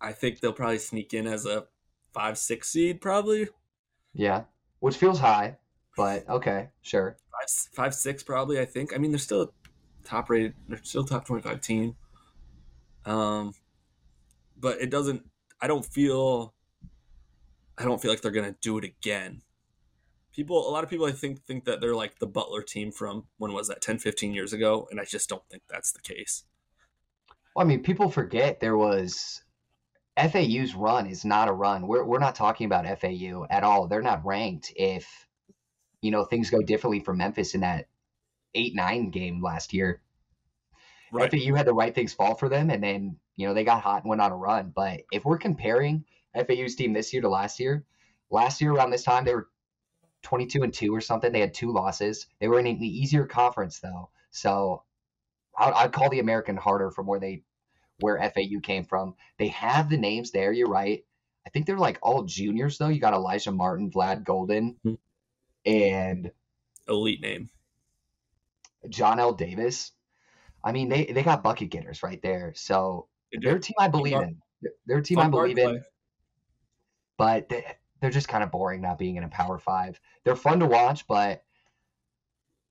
I 0.00 0.12
think 0.12 0.40
they'll 0.40 0.52
probably 0.52 0.78
sneak 0.78 1.12
in 1.14 1.26
as 1.26 1.46
a 1.46 1.64
five, 2.14 2.38
six 2.38 2.70
seed, 2.70 3.00
probably 3.00 3.48
Yeah, 4.14 4.44
which 4.80 4.96
feels 4.96 5.18
high, 5.18 5.56
but 5.96 6.28
okay, 6.28 6.68
sure. 6.82 7.16
five, 7.32 7.48
five, 7.74 7.94
six, 7.94 8.22
probably. 8.22 8.60
I 8.60 8.64
think. 8.64 8.94
I 8.94 8.98
mean, 8.98 9.10
they're 9.10 9.18
still 9.18 9.52
top 10.04 10.30
rated. 10.30 10.54
They're 10.68 10.80
still 10.82 11.04
top 11.04 11.26
twenty-five 11.26 11.60
team. 11.60 11.96
Um, 13.04 13.54
but 14.58 14.80
it 14.80 14.90
doesn't. 14.90 15.22
I 15.60 15.66
don't 15.66 15.84
feel. 15.84 16.54
I 17.78 17.84
don't 17.84 18.00
feel 18.00 18.10
like 18.10 18.22
they're 18.22 18.30
gonna 18.30 18.56
do 18.60 18.78
it 18.78 18.84
again. 18.84 19.42
People, 20.32 20.68
a 20.68 20.70
lot 20.70 20.84
of 20.84 20.90
people, 20.90 21.06
I 21.06 21.12
think, 21.12 21.42
think 21.46 21.64
that 21.64 21.80
they're 21.80 21.94
like 21.94 22.18
the 22.18 22.26
Butler 22.26 22.62
team 22.62 22.92
from 22.92 23.24
when 23.38 23.54
was 23.54 23.68
that 23.68 23.80
10, 23.80 23.98
15 23.98 24.34
years 24.34 24.52
ago, 24.52 24.86
and 24.90 25.00
I 25.00 25.04
just 25.04 25.30
don't 25.30 25.42
think 25.50 25.62
that's 25.66 25.92
the 25.92 26.00
case. 26.02 26.44
Well, 27.54 27.64
I 27.64 27.68
mean, 27.68 27.82
people 27.82 28.10
forget 28.10 28.60
there 28.60 28.76
was 28.76 29.42
FAU's 30.16 30.74
run 30.74 31.06
is 31.06 31.24
not 31.24 31.48
a 31.48 31.52
run. 31.52 31.86
We're 31.86 32.04
we're 32.04 32.18
not 32.18 32.34
talking 32.34 32.66
about 32.66 32.86
FAU 33.00 33.46
at 33.50 33.64
all. 33.64 33.86
They're 33.86 34.02
not 34.02 34.24
ranked 34.24 34.72
if 34.74 35.26
you 36.00 36.10
know 36.10 36.24
things 36.24 36.50
go 36.50 36.62
differently 36.62 37.00
for 37.00 37.14
Memphis 37.14 37.54
in 37.54 37.60
that 37.60 37.88
eight 38.54 38.74
nine 38.74 39.10
game 39.10 39.42
last 39.42 39.74
year. 39.74 40.00
Right. 41.12 41.30
FAU 41.30 41.54
had 41.54 41.66
the 41.66 41.74
right 41.74 41.94
things 41.94 42.14
fall 42.14 42.34
for 42.34 42.48
them, 42.48 42.70
and 42.70 42.82
then 42.82 43.18
you 43.36 43.46
know 43.46 43.54
they 43.54 43.64
got 43.64 43.82
hot 43.82 44.02
and 44.02 44.08
went 44.08 44.22
on 44.22 44.32
a 44.32 44.36
run. 44.36 44.72
But 44.74 45.02
if 45.12 45.24
we're 45.24 45.38
comparing 45.38 46.04
FAU's 46.34 46.76
team 46.76 46.94
this 46.94 47.12
year 47.12 47.22
to 47.22 47.28
last 47.28 47.60
year, 47.60 47.84
last 48.30 48.60
year 48.60 48.72
around 48.72 48.90
this 48.90 49.04
time 49.04 49.24
they 49.24 49.34
were 49.34 49.48
twenty 50.22 50.46
two 50.46 50.62
and 50.62 50.72
two 50.72 50.94
or 50.94 51.02
something. 51.02 51.30
They 51.30 51.40
had 51.40 51.54
two 51.54 51.72
losses. 51.72 52.26
They 52.40 52.48
were 52.48 52.58
in 52.58 52.66
an 52.66 52.82
easier 52.82 53.26
conference 53.26 53.80
though, 53.80 54.08
so 54.30 54.82
I'd, 55.58 55.74
I'd 55.74 55.92
call 55.92 56.08
the 56.08 56.20
American 56.20 56.56
harder 56.56 56.90
from 56.90 57.06
where 57.06 57.20
they 57.20 57.42
where 58.00 58.18
FAU 58.18 58.60
came 58.62 58.84
from. 58.84 59.14
They 59.38 59.48
have 59.48 59.88
the 59.88 59.96
names 59.96 60.30
there. 60.30 60.52
You're 60.52 60.68
right. 60.68 61.04
I 61.46 61.50
think 61.50 61.66
they're 61.66 61.78
like 61.78 61.98
all 62.02 62.24
juniors 62.24 62.78
though. 62.78 62.88
You 62.88 63.00
got 63.00 63.14
Alijah 63.14 63.54
Martin, 63.54 63.90
Vlad 63.90 64.24
Goldin, 64.24 64.76
Mhm. 64.84 64.98
and 65.64 66.32
Elite 66.88 67.20
name. 67.20 67.50
Johnell 68.88 69.36
Davis. 69.36 69.92
I 70.62 70.72
mean, 70.72 70.88
they 70.88 71.04
they 71.06 71.22
got 71.22 71.42
bucket 71.42 71.70
getters 71.70 72.02
right 72.02 72.20
there. 72.22 72.52
So 72.54 73.08
they're 73.32 73.58
team 73.58 73.74
I 73.78 73.88
believe 73.88 74.14
in. 74.20 74.42
They're 74.86 75.00
team 75.02 75.18
I 75.18 75.28
believe 75.28 75.58
in, 75.58 75.82
but 77.16 77.48
they, 77.48 77.64
they're 78.00 78.10
just 78.10 78.28
kind 78.28 78.42
of 78.44 78.50
boring 78.50 78.80
not 78.80 78.98
being 78.98 79.16
in 79.16 79.24
a 79.24 79.28
Power 79.28 79.58
Five. 79.58 80.00
They're 80.24 80.36
fun 80.36 80.60
to 80.60 80.66
watch, 80.66 81.06
but 81.06 81.44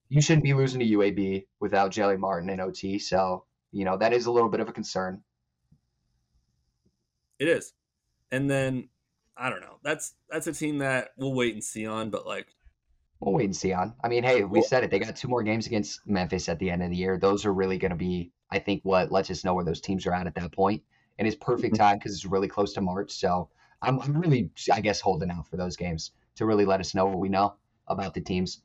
you 0.10 0.22
shouldn't 0.22 0.44
be 0.44 0.54
losing 0.54 0.80
to 0.82 0.86
UAB 0.86 1.48
without 1.60 1.92
Jelly 1.92 2.18
Martin 2.18 2.50
and 2.50 2.62
OT. 2.62 3.00
So 3.00 3.45
you 3.76 3.84
know 3.84 3.98
that 3.98 4.14
is 4.14 4.26
a 4.26 4.32
little 4.32 4.48
bit 4.50 4.62
of 4.62 4.70
a 4.70 4.72
concern. 4.72 5.22
It 7.40 7.50
is. 7.50 7.74
And 8.32 8.50
then 8.50 8.88
I 9.36 9.50
don't 9.50 9.60
know. 9.60 9.80
That's 9.84 10.16
that's 10.30 10.48
a 10.48 10.54
team 10.54 10.78
that 10.78 11.10
we'll 11.18 11.34
wait 11.34 11.54
and 11.54 11.64
see 11.64 11.86
on, 11.86 12.10
but 12.10 12.26
like 12.26 12.48
We'll 13.20 13.34
wait 13.34 13.46
and 13.46 13.56
see 13.56 13.74
on. 13.74 13.94
I 14.04 14.08
mean, 14.10 14.24
hey, 14.24 14.44
we 14.44 14.60
Well- 14.60 14.64
said 14.68 14.84
it. 14.84 14.92
They 14.92 15.00
got 15.00 15.16
two 15.16 15.28
more 15.28 15.44
games 15.44 15.68
against 15.68 16.06
Memphis 16.08 16.48
at 16.50 16.60
the 16.60 16.70
end 16.70 16.84
of 16.84 16.90
the 16.90 16.96
year. 16.96 17.18
Those 17.18 17.46
are 17.46 17.54
really 17.54 17.78
going 17.78 17.92
to 17.92 17.98
be, 17.98 18.32
I 18.52 18.60
think, 18.60 18.84
what 18.84 19.12
lets 19.12 19.30
us 19.32 19.44
know 19.44 19.54
where 19.54 19.64
those 19.66 19.82
teams 19.82 20.06
are 20.06 20.14
at 20.14 20.28
at 20.28 20.36
that 20.36 20.52
point. 20.52 20.84
And 21.18 21.28
it's 21.28 21.38
perfect 21.38 21.76
time 21.76 21.98
because 21.98 22.14
it's 22.14 22.26
really 22.26 22.48
close 22.50 22.74
to 22.74 22.82
March. 22.82 23.12
So 23.12 23.50
I'm, 23.82 24.00
I'm 24.02 24.18
really, 24.18 24.52
I 24.72 24.82
guess, 24.82 25.00
holding 25.02 25.32
out 25.32 25.48
for 25.50 25.56
those 25.58 25.76
games 25.78 26.12
to 26.36 26.46
really 26.46 26.66
let 26.66 26.80
us 26.82 26.94
know 26.94 27.06
what 27.06 27.20
we 27.20 27.30
know 27.30 27.56
about 27.88 28.14
the 28.14 28.22
teams. 28.22 28.62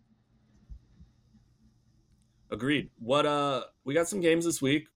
agreed. 2.50 2.90
What 2.98 3.26
uh 3.26 3.64
we 3.84 3.94
got 3.94 4.08
some 4.08 4.20
games 4.20 4.44
this 4.44 4.60
week. 4.60 4.88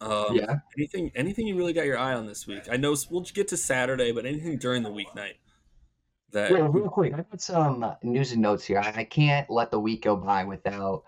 Um 0.00 0.36
Yeah. 0.36 0.60
anything 0.76 1.12
anything 1.14 1.46
you 1.46 1.56
really 1.56 1.72
got 1.72 1.86
your 1.86 1.98
eye 1.98 2.14
on 2.14 2.26
this 2.26 2.46
week? 2.46 2.64
I 2.70 2.76
know 2.76 2.94
we'll 3.10 3.22
get 3.22 3.48
to 3.48 3.56
Saturday, 3.56 4.12
but 4.12 4.26
anything 4.26 4.58
during 4.58 4.82
the 4.82 4.90
weeknight 4.90 5.34
that 6.32 6.52
Well, 6.52 6.68
real 6.68 6.88
quick, 6.88 7.12
I 7.14 7.22
got 7.22 7.40
some 7.40 7.82
uh, 7.82 7.94
news 8.02 8.32
and 8.32 8.42
notes 8.42 8.64
here. 8.64 8.78
I, 8.78 8.92
I 9.00 9.04
can't 9.04 9.50
let 9.50 9.70
the 9.70 9.80
week 9.80 10.02
go 10.02 10.16
by 10.16 10.44
without. 10.44 11.04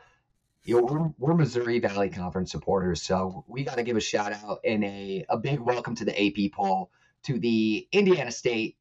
You 0.64 0.76
know, 0.76 0.84
we're, 0.84 1.12
we're 1.18 1.34
Missouri 1.34 1.80
Valley 1.80 2.08
Conference 2.08 2.52
supporters, 2.52 3.02
so 3.02 3.44
we 3.48 3.64
got 3.64 3.78
to 3.78 3.82
give 3.82 3.96
a 3.96 4.00
shout 4.00 4.32
out 4.32 4.60
and 4.64 4.84
a, 4.84 5.24
a 5.28 5.36
big 5.36 5.58
welcome 5.58 5.96
to 5.96 6.04
the 6.04 6.12
AP 6.16 6.52
poll 6.52 6.92
to 7.24 7.38
the 7.40 7.88
Indiana 7.90 8.30
State 8.30 8.76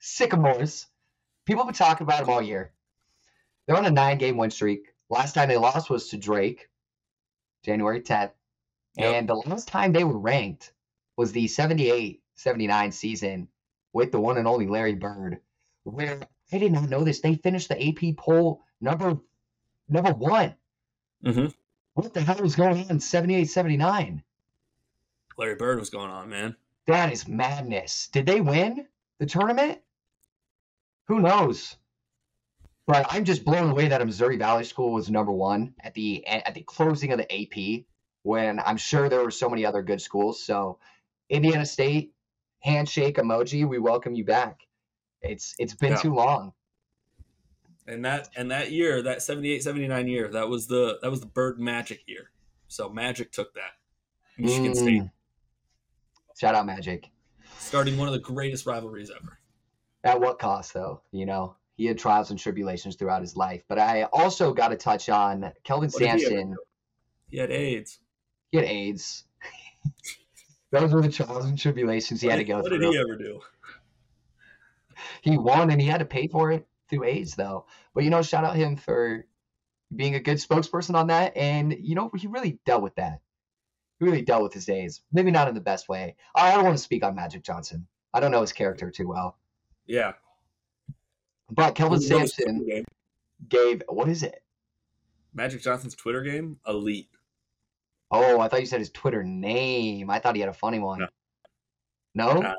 Sycamores. 0.00 0.86
People 1.44 1.62
have 1.62 1.68
been 1.72 1.76
talking 1.76 2.04
about 2.04 2.20
them 2.20 2.30
all 2.30 2.42
year. 2.42 2.72
They're 3.66 3.76
on 3.76 3.86
a 3.86 3.90
nine 3.90 4.18
game 4.18 4.36
win 4.36 4.50
streak. 4.50 4.88
Last 5.08 5.34
time 5.34 5.48
they 5.48 5.56
lost 5.56 5.88
was 5.88 6.08
to 6.08 6.16
Drake, 6.16 6.68
January 7.64 8.00
10th. 8.00 8.32
Yep. 8.96 9.14
And 9.14 9.28
the 9.28 9.34
last 9.34 9.68
time 9.68 9.92
they 9.92 10.04
were 10.04 10.18
ranked 10.18 10.72
was 11.16 11.32
the 11.32 11.48
78 11.48 12.22
79 12.36 12.92
season 12.92 13.48
with 13.92 14.12
the 14.12 14.20
one 14.20 14.38
and 14.38 14.48
only 14.48 14.66
Larry 14.66 14.94
Bird, 14.94 15.40
where 15.84 16.20
I 16.52 16.58
did 16.58 16.72
not 16.72 16.88
know 16.88 17.04
this. 17.04 17.20
They 17.20 17.36
finished 17.36 17.68
the 17.68 17.88
AP 17.88 18.16
poll 18.16 18.62
number 18.80 19.18
number 19.88 20.12
one. 20.12 20.54
Mm-hmm. 21.24 21.46
What 21.94 22.12
the 22.12 22.20
hell 22.20 22.38
was 22.40 22.56
going 22.56 22.84
on 22.84 22.90
in 22.90 23.00
78 23.00 23.44
79? 23.44 24.22
Larry 25.36 25.54
Bird 25.54 25.78
was 25.78 25.90
going 25.90 26.10
on, 26.10 26.28
man. 26.28 26.56
That 26.86 27.12
is 27.12 27.26
madness. 27.26 28.08
Did 28.12 28.26
they 28.26 28.40
win 28.40 28.86
the 29.18 29.26
tournament? 29.26 29.80
Who 31.06 31.20
knows? 31.20 31.76
But 32.86 33.06
I'm 33.08 33.24
just 33.24 33.44
blown 33.44 33.70
away 33.70 33.88
that 33.88 34.02
a 34.02 34.04
Missouri 34.04 34.36
Valley 34.36 34.64
School 34.64 34.92
was 34.92 35.10
number 35.10 35.32
one 35.32 35.74
at 35.80 35.94
the 35.94 36.26
at 36.26 36.54
the 36.54 36.62
closing 36.62 37.12
of 37.12 37.18
the 37.18 37.32
AP 37.32 37.84
when 38.24 38.58
I'm 38.58 38.78
sure 38.78 39.08
there 39.08 39.22
were 39.22 39.30
so 39.30 39.48
many 39.48 39.64
other 39.64 39.82
good 39.82 40.00
schools. 40.00 40.42
So 40.42 40.78
Indiana 41.28 41.64
State, 41.66 42.12
handshake 42.60 43.16
emoji, 43.16 43.68
we 43.68 43.78
welcome 43.78 44.14
you 44.14 44.24
back. 44.24 44.60
It's 45.20 45.54
it's 45.58 45.74
been 45.74 45.92
Yeah. 45.92 45.98
too 45.98 46.14
long. 46.14 46.52
And 47.86 48.04
that 48.06 48.30
and 48.34 48.50
that 48.50 48.72
year, 48.72 49.02
that 49.02 49.22
78, 49.22 49.62
79 49.62 50.08
year, 50.08 50.28
that 50.32 50.48
was 50.48 50.66
the 50.66 50.98
that 51.02 51.10
was 51.10 51.20
the 51.20 51.26
Bird 51.26 51.60
Magic 51.60 52.02
year. 52.06 52.30
So 52.68 52.88
Magic 52.88 53.30
took 53.30 53.54
that. 53.54 53.72
Michigan 54.38 54.72
Mm. 54.72 54.76
State 54.76 55.02
Shout 56.36 56.54
out 56.54 56.66
Magic. 56.66 57.10
starting 57.58 57.96
one 57.98 58.08
of 58.08 58.14
the 58.14 58.20
greatest 58.20 58.64
rivalries 58.66 59.10
ever. 59.10 59.38
At 60.02 60.20
what 60.20 60.38
cost, 60.38 60.72
though? 60.74 61.02
You 61.12 61.26
know, 61.26 61.56
he 61.76 61.84
had 61.86 61.98
trials 61.98 62.30
and 62.30 62.38
tribulations 62.38 62.96
throughout 62.96 63.20
his 63.22 63.36
life. 63.36 63.62
But 63.68 63.78
I 63.78 64.04
also 64.04 64.52
got 64.54 64.68
to 64.68 64.76
touch 64.76 65.08
on 65.10 65.52
Kelvin 65.62 65.90
What 65.90 65.98
did 66.00 66.12
he 66.14 66.20
Sampson. 66.20 66.56
He 67.30 67.36
had 67.38 67.50
AIDS. 67.50 68.00
He 68.54 68.58
had 68.58 68.68
AIDS. 68.68 69.24
Those 70.70 70.92
were 70.92 71.02
the 71.02 71.08
trials 71.08 71.44
and 71.44 71.58
tribulations 71.58 72.20
he 72.20 72.28
what 72.28 72.38
had 72.38 72.38
to 72.38 72.44
go 72.44 72.60
what 72.60 72.68
through. 72.68 72.86
What 72.86 72.92
did 72.92 72.92
he 72.92 73.00
ever 73.00 73.18
do? 73.18 73.40
he 75.22 75.36
won 75.36 75.70
and 75.72 75.80
he 75.80 75.88
had 75.88 75.98
to 75.98 76.04
pay 76.04 76.28
for 76.28 76.52
it 76.52 76.64
through 76.88 77.02
AIDS 77.02 77.34
though. 77.34 77.66
But 77.96 78.04
you 78.04 78.10
know, 78.10 78.22
shout 78.22 78.44
out 78.44 78.54
him 78.54 78.76
for 78.76 79.26
being 79.96 80.14
a 80.14 80.20
good 80.20 80.36
spokesperson 80.36 80.94
on 80.94 81.08
that. 81.08 81.36
And 81.36 81.76
you 81.80 81.96
know, 81.96 82.12
he 82.16 82.28
really 82.28 82.60
dealt 82.64 82.84
with 82.84 82.94
that. 82.94 83.22
He 83.98 84.04
really 84.04 84.22
dealt 84.22 84.44
with 84.44 84.52
his 84.52 84.66
days. 84.66 85.00
Maybe 85.12 85.32
not 85.32 85.48
in 85.48 85.54
the 85.56 85.60
best 85.60 85.88
way. 85.88 86.14
I 86.32 86.54
don't 86.54 86.62
want 86.62 86.76
to 86.76 86.82
speak 86.82 87.02
on 87.02 87.16
Magic 87.16 87.42
Johnson. 87.42 87.88
I 88.12 88.20
don't 88.20 88.30
know 88.30 88.42
his 88.42 88.52
character 88.52 88.88
too 88.88 89.08
well. 89.08 89.36
Yeah. 89.84 90.12
But 91.50 91.74
Kelvin 91.74 92.00
Sampson 92.00 92.84
gave 93.48 93.82
what 93.88 94.08
is 94.08 94.22
it? 94.22 94.44
Magic 95.34 95.60
Johnson's 95.60 95.96
Twitter 95.96 96.22
game, 96.22 96.60
elite. 96.68 97.08
Oh, 98.14 98.40
I 98.40 98.48
thought 98.48 98.60
you 98.60 98.66
said 98.66 98.78
his 98.78 98.90
Twitter 98.90 99.24
name. 99.24 100.08
I 100.08 100.20
thought 100.20 100.36
he 100.36 100.40
had 100.40 100.48
a 100.48 100.54
funny 100.54 100.78
one. 100.78 101.00
No. 101.00 101.08
No? 102.14 102.40
Nah. 102.40 102.54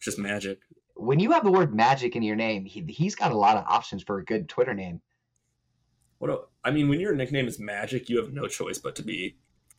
Just 0.00 0.18
magic. 0.18 0.60
When 0.94 1.18
you 1.18 1.32
have 1.32 1.44
the 1.44 1.50
word 1.50 1.74
magic 1.74 2.14
in 2.14 2.22
your 2.22 2.36
name, 2.36 2.64
he, 2.64 2.82
he's 2.82 3.14
got 3.14 3.32
a 3.32 3.36
lot 3.36 3.56
of 3.56 3.64
options 3.66 4.02
for 4.02 4.18
a 4.18 4.24
good 4.24 4.48
Twitter 4.48 4.74
name. 4.74 5.00
What 6.18 6.30
a, 6.30 6.38
I 6.62 6.70
mean, 6.70 6.88
when 6.88 7.00
your 7.00 7.16
nickname 7.16 7.48
is 7.48 7.58
Magic, 7.58 8.08
you 8.08 8.18
have 8.18 8.32
no 8.32 8.46
choice 8.46 8.78
but 8.78 8.94
to 8.96 9.02
be 9.02 9.34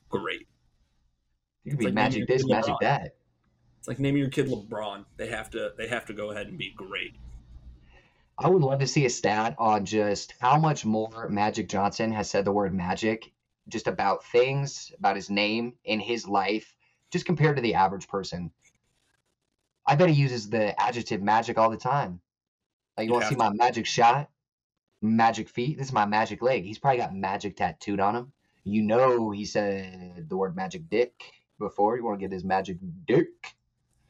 great. 0.10 0.46
You 1.64 1.72
could 1.72 1.80
be 1.80 1.86
like 1.86 1.94
magic 1.94 2.28
this, 2.28 2.46
magic 2.46 2.74
LeBron. 2.74 2.82
that. 2.82 3.16
It's 3.80 3.88
like 3.88 4.00
naming 4.00 4.20
your 4.20 4.30
kid 4.30 4.48
LeBron. 4.48 5.06
They 5.16 5.28
have 5.28 5.50
to 5.52 5.72
they 5.78 5.88
have 5.88 6.06
to 6.08 6.14
go 6.14 6.32
ahead 6.32 6.48
and 6.48 6.58
be 6.58 6.74
great. 6.76 7.16
I 8.38 8.50
would 8.50 8.62
love 8.62 8.80
to 8.80 8.88
see 8.88 9.06
a 9.06 9.10
stat 9.10 9.56
on 9.58 9.86
just 9.86 10.34
how 10.40 10.58
much 10.58 10.84
more 10.84 11.30
Magic 11.30 11.70
Johnson 11.70 12.12
has 12.12 12.30
said 12.30 12.44
the 12.44 12.52
word 12.52 12.74
magic, 12.74 13.32
just 13.68 13.88
about 13.88 14.26
things, 14.26 14.92
about 14.98 15.16
his 15.16 15.30
name 15.30 15.74
in 15.84 16.00
his 16.00 16.28
life, 16.28 16.76
just 17.12 17.26
compared 17.26 17.56
to 17.56 17.62
the 17.62 17.76
average 17.76 18.08
person. 18.08 18.52
I 19.86 19.96
bet 19.96 20.10
he 20.10 20.22
uses 20.22 20.50
the 20.50 20.80
adjective 20.82 21.22
magic 21.22 21.58
all 21.58 21.70
the 21.70 21.78
time. 21.78 22.22
Like, 22.98 23.06
you 23.06 23.10
You 23.10 23.14
want 23.14 23.24
to 23.26 23.30
see 23.30 23.36
my 23.36 23.52
magic 23.52 23.86
shot? 23.86 24.30
Magic 25.02 25.50
feet? 25.50 25.78
This 25.78 25.88
is 25.88 25.94
my 25.94 26.06
magic 26.06 26.42
leg. 26.42 26.64
He's 26.64 26.80
probably 26.80 27.00
got 27.00 27.14
magic 27.14 27.58
tattooed 27.58 28.00
on 28.00 28.16
him. 28.16 28.32
You 28.64 28.82
know, 28.82 29.32
he 29.32 29.44
said 29.44 30.30
the 30.30 30.38
word 30.38 30.56
magic 30.56 30.90
dick 30.90 31.14
before. 31.60 31.98
You 31.98 32.06
want 32.06 32.20
to 32.20 32.24
get 32.24 32.32
his 32.32 32.46
magic 32.46 32.78
dick? 33.06 33.56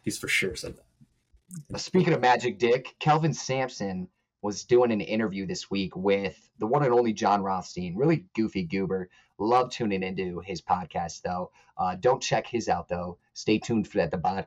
He's 0.01 0.19
for 0.19 0.27
sure 0.27 0.55
said 0.55 0.75
that. 0.75 1.79
Speaking 1.79 2.13
of 2.13 2.21
Magic 2.21 2.57
Dick, 2.57 2.95
Kelvin 2.99 3.33
Sampson 3.33 4.07
was 4.43 4.65
doing 4.65 4.91
an 4.91 4.99
interview 4.99 5.47
this 5.47 5.71
week 5.71 5.95
with 5.95 6.37
the 6.59 6.67
one 6.67 6.83
and 6.83 6.93
only 6.93 7.13
Jon 7.13 7.41
Rothstein. 7.41 7.95
Really 7.95 8.25
goofy 8.35 8.63
goober. 8.63 9.09
Love 9.39 9.71
tuning 9.71 10.03
into 10.03 10.41
his 10.41 10.61
podcast 10.61 11.21
though. 11.21 11.49
Uh, 11.77 11.95
don't 11.95 12.21
check 12.21 12.45
his 12.45 12.67
out 12.67 12.89
though. 12.89 13.17
Stay 13.33 13.57
tuned 13.57 13.87
for 13.87 13.99
that. 13.99 14.11
The 14.11 14.17
Bo- 14.17 14.43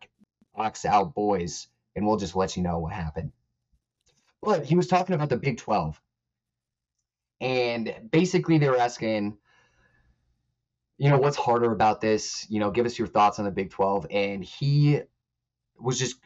Box 0.54 0.84
Out 0.84 1.14
Boys, 1.14 1.68
and 1.96 2.06
we'll 2.06 2.18
just 2.18 2.36
let 2.36 2.58
you 2.58 2.62
know 2.62 2.78
what 2.78 2.92
happened. 2.92 3.32
But 4.42 4.66
he 4.66 4.76
was 4.76 4.86
talking 4.86 5.14
about 5.14 5.30
the 5.30 5.38
Big 5.38 5.56
Twelve, 5.56 6.00
and 7.40 7.92
basically 8.12 8.58
they 8.58 8.68
were 8.68 8.78
asking, 8.78 9.38
you 10.98 11.08
know, 11.08 11.18
what's 11.18 11.38
harder 11.38 11.72
about 11.72 12.02
this? 12.02 12.46
You 12.50 12.60
know, 12.60 12.70
give 12.70 12.84
us 12.84 12.98
your 12.98 13.08
thoughts 13.08 13.38
on 13.38 13.46
the 13.46 13.50
Big 13.50 13.70
Twelve, 13.70 14.06
and 14.10 14.44
he 14.44 15.00
was 15.78 15.98
just 15.98 16.16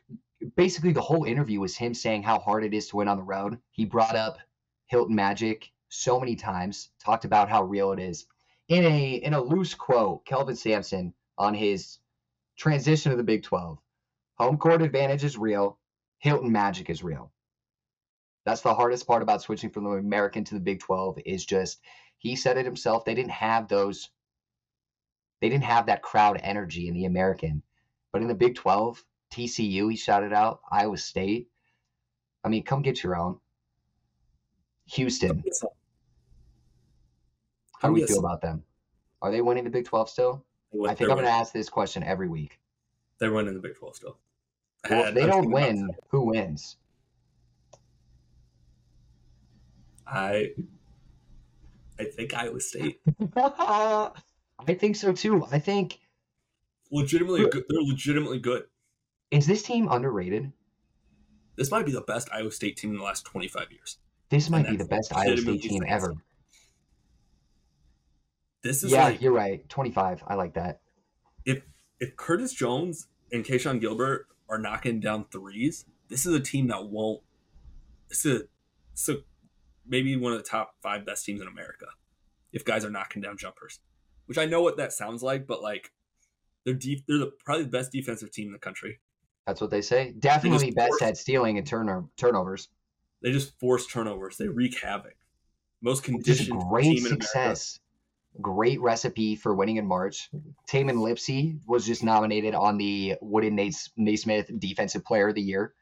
basically 0.57 0.93
the 0.93 1.01
whole 1.01 1.25
interview 1.25 1.61
was 1.61 1.77
him 1.77 1.95
saying 1.95 2.23
how 2.23 2.39
hard 2.39 2.65
it 2.65 2.75
is 2.75 2.89
to 2.89 2.97
win 2.97 3.09
on 3.09 3.17
the 3.17 3.23
road. 3.23 3.59
He 3.71 3.85
brought 3.85 4.17
up 4.17 4.39
Hilton 4.87 5.15
Magic 5.15 5.71
so 5.89 6.19
many 6.19 6.37
times, 6.37 6.91
talked 7.05 7.25
about 7.25 7.49
how 7.49 7.65
real 7.65 7.93
it 7.93 7.99
is. 7.99 8.27
In 8.69 8.85
a 8.85 9.15
in 9.15 9.35
a 9.35 9.41
loose 9.41 9.75
quote, 9.75 10.25
Kelvin 10.25 10.57
Sampson 10.57 11.13
on 11.37 11.55
his 11.55 11.99
transition 12.57 13.11
to 13.11 13.17
the 13.17 13.23
Big 13.25 13.43
12. 13.43 13.79
Home 14.39 14.57
court 14.57 14.83
advantage 14.83 15.25
is 15.25 15.37
real. 15.37 15.79
Hilton 16.19 16.53
Magic 16.53 16.89
is 16.91 17.03
real. 17.03 17.33
That's 18.45 18.63
the 18.63 18.75
hardest 18.75 19.07
part 19.07 19.23
about 19.23 19.43
switching 19.43 19.71
from 19.71 19.85
the 19.85 19.91
American 19.91 20.45
to 20.45 20.55
the 20.55 20.61
Big 20.61 20.81
12 20.81 21.19
is 21.27 21.45
just 21.45 21.81
he 22.19 22.37
said 22.37 22.57
it 22.57 22.65
himself. 22.65 23.05
They 23.05 23.15
didn't 23.15 23.33
have 23.33 23.69
those 23.69 24.11
they 25.41 25.49
didn't 25.49 25.65
have 25.65 25.87
that 25.87 26.03
crowd 26.03 26.41
energy 26.43 26.89
in 26.89 26.95
the 26.95 27.07
American. 27.07 27.63
But 28.13 28.23
in 28.23 28.29
the 28.29 28.35
Big 28.35 28.55
12, 28.57 29.03
TCU, 29.31 29.91
he 29.91 29.97
shouted 29.97 30.33
out, 30.33 30.61
Iowa 30.71 30.97
State. 30.97 31.49
I 32.45 32.49
mean, 32.49 32.63
come 32.63 32.83
get 32.83 33.03
your 33.03 33.17
own. 33.17 33.39
Houston, 34.87 35.45
how 37.79 37.89
do 37.89 37.95
we 37.95 38.05
feel 38.07 38.19
about 38.19 38.41
them? 38.41 38.65
Are 39.23 39.31
they 39.31 39.41
winning 39.41 39.65
the 39.65 39.71
Big 39.71 39.85
12 39.85 40.09
still? 40.11 40.45
I 40.87 40.95
think 40.95 41.11
I'm 41.11 41.17
going 41.17 41.27
to 41.27 41.33
ask 41.33 41.53
this 41.53 41.69
question 41.69 42.03
every 42.03 42.29
week. 42.29 42.59
They're 43.19 43.33
winning 43.33 43.55
the 43.55 43.61
Big 43.61 43.77
12 43.77 43.97
still. 43.97 44.19
Well, 44.89 45.07
if 45.07 45.15
they 45.15 45.27
don't 45.27 45.51
win, 45.51 45.91
who 46.09 46.27
wins? 46.27 46.77
I 50.07 50.49
I 52.01 52.05
think 52.05 52.35
Iowa 52.35 52.61
State. 52.61 53.01
I 53.37 54.13
think 54.67 54.97
so 54.97 55.13
too. 55.13 55.47
I 55.53 55.61
think 55.61 56.01
Legitimately 56.91 57.49
good. 57.51 57.65
They're 57.69 57.83
legitimately 57.83 58.41
good. 58.41 58.65
Is 59.31 59.47
this 59.47 59.63
team 59.63 59.89
underrated? 59.91 60.53
This 61.57 61.71
might 61.71 61.87
be 61.87 61.93
the 61.93 62.01
best 62.01 62.29
Iowa 62.33 62.51
State 62.51 62.77
team 62.77 62.91
in 62.91 62.97
the 62.97 63.03
last 63.05 63.25
25 63.27 63.71
years. 63.71 63.99
This 64.31 64.49
might 64.51 64.67
be 64.69 64.77
the 64.77 64.85
best 64.85 65.15
Iowa 65.15 65.37
State 65.37 65.63
team 65.63 65.83
ever. 65.87 66.15
This 68.63 68.83
is 68.83 68.93
Yeah, 68.93 69.05
like 69.05 69.21
you're 69.23 69.33
right. 69.33 69.67
25. 69.69 70.23
I 70.27 70.35
like 70.35 70.55
that. 70.55 70.81
if 71.45 71.63
if 71.99 72.17
Curtis 72.17 72.53
Jones 72.53 73.09
and 73.33 73.45
Keshon 73.45 73.81
Gilbert 73.81 74.27
are 74.49 74.59
knocking 74.59 75.01
down 75.01 75.27
threes, 75.31 75.85
this 76.09 76.27
is 76.27 76.35
a 76.35 76.41
team 76.41 76.69
that 76.69 76.87
won't. 76.87 77.23
This 78.09 78.25
is 78.25 78.41
a, 78.43 78.45
this 78.93 79.09
is 79.09 79.17
a- 79.17 79.23
maybe 79.87 80.17
one 80.17 80.33
of 80.33 80.39
the 80.39 80.45
top 80.49 80.75
five 80.83 81.05
best 81.07 81.25
teams 81.25 81.41
in 81.41 81.47
America. 81.47 81.87
If 82.53 82.65
guys 82.65 82.85
are 82.85 82.91
knocking 82.91 83.23
down 83.23 83.37
jumpers, 83.37 83.81
which 84.27 84.39
I 84.39 84.45
know 84.47 84.61
what 84.63 84.77
that 84.79 84.93
sounds 84.93 85.23
like, 85.23 85.47
but 85.47 85.63
like 85.63 85.93
they're 86.65 86.75
deep. 86.75 87.05
They're 87.07 87.19
the, 87.19 87.33
probably 87.45 87.65
the 87.65 87.71
best 87.71 87.93
defensive 87.93 88.31
team 88.31 88.49
in 88.49 88.53
the 88.53 88.59
country. 88.59 89.01
That's 89.47 89.61
what 89.61 89.71
they 89.71 89.83
say. 89.83 90.13
Definitely 90.19 90.71
best 90.71 90.89
forced- 90.89 91.03
at 91.03 91.17
stealing 91.17 91.59
and 91.59 91.67
turn 91.67 92.09
turnovers. 92.17 92.69
They 93.23 93.33
just 93.33 93.59
force 93.59 93.87
turnovers. 93.87 94.37
They 94.37 94.49
wreak 94.49 94.81
havoc. 94.81 95.17
Most 95.83 96.05
conditioned 96.05 96.61
great 96.69 96.99
in 96.99 97.05
success. 97.05 97.81
Great 98.41 98.81
recipe 98.81 99.35
for 99.35 99.55
winning 99.55 99.77
in 99.77 99.87
March. 99.87 100.31
Tamin 100.69 100.97
Lipsey 100.99 101.59
was 101.67 101.85
just 101.85 102.05
nominated 102.05 102.55
on 102.55 102.79
the 102.79 103.17
Wooden 103.21 103.57
Naismith 103.97 104.51
Defensive 104.59 105.05
Player 105.05 105.29
of 105.29 105.35
the 105.35 105.43
Year. 105.43 105.75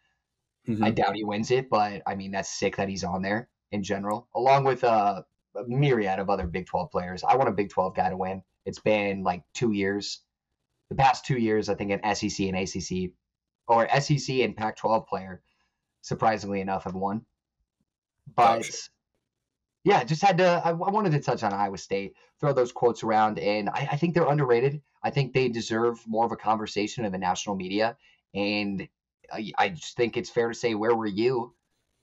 Mhm. 0.67 0.83
I 0.83 0.91
doubt 0.91 1.15
he 1.17 1.25
wins 1.25 1.51
it, 1.51 1.69
but 1.69 2.03
I 2.07 2.15
mean 2.15 2.31
that's 2.31 2.49
sick 2.49 2.77
that 2.77 2.89
he's 2.89 3.05
on 3.05 3.23
there 3.23 3.49
in 3.71 3.83
general, 3.83 4.29
along 4.35 4.65
with 4.65 4.83
uh, 4.85 5.23
a 5.55 5.65
myriad 5.67 6.19
of 6.19 6.31
other 6.31 6.47
Big 6.47 6.67
12 6.67 6.91
players. 6.91 7.23
I 7.23 7.37
want 7.37 7.49
a 7.49 7.53
Big 7.53 7.71
12 7.71 7.95
guy 7.95 8.09
to 8.11 8.17
win. 8.17 8.43
It's 8.65 8.79
been 8.81 9.23
like 9.25 9.43
two 9.53 9.73
years, 9.73 10.21
the 10.89 10.95
past 10.95 11.25
two 11.27 11.39
years. 11.39 11.69
I 11.69 11.75
think 11.75 11.91
an 11.91 12.15
SEC 12.15 12.49
and 12.49 12.57
ACC, 12.57 13.13
or 13.69 13.89
SEC 14.01 14.37
and 14.41 14.57
Pac-12 14.57 15.07
player, 15.07 15.43
surprisingly 16.01 16.61
enough, 16.61 16.85
have 16.85 16.95
won. 16.95 17.25
But 18.35 18.63
Gotcha. 18.63 18.73
yeah, 19.85 20.05
just 20.05 20.23
had 20.23 20.39
to. 20.39 20.63
I, 20.65 20.71
I 20.71 20.73
wanted 20.73 21.13
to 21.13 21.21
touch 21.21 21.43
on 21.43 21.53
Iowa 21.53 21.79
State, 21.79 22.15
throw 22.41 22.53
those 22.53 22.73
quotes 22.73 23.03
around, 23.03 23.39
and 23.39 23.69
I, 23.69 23.89
I 23.93 23.97
think 23.97 24.15
they're 24.15 24.29
underrated. 24.29 24.83
I 25.03 25.11
think 25.11 25.33
they 25.33 25.49
deserve 25.49 25.99
more 26.07 26.25
of 26.25 26.33
a 26.33 26.37
conversation 26.37 27.05
in 27.05 27.13
the 27.13 27.19
national 27.19 27.57
media, 27.57 27.97
and 28.35 28.89
I, 29.33 29.53
I 29.57 29.69
just 29.71 29.97
think 29.97 30.17
it's 30.17 30.31
fair 30.31 30.49
to 30.49 30.55
say, 30.55 30.75
where 30.75 30.95
were 30.95 31.07
you 31.07 31.55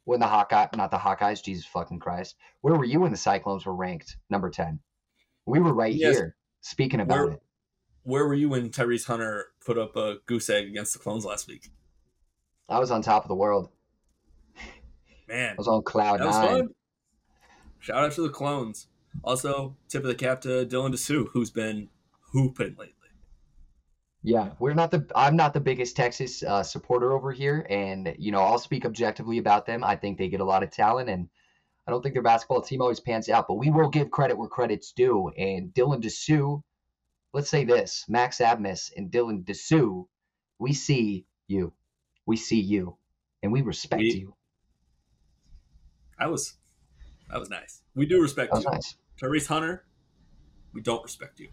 when 0.05 0.20
the 0.20 0.28
Hawkeye, 0.28 0.68
not 0.76 0.91
the 0.91 0.97
Hawkeyes, 0.97 1.43
Jesus 1.43 1.66
fucking 1.66 1.99
Christ. 1.99 2.36
Where 2.61 2.76
were 2.76 2.86
you 2.86 3.01
when 3.01 3.11
the 3.11 3.18
Cyclones 3.18 3.66
were 3.66 3.76
ranked 3.76 4.18
number 4.30 4.49
10? 4.49 4.80
We 5.45 5.59
were 5.59 5.74
right 5.74 5.93
yes. 5.93 6.16
here 6.16 6.36
speaking 6.61 7.01
about 7.01 7.18
where, 7.18 7.34
it. 7.34 7.41
Where 8.03 8.28
were 8.28 8.34
you 8.34 8.49
when 8.49 8.70
Tyrese 8.70 9.05
Hunter 9.05 9.47
put 9.66 9.78
up 9.78 9.95
a 9.95 10.18
goose 10.26 10.49
egg 10.49 10.68
against 10.68 10.93
the 10.93 10.99
Clones 10.99 11.26
last 11.26 11.47
week? 11.47 11.70
I 12.70 12.80
was 12.80 12.91
on 12.91 13.01
top 13.01 13.24
of 13.24 13.28
the 13.28 13.36
world. 13.36 13.70
Man, 15.28 15.51
I 15.51 15.55
was 15.57 15.68
on 15.68 15.84
cloud 15.84 16.20
that 16.20 16.26
nine. 16.26 16.47
Fun. 16.47 16.70
Shout 17.80 18.03
out 18.03 18.11
to 18.13 18.22
the 18.22 18.30
Clones. 18.30 18.88
Also, 19.24 19.76
tip 19.89 20.03
of 20.03 20.07
the 20.07 20.16
cap 20.16 20.41
to 20.41 20.66
Dylan 20.66 20.93
Disu, 20.93 21.28
who's 21.34 21.49
been 21.49 21.89
hooping 22.32 22.76
lately. 22.78 22.91
Yeah, 24.24 24.51
we're 24.57 24.74
not 24.74 24.89
the. 24.89 25.05
I'm 25.16 25.36
not 25.36 25.53
the 25.53 25.59
biggest 25.59 25.95
Texas 25.95 26.41
uh, 26.41 26.63
supporter 26.63 27.11
over 27.13 27.32
here, 27.32 27.66
and 27.70 28.16
you 28.18 28.32
know 28.32 28.39
I'll 28.39 28.57
speak 28.57 28.86
objectively 28.86 29.38
about 29.38 29.68
them. 29.68 29.84
I 29.84 29.95
think 29.95 30.18
they 30.18 30.30
get 30.30 30.39
a 30.39 30.45
lot 30.45 30.63
of 30.63 30.72
talent, 30.72 31.09
and 31.09 31.30
I 31.88 31.91
don't 31.91 32.01
think 32.01 32.16
their 32.16 32.24
basketball 32.24 32.61
team 32.61 32.82
always 32.82 32.99
pans 32.99 33.30
out. 33.30 33.47
But 33.47 33.55
we 33.55 33.70
will 33.70 33.89
give 33.89 34.09
credit 34.09 34.36
where 34.36 34.49
credit's 34.49 34.91
due. 34.91 35.30
And 35.38 35.72
Dylan 35.76 36.03
Disu, 36.03 36.61
let's 37.36 37.49
say 37.49 37.65
this: 37.65 38.05
Max 38.07 38.39
Abmas 38.39 38.91
and 38.95 39.11
Dylan 39.11 39.43
Disu, 39.43 40.07
we 40.57 40.73
see 40.73 41.25
you, 41.47 41.73
we 42.25 42.38
see 42.38 42.61
you, 42.61 42.97
and 43.43 43.51
we 43.51 43.61
respect 43.61 43.99
we, 43.99 44.13
you. 44.13 44.36
That 46.17 46.31
was 46.31 46.55
that 47.29 47.39
was 47.39 47.49
nice. 47.49 47.81
We 47.93 48.05
do 48.05 48.21
respect 48.21 48.55
you. 48.55 48.63
Nice. 48.63 48.95
Tyrese 49.21 49.47
Hunter, 49.47 49.86
we 50.73 50.81
don't 50.81 51.03
respect 51.03 51.39
you. 51.39 51.49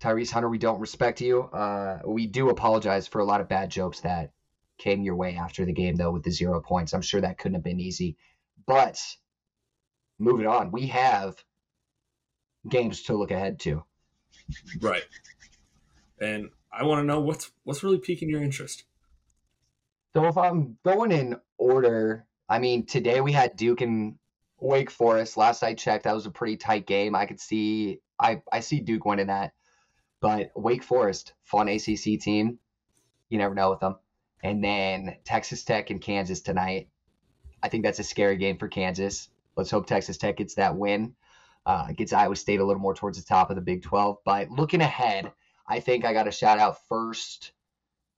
Tyrese 0.00 0.30
Hunter, 0.30 0.48
we 0.48 0.58
don't 0.58 0.80
respect 0.80 1.20
you. 1.20 1.42
Uh, 1.44 2.00
we 2.04 2.26
do 2.26 2.50
apologize 2.50 3.08
for 3.08 3.20
a 3.20 3.24
lot 3.24 3.40
of 3.40 3.48
bad 3.48 3.70
jokes 3.70 4.00
that 4.00 4.32
came 4.76 5.02
your 5.02 5.16
way 5.16 5.36
after 5.36 5.64
the 5.64 5.72
game, 5.72 5.96
though, 5.96 6.10
with 6.10 6.24
the 6.24 6.30
zero 6.30 6.60
points. 6.60 6.92
I'm 6.92 7.02
sure 7.02 7.20
that 7.20 7.38
couldn't 7.38 7.54
have 7.54 7.64
been 7.64 7.80
easy. 7.80 8.16
But 8.66 8.98
moving 10.18 10.46
on, 10.46 10.72
we 10.72 10.88
have 10.88 11.36
games 12.68 13.02
to 13.04 13.16
look 13.16 13.30
ahead 13.30 13.60
to. 13.60 13.84
Right. 14.80 15.04
And 16.20 16.50
I 16.72 16.84
want 16.84 17.00
to 17.00 17.04
know 17.04 17.20
what's 17.20 17.50
what's 17.64 17.82
really 17.82 17.98
piquing 17.98 18.30
your 18.30 18.42
interest. 18.42 18.84
So 20.14 20.26
if 20.26 20.36
I'm 20.36 20.76
going 20.84 21.12
in 21.12 21.36
order, 21.58 22.26
I 22.48 22.58
mean 22.58 22.86
today 22.86 23.20
we 23.20 23.32
had 23.32 23.56
Duke 23.56 23.80
and 23.80 24.16
Wake 24.60 24.90
Forest. 24.90 25.36
Last 25.36 25.62
I 25.62 25.74
checked, 25.74 26.04
that 26.04 26.14
was 26.14 26.26
a 26.26 26.30
pretty 26.30 26.56
tight 26.56 26.86
game. 26.86 27.14
I 27.14 27.26
could 27.26 27.40
see 27.40 28.00
I 28.18 28.42
I 28.50 28.60
see 28.60 28.80
Duke 28.80 29.04
winning 29.04 29.26
that. 29.26 29.52
But 30.20 30.52
Wake 30.54 30.84
Forest, 30.84 31.34
fun 31.44 31.68
ACC 31.68 32.20
team. 32.20 32.58
You 33.28 33.38
never 33.38 33.54
know 33.54 33.70
with 33.70 33.80
them. 33.80 33.96
And 34.42 34.62
then 34.62 35.16
Texas 35.24 35.64
Tech 35.64 35.90
and 35.90 36.00
Kansas 36.00 36.40
tonight. 36.40 36.88
I 37.62 37.68
think 37.68 37.84
that's 37.84 37.98
a 37.98 38.04
scary 38.04 38.36
game 38.36 38.58
for 38.58 38.68
Kansas. 38.68 39.28
Let's 39.56 39.70
hope 39.70 39.86
Texas 39.86 40.16
Tech 40.16 40.36
gets 40.36 40.54
that 40.54 40.76
win. 40.76 41.14
Uh, 41.64 41.92
gets 41.92 42.12
Iowa 42.12 42.34
State 42.34 42.60
a 42.60 42.64
little 42.64 42.82
more 42.82 42.94
towards 42.94 43.18
the 43.18 43.24
top 43.24 43.50
of 43.50 43.56
the 43.56 43.62
Big 43.62 43.82
12. 43.82 44.18
But 44.24 44.50
looking 44.50 44.80
ahead, 44.80 45.32
I 45.66 45.80
think 45.80 46.04
I 46.04 46.12
got 46.12 46.24
to 46.24 46.32
shout 46.32 46.58
out 46.58 46.86
first 46.88 47.52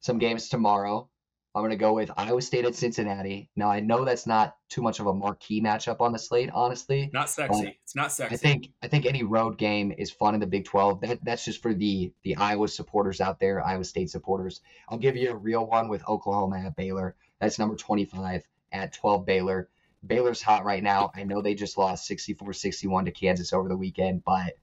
some 0.00 0.18
games 0.18 0.48
tomorrow. 0.48 1.08
I'm 1.54 1.60
going 1.60 1.70
to 1.70 1.76
go 1.76 1.92
with 1.92 2.10
Iowa 2.16 2.42
State 2.42 2.64
at 2.64 2.74
Cincinnati. 2.74 3.48
Now 3.54 3.70
I 3.70 3.78
know 3.78 4.04
that's 4.04 4.26
not 4.26 4.56
too 4.68 4.82
much 4.82 4.98
of 4.98 5.06
a 5.06 5.14
marquee 5.14 5.62
matchup 5.62 6.00
on 6.00 6.12
the 6.12 6.18
slate, 6.18 6.50
honestly. 6.52 7.10
Not 7.12 7.30
sexy. 7.30 7.78
It's 7.84 7.94
not 7.94 8.10
sexy. 8.10 8.34
I 8.34 8.36
think 8.36 8.70
I 8.82 8.88
think 8.88 9.06
any 9.06 9.22
road 9.22 9.56
game 9.56 9.94
is 9.96 10.10
fun 10.10 10.34
in 10.34 10.40
the 10.40 10.48
Big 10.48 10.64
12. 10.64 11.00
That 11.02 11.24
that's 11.24 11.44
just 11.44 11.62
for 11.62 11.72
the 11.72 12.12
the 12.24 12.34
Iowa 12.36 12.66
supporters 12.66 13.20
out 13.20 13.38
there, 13.38 13.64
Iowa 13.64 13.84
State 13.84 14.10
supporters. 14.10 14.62
I'll 14.88 14.98
give 14.98 15.16
you 15.16 15.30
a 15.30 15.36
real 15.36 15.64
one 15.64 15.88
with 15.88 16.06
Oklahoma 16.08 16.58
at 16.58 16.74
Baylor. 16.74 17.14
That's 17.40 17.58
number 17.58 17.76
25 17.76 18.42
at 18.72 18.92
12 18.92 19.24
Baylor. 19.24 19.68
Baylor's 20.06 20.42
hot 20.42 20.64
right 20.64 20.82
now. 20.82 21.10
I 21.14 21.24
know 21.24 21.40
they 21.40 21.54
just 21.54 21.78
lost 21.78 22.08
64-61 22.10 23.06
to 23.06 23.10
Kansas 23.10 23.52
over 23.52 23.68
the 23.68 23.76
weekend, 23.76 24.24
but 24.24 24.54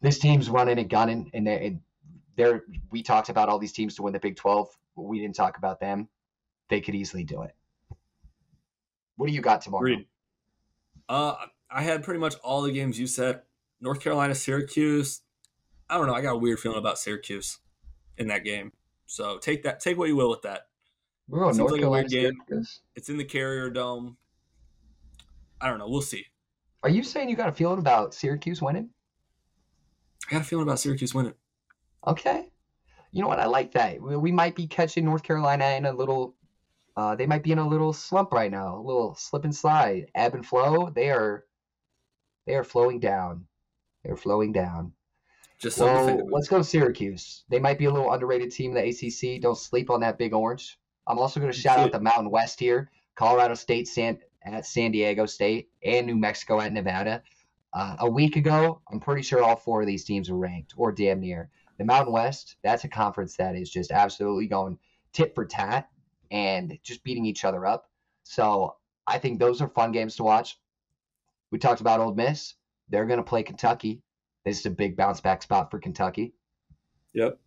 this 0.00 0.18
team's 0.18 0.50
running 0.50 0.78
and 0.78 0.90
gunning, 0.90 1.30
and 1.32 1.46
they're, 1.46 1.78
they're 2.36 2.64
we 2.90 3.02
talked 3.02 3.28
about 3.28 3.48
all 3.48 3.58
these 3.58 3.72
teams 3.72 3.94
to 3.96 4.02
win 4.02 4.12
the 4.12 4.18
Big 4.18 4.36
12 4.36 4.68
we 4.96 5.20
didn't 5.20 5.36
talk 5.36 5.58
about 5.58 5.80
them. 5.80 6.08
They 6.68 6.80
could 6.80 6.94
easily 6.94 7.24
do 7.24 7.42
it. 7.42 7.54
What 9.16 9.26
do 9.26 9.32
you 9.32 9.40
got 9.40 9.62
tomorrow? 9.62 9.84
Uh, 11.08 11.34
I 11.70 11.82
had 11.82 12.02
pretty 12.02 12.20
much 12.20 12.34
all 12.42 12.62
the 12.62 12.72
games 12.72 12.98
you 12.98 13.06
said. 13.06 13.42
North 13.80 14.00
Carolina, 14.00 14.34
Syracuse. 14.34 15.22
I 15.88 15.96
don't 15.96 16.06
know. 16.06 16.14
I 16.14 16.22
got 16.22 16.34
a 16.34 16.38
weird 16.38 16.60
feeling 16.60 16.78
about 16.78 16.98
Syracuse 16.98 17.58
in 18.16 18.28
that 18.28 18.44
game. 18.44 18.72
So 19.06 19.38
take 19.38 19.62
that. 19.64 19.80
Take 19.80 19.98
what 19.98 20.08
you 20.08 20.16
will 20.16 20.30
with 20.30 20.42
that. 20.42 20.68
We're 21.32 21.46
on 21.46 21.56
North 21.56 21.72
like 21.72 21.80
Carolina. 21.80 22.08
Game. 22.08 22.32
It's 22.94 23.08
in 23.08 23.16
the 23.16 23.24
Carrier 23.24 23.70
Dome. 23.70 24.16
I 25.60 25.68
don't 25.68 25.78
know. 25.78 25.88
We'll 25.88 26.02
see. 26.02 26.26
Are 26.84 26.90
you 26.90 27.02
saying 27.02 27.28
you 27.28 27.36
got 27.36 27.48
a 27.48 27.52
feeling 27.52 27.78
about 27.78 28.14
Syracuse 28.14 28.62
winning? 28.62 28.90
I 30.28 30.32
got 30.32 30.42
a 30.42 30.44
feeling 30.44 30.64
about 30.64 30.78
Syracuse 30.78 31.14
winning. 31.14 31.34
Okay 32.06 32.52
you 33.12 33.20
know 33.20 33.28
what? 33.28 33.38
I 33.38 33.46
like 33.46 33.72
that. 33.72 34.00
We 34.00 34.32
might 34.32 34.56
be 34.56 34.66
catching 34.66 35.04
North 35.04 35.22
Carolina 35.22 35.66
in 35.76 35.84
a 35.84 35.92
little. 35.92 36.34
Uh, 36.96 37.14
they 37.14 37.26
might 37.26 37.42
be 37.42 37.52
in 37.52 37.58
a 37.58 37.68
little 37.68 37.92
slump 37.92 38.32
right 38.32 38.50
now, 38.50 38.76
a 38.76 38.82
little 38.82 39.14
slip 39.14 39.44
and 39.44 39.54
slide, 39.54 40.06
ebb 40.14 40.34
and 40.34 40.44
flow. 40.44 40.90
They 40.90 41.10
are, 41.10 41.44
they 42.46 42.54
are 42.54 42.64
flowing 42.64 43.00
down. 43.00 43.46
They're 44.04 44.16
flowing 44.16 44.52
down. 44.52 44.92
Just 45.58 45.76
so 45.76 46.26
let's 46.30 46.48
go 46.48 46.60
Syracuse. 46.60 47.44
They 47.48 47.60
might 47.60 47.78
be 47.78 47.84
a 47.84 47.90
little 47.90 48.12
underrated 48.12 48.50
team 48.50 48.76
in 48.76 48.82
the 48.82 48.88
ACC. 48.88 49.40
Don't 49.40 49.56
sleep 49.56 49.90
on 49.90 50.00
that 50.00 50.18
Big 50.18 50.34
Orange. 50.34 50.78
I'm 51.06 51.18
also 51.18 51.40
going 51.40 51.52
to 51.52 51.58
shout 51.58 51.78
out 51.78 51.92
the 51.92 52.00
Mountain 52.00 52.30
West 52.30 52.60
here: 52.60 52.90
Colorado 53.14 53.54
State, 53.54 53.88
San 53.88 54.18
at 54.44 54.66
San 54.66 54.92
Diego 54.92 55.26
State, 55.26 55.70
and 55.84 56.06
New 56.06 56.16
Mexico 56.16 56.60
at 56.60 56.72
Nevada. 56.72 57.22
Uh, 57.72 57.96
a 58.00 58.10
week 58.10 58.36
ago, 58.36 58.82
I'm 58.90 59.00
pretty 59.00 59.22
sure 59.22 59.42
all 59.42 59.56
four 59.56 59.80
of 59.80 59.86
these 59.86 60.04
teams 60.04 60.30
were 60.30 60.38
ranked 60.38 60.74
or 60.76 60.92
damn 60.92 61.20
near. 61.20 61.48
The 61.78 61.84
Mountain 61.84 62.12
West, 62.12 62.56
that's 62.62 62.84
a 62.84 62.88
conference 62.88 63.36
that 63.36 63.56
is 63.56 63.70
just 63.70 63.90
absolutely 63.90 64.46
going 64.46 64.78
tit 65.12 65.34
for 65.34 65.44
tat 65.44 65.88
and 66.30 66.78
just 66.82 67.02
beating 67.02 67.24
each 67.24 67.44
other 67.44 67.64
up. 67.66 67.90
So 68.24 68.76
I 69.06 69.18
think 69.18 69.38
those 69.38 69.60
are 69.60 69.68
fun 69.68 69.92
games 69.92 70.16
to 70.16 70.22
watch. 70.22 70.58
We 71.50 71.58
talked 71.58 71.80
about 71.80 72.00
Ole 72.00 72.14
Miss. 72.14 72.54
They're 72.88 73.06
going 73.06 73.18
to 73.18 73.24
play 73.24 73.42
Kentucky. 73.42 74.02
This 74.44 74.60
is 74.60 74.66
a 74.66 74.70
big 74.70 74.96
bounce 74.96 75.20
back 75.20 75.42
spot 75.42 75.70
for 75.70 75.78
Kentucky. 75.78 76.34
Yep. 77.14 77.38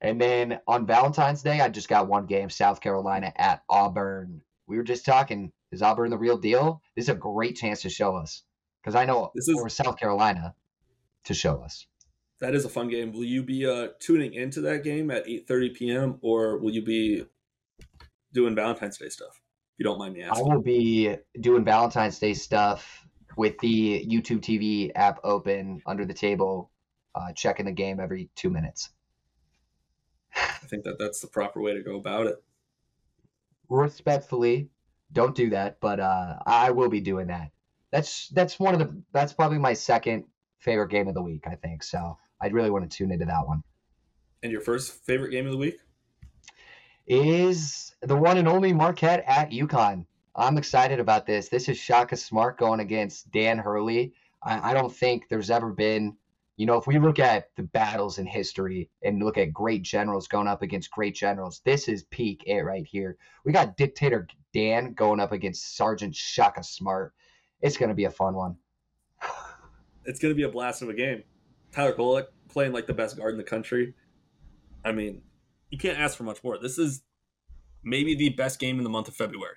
And 0.00 0.20
then 0.20 0.60
on 0.68 0.86
Valentine's 0.86 1.42
Day, 1.42 1.60
I 1.60 1.68
just 1.68 1.88
got 1.88 2.08
one 2.08 2.26
game 2.26 2.50
South 2.50 2.80
Carolina 2.80 3.32
at 3.36 3.62
Auburn. 3.68 4.42
We 4.66 4.76
were 4.76 4.84
just 4.84 5.04
talking. 5.04 5.52
Is 5.72 5.82
Auburn 5.82 6.10
the 6.10 6.18
real 6.18 6.38
deal? 6.38 6.80
This 6.96 7.06
is 7.06 7.08
a 7.10 7.14
great 7.14 7.56
chance 7.56 7.82
to 7.82 7.90
show 7.90 8.16
us. 8.16 8.42
Because 8.82 8.94
I 8.94 9.04
know 9.04 9.32
this 9.34 9.48
is 9.48 9.58
for 9.60 9.68
South 9.68 9.98
Carolina 9.98 10.54
to 11.24 11.34
show 11.34 11.62
us 11.62 11.86
that 12.40 12.54
is 12.54 12.64
a 12.64 12.68
fun 12.68 12.88
game. 12.88 13.12
Will 13.12 13.24
you 13.24 13.42
be 13.42 13.66
uh, 13.66 13.88
tuning 13.98 14.34
into 14.34 14.60
that 14.62 14.84
game 14.84 15.10
at 15.10 15.26
8:30 15.26 15.74
p.m. 15.74 16.18
or 16.22 16.58
will 16.58 16.70
you 16.70 16.82
be 16.82 17.24
doing 18.32 18.54
Valentine's 18.54 18.98
Day 18.98 19.08
stuff? 19.08 19.40
If 19.74 19.80
you 19.80 19.84
don't 19.84 19.98
mind 19.98 20.14
me 20.14 20.22
asking. 20.22 20.46
I 20.46 20.54
will 20.54 20.62
be 20.62 21.16
doing 21.40 21.64
Valentine's 21.64 22.18
Day 22.18 22.34
stuff 22.34 23.06
with 23.36 23.58
the 23.58 24.04
YouTube 24.08 24.40
TV 24.40 24.90
app 24.94 25.20
open 25.24 25.80
under 25.86 26.04
the 26.04 26.14
table, 26.14 26.70
uh, 27.14 27.32
checking 27.34 27.66
the 27.66 27.72
game 27.72 28.00
every 28.00 28.30
two 28.34 28.50
minutes. 28.50 28.90
I 30.34 30.66
think 30.66 30.84
that 30.84 30.98
that's 30.98 31.20
the 31.20 31.26
proper 31.26 31.60
way 31.60 31.74
to 31.74 31.82
go 31.82 31.96
about 31.96 32.26
it. 32.26 32.42
Respectfully, 33.68 34.68
don't 35.12 35.34
do 35.34 35.50
that, 35.50 35.78
but 35.80 36.00
uh, 36.00 36.36
I 36.46 36.70
will 36.70 36.88
be 36.88 37.00
doing 37.00 37.28
that. 37.28 37.50
That's 37.90 38.28
that's 38.28 38.58
one 38.58 38.74
of 38.74 38.80
the 38.80 39.02
that's 39.12 39.32
probably 39.32 39.58
my 39.58 39.72
second 39.72 40.24
favorite 40.58 40.90
game 40.90 41.08
of 41.08 41.14
the 41.14 41.22
week. 41.22 41.44
I 41.46 41.54
think 41.54 41.82
so. 41.82 42.18
I'd 42.40 42.52
really 42.52 42.70
want 42.70 42.90
to 42.90 42.96
tune 42.96 43.10
into 43.10 43.24
that 43.24 43.46
one. 43.46 43.62
And 44.42 44.52
your 44.52 44.60
first 44.60 45.04
favorite 45.04 45.30
game 45.30 45.46
of 45.46 45.52
the 45.52 45.58
week 45.58 45.78
is 47.06 47.94
the 48.02 48.16
one 48.16 48.36
and 48.36 48.46
only 48.46 48.72
Marquette 48.72 49.24
at 49.26 49.50
UConn. 49.50 50.04
I'm 50.36 50.58
excited 50.58 51.00
about 51.00 51.26
this. 51.26 51.48
This 51.48 51.68
is 51.68 51.76
Shaka 51.76 52.16
Smart 52.16 52.58
going 52.58 52.80
against 52.80 53.30
Dan 53.32 53.58
Hurley. 53.58 54.12
I, 54.42 54.70
I 54.70 54.74
don't 54.74 54.94
think 54.94 55.28
there's 55.28 55.50
ever 55.50 55.72
been, 55.72 56.16
you 56.58 56.66
know, 56.66 56.76
if 56.76 56.88
we 56.88 56.98
look 56.98 57.20
at 57.20 57.54
the 57.54 57.62
battles 57.62 58.18
in 58.18 58.26
history 58.26 58.90
and 59.04 59.22
look 59.22 59.38
at 59.38 59.52
great 59.52 59.82
generals 59.82 60.26
going 60.26 60.48
up 60.48 60.60
against 60.60 60.90
great 60.90 61.14
generals, 61.14 61.62
this 61.64 61.86
is 61.86 62.02
peak 62.10 62.42
it 62.46 62.62
right 62.62 62.84
here. 62.84 63.16
We 63.44 63.52
got 63.52 63.76
Dictator 63.76 64.26
Dan 64.52 64.92
going 64.92 65.20
up 65.20 65.30
against 65.30 65.76
Sergeant 65.76 66.16
Shaka 66.16 66.64
Smart. 66.64 67.14
It's 67.62 67.76
going 67.76 67.90
to 67.90 67.94
be 67.94 68.04
a 68.04 68.10
fun 68.10 68.34
one. 68.34 68.56
It's 70.04 70.18
going 70.18 70.30
to 70.32 70.36
be 70.36 70.44
a 70.44 70.48
blast 70.48 70.80
of 70.80 70.88
a 70.88 70.94
game. 70.94 71.22
Tyler 71.70 71.92
Kolek 71.92 72.28
playing 72.48 72.72
like 72.72 72.86
the 72.86 72.94
best 72.94 73.18
guard 73.18 73.32
in 73.32 73.36
the 73.38 73.44
country. 73.44 73.92
I 74.82 74.90
mean, 74.90 75.20
you 75.70 75.76
can't 75.76 75.98
ask 75.98 76.16
for 76.16 76.24
much 76.24 76.42
more. 76.42 76.58
This 76.58 76.78
is 76.78 77.02
maybe 77.84 78.14
the 78.14 78.30
best 78.30 78.58
game 78.58 78.78
in 78.78 78.84
the 78.84 78.90
month 78.90 79.06
of 79.06 79.14
February. 79.14 79.56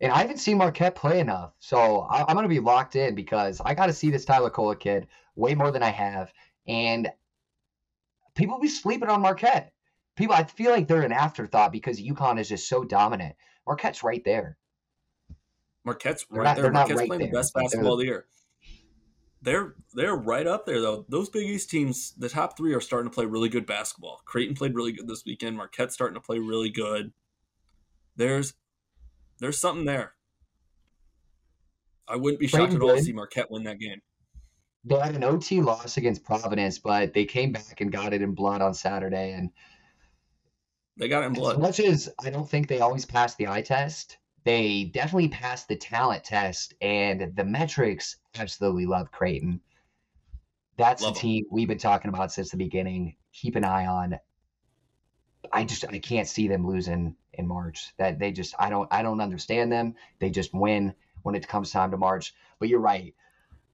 And 0.00 0.10
I 0.10 0.18
haven't 0.18 0.38
seen 0.38 0.56
Marquette 0.56 0.94
play 0.94 1.20
enough, 1.20 1.52
so 1.58 2.00
I, 2.10 2.20
am 2.20 2.34
going 2.34 2.44
to 2.44 2.48
be 2.48 2.58
locked 2.58 2.96
in 2.96 3.14
because 3.14 3.60
I 3.62 3.74
got 3.74 3.86
to 3.86 3.92
see 3.92 4.10
this 4.10 4.24
Tyler 4.24 4.50
Kolek 4.50 4.80
kid 4.80 5.06
way 5.36 5.54
more 5.54 5.70
than 5.70 5.82
I 5.82 5.90
have. 5.90 6.32
And 6.66 7.10
people 8.34 8.58
be 8.58 8.68
sleeping 8.68 9.10
on 9.10 9.20
Marquette. 9.20 9.72
people. 10.16 10.34
I 10.34 10.44
feel 10.44 10.70
like 10.70 10.88
they're 10.88 11.02
an 11.02 11.12
afterthought 11.12 11.72
because 11.72 12.00
UConn 12.00 12.40
is 12.40 12.48
just 12.48 12.68
so 12.68 12.82
dominant. 12.82 13.36
Marquette's 13.66 14.02
right 14.02 14.24
there. 14.24 14.56
Marquette's 15.84 16.24
right 16.30 16.44
not, 16.44 16.56
there. 16.56 16.70
Marquette's 16.70 16.98
right 16.98 17.08
playing 17.08 17.20
there, 17.20 17.30
the 17.30 17.36
best 17.36 17.54
basketball 17.54 17.94
of 17.94 17.98
the 17.98 18.06
year. 18.06 18.26
They're 19.42 19.74
they're 19.94 20.16
right 20.16 20.46
up 20.46 20.66
there 20.66 20.80
though. 20.80 21.06
Those 21.08 21.28
Big 21.30 21.48
East 21.48 21.70
teams, 21.70 22.12
the 22.18 22.28
top 22.28 22.56
three 22.56 22.74
are 22.74 22.80
starting 22.80 23.10
to 23.10 23.14
play 23.14 23.24
really 23.24 23.48
good 23.48 23.66
basketball. 23.66 24.20
Creighton 24.24 24.54
played 24.54 24.74
really 24.74 24.92
good 24.92 25.08
this 25.08 25.24
weekend. 25.24 25.56
Marquette's 25.56 25.94
starting 25.94 26.14
to 26.14 26.20
play 26.20 26.38
really 26.38 26.70
good. 26.70 27.12
There's 28.16 28.54
there's 29.40 29.58
something 29.58 29.84
there. 29.84 30.12
I 32.08 32.16
wouldn't 32.16 32.40
be 32.40 32.46
shocked 32.46 32.74
at 32.74 32.82
all 32.82 32.94
to 32.94 33.02
see 33.02 33.12
Marquette 33.12 33.50
win 33.50 33.64
that 33.64 33.78
game. 33.78 34.00
They 34.84 34.98
had 34.98 35.14
an 35.14 35.24
OT 35.24 35.60
loss 35.60 35.96
against 35.96 36.24
Providence, 36.24 36.78
but 36.78 37.12
they 37.12 37.24
came 37.24 37.52
back 37.52 37.80
and 37.80 37.92
got 37.92 38.12
it 38.12 38.22
in 38.22 38.34
blood 38.34 38.62
on 38.62 38.74
Saturday. 38.74 39.32
And 39.32 39.50
they 40.96 41.08
got 41.08 41.22
it 41.22 41.26
in 41.26 41.32
blood. 41.34 41.56
As 41.56 41.60
much 41.60 41.80
as 41.80 42.08
I 42.22 42.30
don't 42.30 42.48
think 42.48 42.66
they 42.66 42.80
always 42.80 43.04
pass 43.04 43.34
the 43.34 43.46
eye 43.46 43.62
test, 43.62 44.18
they 44.44 44.84
definitely 44.84 45.28
passed 45.28 45.68
the 45.68 45.76
talent 45.76 46.24
test, 46.24 46.74
and 46.80 47.32
the 47.36 47.44
metrics 47.44 48.16
absolutely 48.38 48.86
love 48.86 49.12
Creighton. 49.12 49.60
That's 50.78 51.02
love 51.02 51.14
the 51.14 51.20
team 51.20 51.44
them. 51.44 51.50
we've 51.52 51.68
been 51.68 51.78
talking 51.78 52.08
about 52.08 52.32
since 52.32 52.50
the 52.50 52.56
beginning. 52.56 53.16
Keep 53.34 53.56
an 53.56 53.64
eye 53.64 53.86
on. 53.86 54.18
I 55.52 55.64
just 55.64 55.84
I 55.86 55.98
can't 55.98 56.28
see 56.28 56.48
them 56.48 56.66
losing 56.66 57.16
in 57.40 57.48
March. 57.48 57.92
That 57.98 58.20
they 58.20 58.30
just 58.30 58.54
I 58.58 58.70
don't 58.70 58.86
I 58.92 59.02
don't 59.02 59.20
understand 59.20 59.72
them. 59.72 59.94
They 60.20 60.30
just 60.30 60.54
win 60.54 60.94
when 61.22 61.34
it 61.34 61.48
comes 61.48 61.72
time 61.72 61.90
to 61.90 61.96
March. 61.96 62.34
But 62.60 62.68
you're 62.68 62.80
right. 62.80 63.14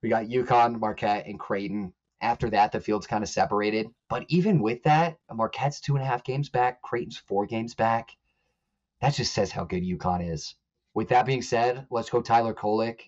We 0.02 0.08
got 0.08 0.26
UConn, 0.26 0.80
Marquette, 0.80 1.26
and 1.26 1.38
Creighton. 1.38 1.92
After 2.22 2.48
that, 2.50 2.72
the 2.72 2.80
field's 2.80 3.06
kind 3.06 3.22
of 3.22 3.28
separated. 3.28 3.88
But 4.08 4.24
even 4.28 4.60
with 4.62 4.82
that, 4.84 5.18
Marquette's 5.32 5.80
two 5.80 5.96
and 5.96 6.02
a 6.02 6.06
half 6.06 6.24
games 6.24 6.48
back, 6.48 6.80
Creighton's 6.80 7.18
four 7.18 7.44
games 7.44 7.74
back. 7.74 8.10
That 9.00 9.14
just 9.14 9.34
says 9.34 9.52
how 9.52 9.64
good 9.64 9.82
UConn 9.82 10.32
is. 10.32 10.54
With 10.94 11.08
that 11.08 11.26
being 11.26 11.42
said, 11.42 11.86
let's 11.90 12.08
go 12.08 12.22
Tyler 12.22 12.54
Kolek. 12.54 13.00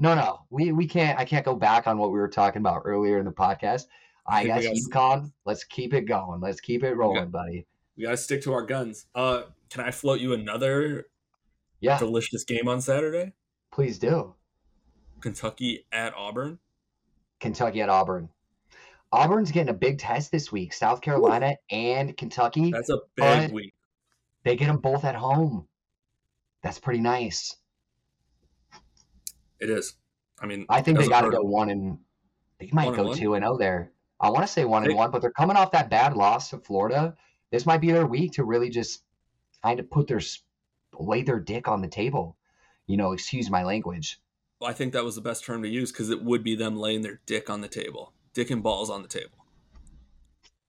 No, 0.00 0.14
no, 0.14 0.40
we, 0.50 0.72
we 0.72 0.86
can't. 0.86 1.18
I 1.18 1.24
can't 1.24 1.44
go 1.44 1.54
back 1.54 1.86
on 1.86 1.98
what 1.98 2.10
we 2.10 2.18
were 2.18 2.28
talking 2.28 2.60
about 2.60 2.82
earlier 2.84 3.18
in 3.18 3.24
the 3.24 3.30
podcast. 3.30 3.84
I, 4.26 4.44
guess 4.44 4.64
UConn. 4.64 5.32
Let's 5.44 5.64
keep 5.64 5.92
it 5.92 6.02
going. 6.02 6.40
Let's 6.40 6.60
keep 6.60 6.82
it 6.84 6.94
rolling, 6.94 7.30
buddy. 7.30 7.66
We 7.96 8.04
gotta 8.04 8.16
stick 8.16 8.42
to 8.42 8.52
our 8.52 8.62
guns. 8.62 9.06
Uh, 9.14 9.42
can 9.68 9.82
I 9.82 9.90
float 9.90 10.20
you 10.20 10.32
another 10.32 11.06
yeah. 11.80 11.98
delicious 11.98 12.44
game 12.44 12.68
on 12.68 12.80
Saturday? 12.80 13.32
Please 13.72 13.98
do. 13.98 14.34
Kentucky 15.20 15.86
at 15.92 16.14
Auburn. 16.14 16.58
Kentucky 17.40 17.82
at 17.82 17.88
Auburn. 17.88 18.28
Auburn's 19.12 19.50
getting 19.50 19.70
a 19.70 19.74
big 19.74 19.98
test 19.98 20.30
this 20.30 20.52
week. 20.52 20.72
South 20.72 21.00
Carolina 21.00 21.50
Ooh. 21.50 21.76
and 21.76 22.16
Kentucky. 22.16 22.70
That's 22.70 22.90
a 22.90 22.98
big 23.16 23.52
week. 23.52 23.74
They 24.44 24.56
get 24.56 24.66
them 24.66 24.78
both 24.78 25.04
at 25.04 25.14
home. 25.14 25.66
That's 26.62 26.78
pretty 26.78 27.00
nice. 27.00 27.56
It 29.58 29.68
is. 29.68 29.94
I 30.40 30.46
mean, 30.46 30.64
I 30.68 30.80
think 30.80 30.98
they 30.98 31.08
got 31.08 31.22
to 31.22 31.30
go 31.30 31.42
one 31.42 31.70
and 31.70 31.98
they 32.58 32.70
might 32.72 32.94
go 32.94 33.14
two 33.14 33.34
and 33.34 33.42
zero 33.42 33.54
oh 33.54 33.58
there. 33.58 33.92
I 34.18 34.30
want 34.30 34.46
to 34.46 34.52
say 34.52 34.64
one 34.64 34.82
they, 34.82 34.90
and 34.90 34.96
one, 34.96 35.10
but 35.10 35.22
they're 35.22 35.32
coming 35.32 35.56
off 35.56 35.72
that 35.72 35.90
bad 35.90 36.16
loss 36.16 36.50
to 36.50 36.58
Florida. 36.58 37.14
This 37.50 37.66
might 37.66 37.80
be 37.80 37.90
their 37.90 38.06
week 38.06 38.32
to 38.32 38.44
really 38.44 38.70
just 38.70 39.02
kind 39.62 39.80
of 39.80 39.90
put 39.90 40.06
their 40.06 40.20
lay 40.98 41.22
their 41.22 41.40
dick 41.40 41.68
on 41.68 41.80
the 41.80 41.88
table. 41.88 42.36
You 42.86 42.96
know, 42.96 43.12
excuse 43.12 43.50
my 43.50 43.62
language. 43.62 44.20
I 44.62 44.72
think 44.72 44.92
that 44.92 45.04
was 45.04 45.14
the 45.14 45.20
best 45.22 45.44
term 45.44 45.62
to 45.62 45.68
use 45.68 45.90
because 45.90 46.10
it 46.10 46.22
would 46.22 46.44
be 46.44 46.54
them 46.54 46.76
laying 46.76 47.02
their 47.02 47.20
dick 47.24 47.48
on 47.48 47.60
the 47.60 47.68
table, 47.68 48.12
dick 48.34 48.50
and 48.50 48.62
balls 48.62 48.90
on 48.90 49.02
the 49.02 49.08
table. 49.08 49.40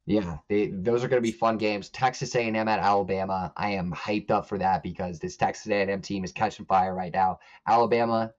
Yeah, 0.05 0.37
they, 0.49 0.67
those 0.67 1.03
are 1.03 1.07
going 1.07 1.21
to 1.21 1.27
be 1.27 1.31
fun 1.31 1.57
games. 1.57 1.89
Texas 1.89 2.35
A&M 2.35 2.55
at 2.55 2.79
Alabama. 2.79 3.53
I 3.55 3.71
am 3.71 3.91
hyped 3.91 4.31
up 4.31 4.47
for 4.47 4.57
that 4.57 4.81
because 4.81 5.19
this 5.19 5.37
Texas 5.37 5.71
A&M 5.71 6.01
team 6.01 6.23
is 6.23 6.31
catching 6.31 6.65
fire 6.65 6.95
right 6.95 7.13
now. 7.13 7.39
Alabama, 7.67 8.33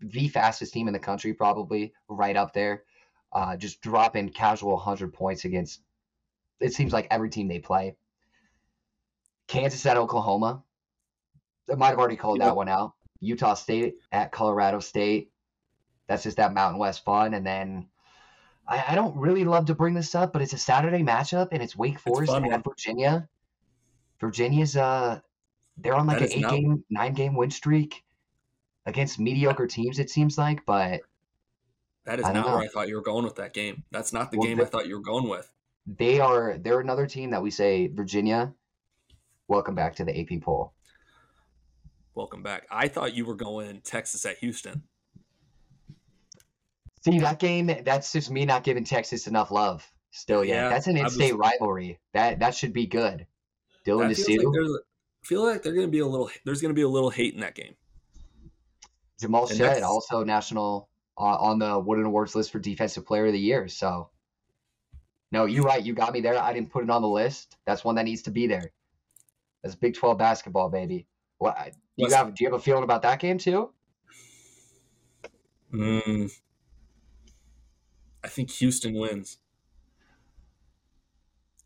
the 0.00 0.28
fastest 0.28 0.72
team 0.72 0.86
in 0.86 0.92
the 0.92 0.98
country, 0.98 1.32
probably 1.32 1.92
right 2.08 2.36
up 2.36 2.52
there. 2.52 2.84
Uh, 3.32 3.56
just 3.56 3.80
dropping 3.80 4.28
casual 4.28 4.74
100 4.76 5.12
points 5.12 5.44
against. 5.44 5.80
It 6.60 6.72
seems 6.72 6.92
like 6.92 7.06
every 7.10 7.30
team 7.30 7.48
they 7.48 7.58
play. 7.58 7.96
Kansas 9.48 9.84
at 9.86 9.96
Oklahoma. 9.96 10.62
I 11.70 11.74
might 11.74 11.88
have 11.88 11.98
already 11.98 12.16
called 12.16 12.40
that 12.40 12.56
one 12.56 12.68
out. 12.68 12.94
Utah 13.20 13.54
State 13.54 13.96
at 14.12 14.32
Colorado 14.32 14.80
State. 14.80 15.30
That's 16.06 16.22
just 16.22 16.36
that 16.36 16.54
Mountain 16.54 16.78
West 16.78 17.04
fun. 17.04 17.34
And 17.34 17.46
then 17.46 17.88
I, 18.68 18.84
I 18.88 18.94
don't 18.94 19.16
really 19.16 19.44
love 19.44 19.66
to 19.66 19.74
bring 19.74 19.94
this 19.94 20.14
up, 20.14 20.32
but 20.32 20.42
it's 20.42 20.52
a 20.52 20.58
Saturday 20.58 21.02
matchup 21.02 21.48
and 21.52 21.62
it's 21.62 21.76
Wake 21.76 21.98
Forest 21.98 22.32
it's 22.34 22.52
at 22.52 22.64
Virginia. 22.64 23.28
Virginia's 24.20 24.76
uh 24.76 25.20
they're 25.76 25.94
on 25.94 26.06
like 26.06 26.20
that 26.20 26.32
an 26.32 26.38
eight 26.38 26.42
not... 26.42 26.50
game, 26.52 26.84
nine 26.90 27.12
game 27.12 27.34
win 27.34 27.50
streak 27.50 28.02
against 28.86 29.18
mediocre 29.18 29.66
teams, 29.66 29.98
it 29.98 30.10
seems 30.10 30.38
like, 30.38 30.64
but 30.64 31.02
that 32.04 32.20
is 32.20 32.24
not 32.24 32.34
know. 32.34 32.46
where 32.46 32.58
I 32.58 32.68
thought 32.68 32.88
you 32.88 32.94
were 32.94 33.02
going 33.02 33.24
with 33.24 33.36
that 33.36 33.52
game. 33.52 33.82
That's 33.90 34.12
not 34.12 34.30
the 34.30 34.38
well, 34.38 34.46
game 34.46 34.60
I 34.60 34.64
thought 34.64 34.86
you 34.86 34.94
were 34.94 35.02
going 35.02 35.28
with. 35.28 35.52
They 35.86 36.20
are 36.20 36.58
they're 36.58 36.80
another 36.80 37.06
team 37.06 37.30
that 37.30 37.42
we 37.42 37.50
say 37.50 37.86
Virginia. 37.88 38.52
Welcome 39.48 39.74
back 39.74 39.96
to 39.96 40.04
the 40.04 40.18
AP 40.18 40.42
poll. 40.42 40.72
Welcome 42.14 42.42
back. 42.42 42.66
I 42.70 42.88
thought 42.88 43.14
you 43.14 43.24
were 43.24 43.34
going 43.34 43.82
Texas 43.82 44.24
at 44.24 44.38
Houston. 44.38 44.82
See 47.04 47.20
that 47.20 47.38
game? 47.38 47.70
That's 47.84 48.10
just 48.10 48.30
me 48.30 48.44
not 48.44 48.64
giving 48.64 48.82
Texas 48.82 49.28
enough 49.28 49.52
love. 49.52 49.88
Still, 50.10 50.44
yet. 50.44 50.54
Yeah, 50.54 50.68
that's 50.70 50.86
an 50.86 50.96
in-state 50.96 51.36
was, 51.36 51.52
rivalry. 51.52 52.00
That 52.14 52.40
that 52.40 52.54
should 52.54 52.72
be 52.72 52.86
good. 52.86 53.26
Dylan 53.86 54.10
Disu. 54.10 54.38
Like 54.42 54.80
I 54.80 55.26
feel 55.26 55.44
like 55.44 55.62
they're 55.62 55.74
going 55.74 55.86
to 55.86 55.90
be 55.90 56.00
a 56.00 56.06
little. 56.06 56.30
There's 56.44 56.60
going 56.60 56.70
to 56.70 56.74
be 56.74 56.82
a 56.82 56.88
little 56.88 57.10
hate 57.10 57.34
in 57.34 57.40
that 57.40 57.54
game. 57.54 57.74
Jamal 59.20 59.46
Shead, 59.46 59.82
also 59.82 60.24
national 60.24 60.88
uh, 61.18 61.22
on 61.22 61.58
the 61.58 61.78
Wooden 61.78 62.06
Awards 62.06 62.34
list 62.34 62.50
for 62.50 62.58
Defensive 62.58 63.06
Player 63.06 63.26
of 63.26 63.32
the 63.32 63.38
Year. 63.38 63.68
So, 63.68 64.10
no, 65.36 65.44
you're 65.44 65.64
right. 65.64 65.84
You 65.84 65.92
got 65.92 66.14
me 66.14 66.22
there. 66.22 66.42
I 66.42 66.54
didn't 66.54 66.70
put 66.70 66.82
it 66.82 66.88
on 66.88 67.02
the 67.02 67.08
list. 67.08 67.58
That's 67.66 67.84
one 67.84 67.94
that 67.96 68.06
needs 68.06 68.22
to 68.22 68.30
be 68.30 68.46
there. 68.46 68.72
That's 69.62 69.74
Big 69.74 69.94
12 69.94 70.16
basketball, 70.16 70.70
baby. 70.70 71.06
What 71.36 71.74
you 71.96 72.08
have? 72.08 72.34
Do 72.34 72.42
you 72.42 72.50
have 72.50 72.58
a 72.58 72.62
feeling 72.62 72.84
about 72.84 73.02
that 73.02 73.20
game 73.20 73.36
too? 73.36 73.68
Mm, 75.74 76.32
I 78.24 78.28
think 78.28 78.50
Houston 78.52 78.94
wins. 78.94 79.36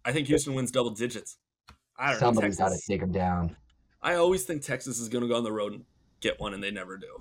I 0.04 0.10
think 0.10 0.26
Houston 0.26 0.54
wins 0.54 0.72
double 0.72 0.90
digits. 0.90 1.36
I 1.96 2.10
don't 2.10 2.18
Somebody's 2.18 2.56
got 2.56 2.70
to 2.70 2.80
take 2.88 3.00
them 3.00 3.12
down. 3.12 3.54
I 4.02 4.14
always 4.14 4.42
think 4.42 4.62
Texas 4.62 4.98
is 4.98 5.08
going 5.08 5.22
to 5.22 5.28
go 5.28 5.36
on 5.36 5.44
the 5.44 5.52
road 5.52 5.74
and 5.74 5.84
get 6.20 6.40
one, 6.40 6.54
and 6.54 6.62
they 6.62 6.72
never 6.72 6.96
do. 6.96 7.20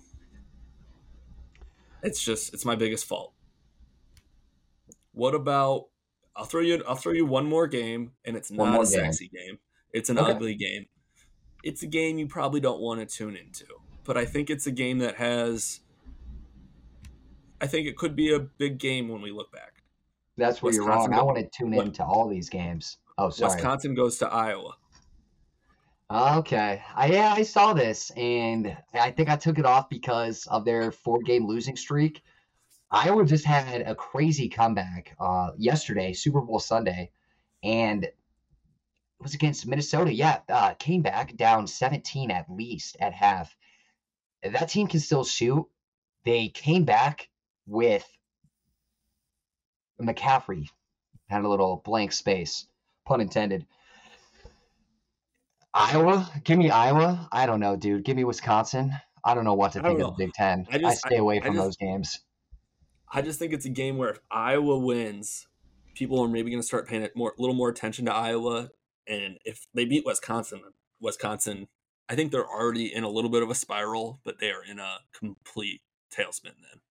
It's 2.01 2.23
just 2.23 2.55
it's 2.55 2.65
my 2.65 2.75
biggest 2.75 3.05
fault. 3.05 3.33
What 5.11 5.35
about? 5.35 5.89
I'll 6.39 6.45
throw 6.45 6.61
you. 6.61 6.81
I'll 6.87 6.95
throw 6.95 7.11
you 7.11 7.25
one 7.25 7.45
more 7.45 7.67
game, 7.67 8.13
and 8.23 8.37
it's 8.37 8.49
one 8.49 8.71
not 8.71 8.83
a 8.83 8.85
sexy 8.85 9.27
game. 9.27 9.45
game. 9.45 9.59
It's 9.91 10.09
an 10.09 10.17
okay. 10.17 10.31
ugly 10.31 10.55
game. 10.55 10.85
It's 11.63 11.83
a 11.83 11.87
game 11.87 12.17
you 12.17 12.27
probably 12.27 12.61
don't 12.61 12.79
want 12.79 13.01
to 13.01 13.05
tune 13.05 13.35
into, 13.35 13.65
but 14.05 14.15
I 14.17 14.23
think 14.23 14.49
it's 14.49 14.65
a 14.65 14.71
game 14.71 14.99
that 14.99 15.15
has 15.15 15.81
I 17.61 17.67
think 17.67 17.87
it 17.87 17.97
could 17.97 18.15
be 18.15 18.33
a 18.33 18.39
big 18.39 18.77
game 18.77 19.09
when 19.09 19.21
we 19.21 19.31
look 19.31 19.51
back. 19.51 19.83
That's 20.37 20.61
where 20.61 20.69
Wisconsin 20.69 21.11
you're 21.11 21.19
wrong. 21.19 21.19
I 21.19 21.23
want 21.23 21.37
to 21.39 21.49
tune 21.57 21.71
what, 21.71 21.87
into 21.87 22.03
all 22.03 22.29
these 22.29 22.49
games. 22.49 22.97
Oh, 23.17 23.29
sorry. 23.29 23.53
Wisconsin 23.53 23.93
goes 23.93 24.17
to 24.19 24.27
Iowa. 24.27 24.75
Okay. 26.09 26.81
I, 26.95 27.07
yeah, 27.07 27.33
I 27.35 27.43
saw 27.43 27.73
this, 27.73 28.11
and 28.11 28.75
I 28.93 29.11
think 29.11 29.29
I 29.29 29.35
took 29.35 29.59
it 29.59 29.65
off 29.65 29.89
because 29.89 30.47
of 30.47 30.63
their 30.63 30.91
four 30.91 31.19
game 31.19 31.45
losing 31.45 31.75
streak. 31.75 32.23
Iowa 32.91 33.25
just 33.25 33.45
had 33.45 33.81
a 33.81 33.93
crazy 33.93 34.49
comeback 34.49 35.15
uh, 35.19 35.51
yesterday, 35.57 36.13
Super 36.13 36.41
Bowl 36.41 36.59
Sunday, 36.59 37.11
and 37.63 38.03
it 38.03 38.15
was 39.21 39.35
against 39.35 39.67
Minnesota. 39.67 40.13
Yeah, 40.13 40.39
uh, 40.49 40.73
came 40.73 41.01
back 41.01 41.35
down 41.35 41.67
17 41.67 42.31
at 42.31 42.49
least 42.49 42.97
at 42.99 43.13
half. 43.13 43.55
That 44.43 44.69
team 44.69 44.87
can 44.87 44.99
still 44.99 45.23
shoot. 45.23 45.67
They 46.25 46.47
came 46.49 46.85
back 46.85 47.29
with 47.67 48.07
McCaffery. 50.01 50.67
Had 51.27 51.43
a 51.43 51.49
little 51.49 51.81
blank 51.85 52.11
space, 52.11 52.65
pun 53.05 53.21
intended. 53.21 53.67
Iowa, 55.73 56.27
give 56.43 56.57
me 56.57 56.71
Iowa. 56.71 57.29
I 57.31 57.45
don't 57.45 57.59
know, 57.59 57.75
dude. 57.75 58.03
Give 58.03 58.17
me 58.17 58.23
Wisconsin. 58.23 58.91
I 59.23 59.35
don't 59.35 59.43
know 59.43 59.53
what 59.53 59.73
to 59.73 59.81
think 59.81 59.99
of 59.99 60.17
the 60.17 60.25
Big 60.25 60.33
Ten. 60.33 60.65
I, 60.71 60.79
just, 60.79 61.05
I 61.05 61.09
stay 61.09 61.17
away 61.17 61.39
from 61.39 61.53
just, 61.53 61.63
those 61.63 61.77
games. 61.77 62.19
I 63.11 63.21
just 63.21 63.39
think 63.39 63.53
it's 63.53 63.65
a 63.65 63.69
game 63.69 63.97
where 63.97 64.09
if 64.09 64.19
Iowa 64.29 64.77
wins, 64.77 65.47
people 65.95 66.19
are 66.21 66.27
maybe 66.27 66.51
going 66.51 66.61
to 66.61 66.67
start 66.67 66.87
paying 66.87 67.07
more, 67.15 67.33
a 67.37 67.41
little 67.41 67.55
more 67.55 67.69
attention 67.69 68.05
to 68.05 68.13
Iowa. 68.13 68.69
And 69.07 69.39
if 69.45 69.67
they 69.73 69.85
beat 69.85 70.05
Wisconsin, 70.05 70.61
Wisconsin, 71.01 71.67
I 72.07 72.15
think 72.15 72.31
they're 72.31 72.47
already 72.47 72.93
in 72.93 73.03
a 73.03 73.09
little 73.09 73.29
bit 73.29 73.43
of 73.43 73.49
a 73.49 73.55
spiral, 73.55 74.19
but 74.23 74.39
they 74.39 74.51
are 74.51 74.63
in 74.63 74.79
a 74.79 74.97
complete 75.13 75.81
tailspin 76.11 76.55
then 76.61 76.81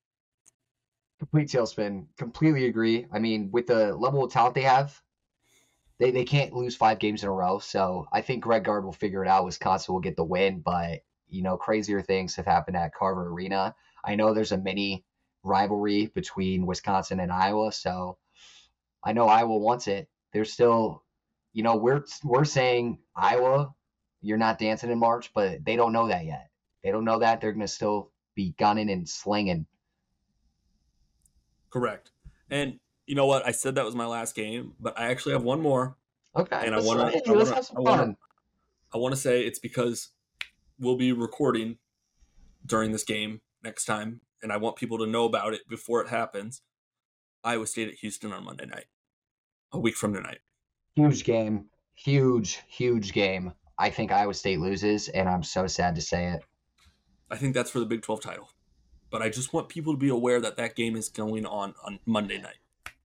complete 1.18 1.48
tailspin. 1.48 2.06
Completely 2.16 2.66
agree. 2.66 3.06
I 3.12 3.18
mean, 3.18 3.50
with 3.52 3.66
the 3.66 3.94
level 3.96 4.24
of 4.24 4.32
talent 4.32 4.54
they 4.54 4.62
have, 4.62 5.00
they, 5.98 6.10
they 6.10 6.24
can't 6.24 6.52
lose 6.52 6.76
five 6.76 6.98
games 6.98 7.22
in 7.22 7.28
a 7.28 7.32
row. 7.32 7.58
So 7.58 8.06
I 8.12 8.20
think 8.22 8.42
Greg 8.42 8.64
Gard 8.64 8.84
will 8.84 8.92
figure 8.92 9.24
it 9.24 9.28
out. 9.28 9.44
Wisconsin 9.44 9.92
will 9.92 10.00
get 10.00 10.16
the 10.16 10.24
win, 10.24 10.60
but 10.60 11.00
you 11.28 11.42
know, 11.42 11.56
crazier 11.56 12.00
things 12.00 12.36
have 12.36 12.46
happened 12.46 12.76
at 12.76 12.94
Carver 12.94 13.28
Arena. 13.28 13.74
I 14.04 14.14
know 14.14 14.32
there's 14.32 14.52
a 14.52 14.58
mini 14.58 15.04
rivalry 15.48 16.06
between 16.14 16.66
Wisconsin 16.66 17.20
and 17.20 17.32
Iowa, 17.32 17.72
so 17.72 18.18
I 19.02 19.12
know 19.12 19.26
Iowa 19.26 19.56
wants 19.56 19.88
it. 19.88 20.08
There's 20.32 20.52
still, 20.52 21.02
you 21.52 21.62
know, 21.62 21.76
we're 21.76 22.04
we're 22.22 22.44
saying 22.44 22.98
Iowa, 23.16 23.74
you're 24.20 24.38
not 24.38 24.58
dancing 24.58 24.90
in 24.90 24.98
March, 24.98 25.32
but 25.34 25.64
they 25.64 25.76
don't 25.76 25.92
know 25.92 26.08
that 26.08 26.24
yet. 26.24 26.50
They 26.84 26.90
don't 26.90 27.04
know 27.04 27.18
that 27.20 27.40
they're 27.40 27.52
going 27.52 27.66
to 27.66 27.68
still 27.68 28.12
be 28.34 28.54
gunning 28.58 28.90
and 28.90 29.08
slinging. 29.08 29.66
Correct. 31.70 32.10
And 32.50 32.78
you 33.06 33.14
know 33.14 33.26
what? 33.26 33.46
I 33.46 33.50
said 33.52 33.74
that 33.76 33.84
was 33.84 33.94
my 33.94 34.06
last 34.06 34.34
game, 34.34 34.74
but 34.78 34.98
I 34.98 35.06
actually 35.06 35.32
have 35.32 35.42
one 35.42 35.60
more. 35.60 35.96
Okay. 36.36 36.60
And 36.64 36.74
I 36.74 36.80
want 36.80 37.24
to. 37.24 37.32
Let's 37.32 37.50
have 37.50 37.64
some 37.64 37.84
fun. 37.84 38.16
I 38.94 38.98
want 38.98 39.14
to 39.14 39.20
say 39.20 39.42
it's 39.42 39.58
because 39.58 40.10
we'll 40.78 40.96
be 40.96 41.12
recording 41.12 41.78
during 42.64 42.92
this 42.92 43.04
game 43.04 43.40
next 43.62 43.84
time, 43.84 44.20
and 44.42 44.52
I 44.52 44.56
want 44.56 44.76
people 44.76 44.98
to 44.98 45.06
know 45.06 45.24
about 45.24 45.54
it 45.54 45.68
before 45.68 46.00
it 46.02 46.08
happens. 46.08 46.62
Iowa 47.44 47.66
State 47.66 47.88
at 47.88 47.94
Houston 47.94 48.32
on 48.32 48.44
Monday 48.44 48.66
night, 48.66 48.86
a 49.72 49.78
week 49.78 49.96
from 49.96 50.12
tonight. 50.12 50.38
Huge 50.96 51.24
game. 51.24 51.66
Huge, 51.94 52.60
huge 52.68 53.12
game. 53.12 53.52
I 53.78 53.90
think 53.90 54.12
Iowa 54.12 54.34
State 54.34 54.60
loses, 54.60 55.08
and 55.08 55.28
I'm 55.28 55.42
so 55.42 55.66
sad 55.66 55.94
to 55.94 56.00
say 56.00 56.26
it. 56.26 56.42
I 57.30 57.36
think 57.36 57.54
that's 57.54 57.70
for 57.70 57.78
the 57.78 57.86
Big 57.86 58.02
12 58.02 58.20
title. 58.20 58.50
But 59.10 59.22
I 59.22 59.28
just 59.28 59.52
want 59.52 59.68
people 59.68 59.94
to 59.94 59.98
be 59.98 60.08
aware 60.08 60.40
that 60.40 60.56
that 60.56 60.76
game 60.76 60.96
is 60.96 61.08
going 61.08 61.46
on 61.46 61.74
on 61.84 61.98
Monday 62.04 62.38
night. 62.38 62.58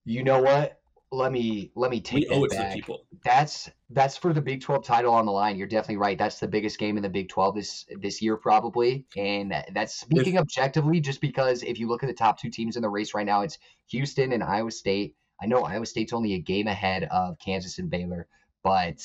You 0.06 0.24
know 0.24 0.42
what? 0.42 0.82
Let 1.14 1.32
me 1.32 1.72
let 1.76 1.92
me 1.92 2.02
take 2.02 2.28
we 2.28 2.48
that 2.48 2.50
back. 2.50 2.98
That's 3.24 3.70
that's 3.92 4.18
for 4.18 4.34
the 4.34 4.42
Big 4.42 4.62
12 4.62 4.84
title 4.84 5.14
on 5.14 5.28
the 5.28 5.32
line. 5.32 5.58
You're 5.58 5.68
definitely 5.68 5.98
right. 5.98 6.18
That's 6.18 6.40
the 6.40 6.48
biggest 6.48 6.80
game 6.80 6.98
in 6.98 7.04
the 7.04 7.10
Big 7.10 7.30
12 7.30 7.56
this 7.56 7.86
this 8.02 8.20
year 8.20 8.36
probably. 8.36 9.06
And 9.16 9.54
that's 9.74 9.94
speaking 9.94 10.36
if, 10.36 10.42
objectively 10.42 11.00
just 11.00 11.22
because 11.22 11.62
if 11.62 11.80
you 11.80 11.88
look 11.88 12.02
at 12.02 12.08
the 12.08 12.16
top 12.16 12.40
two 12.40 12.50
teams 12.50 12.78
in 12.78 12.82
the 12.82 12.90
race 12.90 13.14
right 13.14 13.28
now, 13.28 13.42
it's 13.42 13.60
Houston 13.90 14.32
and 14.32 14.44
Iowa 14.44 14.72
State. 14.72 15.16
I 15.40 15.46
know 15.46 15.64
Iowa 15.64 15.86
State's 15.86 16.14
only 16.14 16.34
a 16.34 16.40
game 16.40 16.68
ahead 16.68 17.04
of 17.04 17.38
Kansas 17.38 17.78
and 17.78 17.92
Baylor, 17.92 18.28
but 18.64 19.00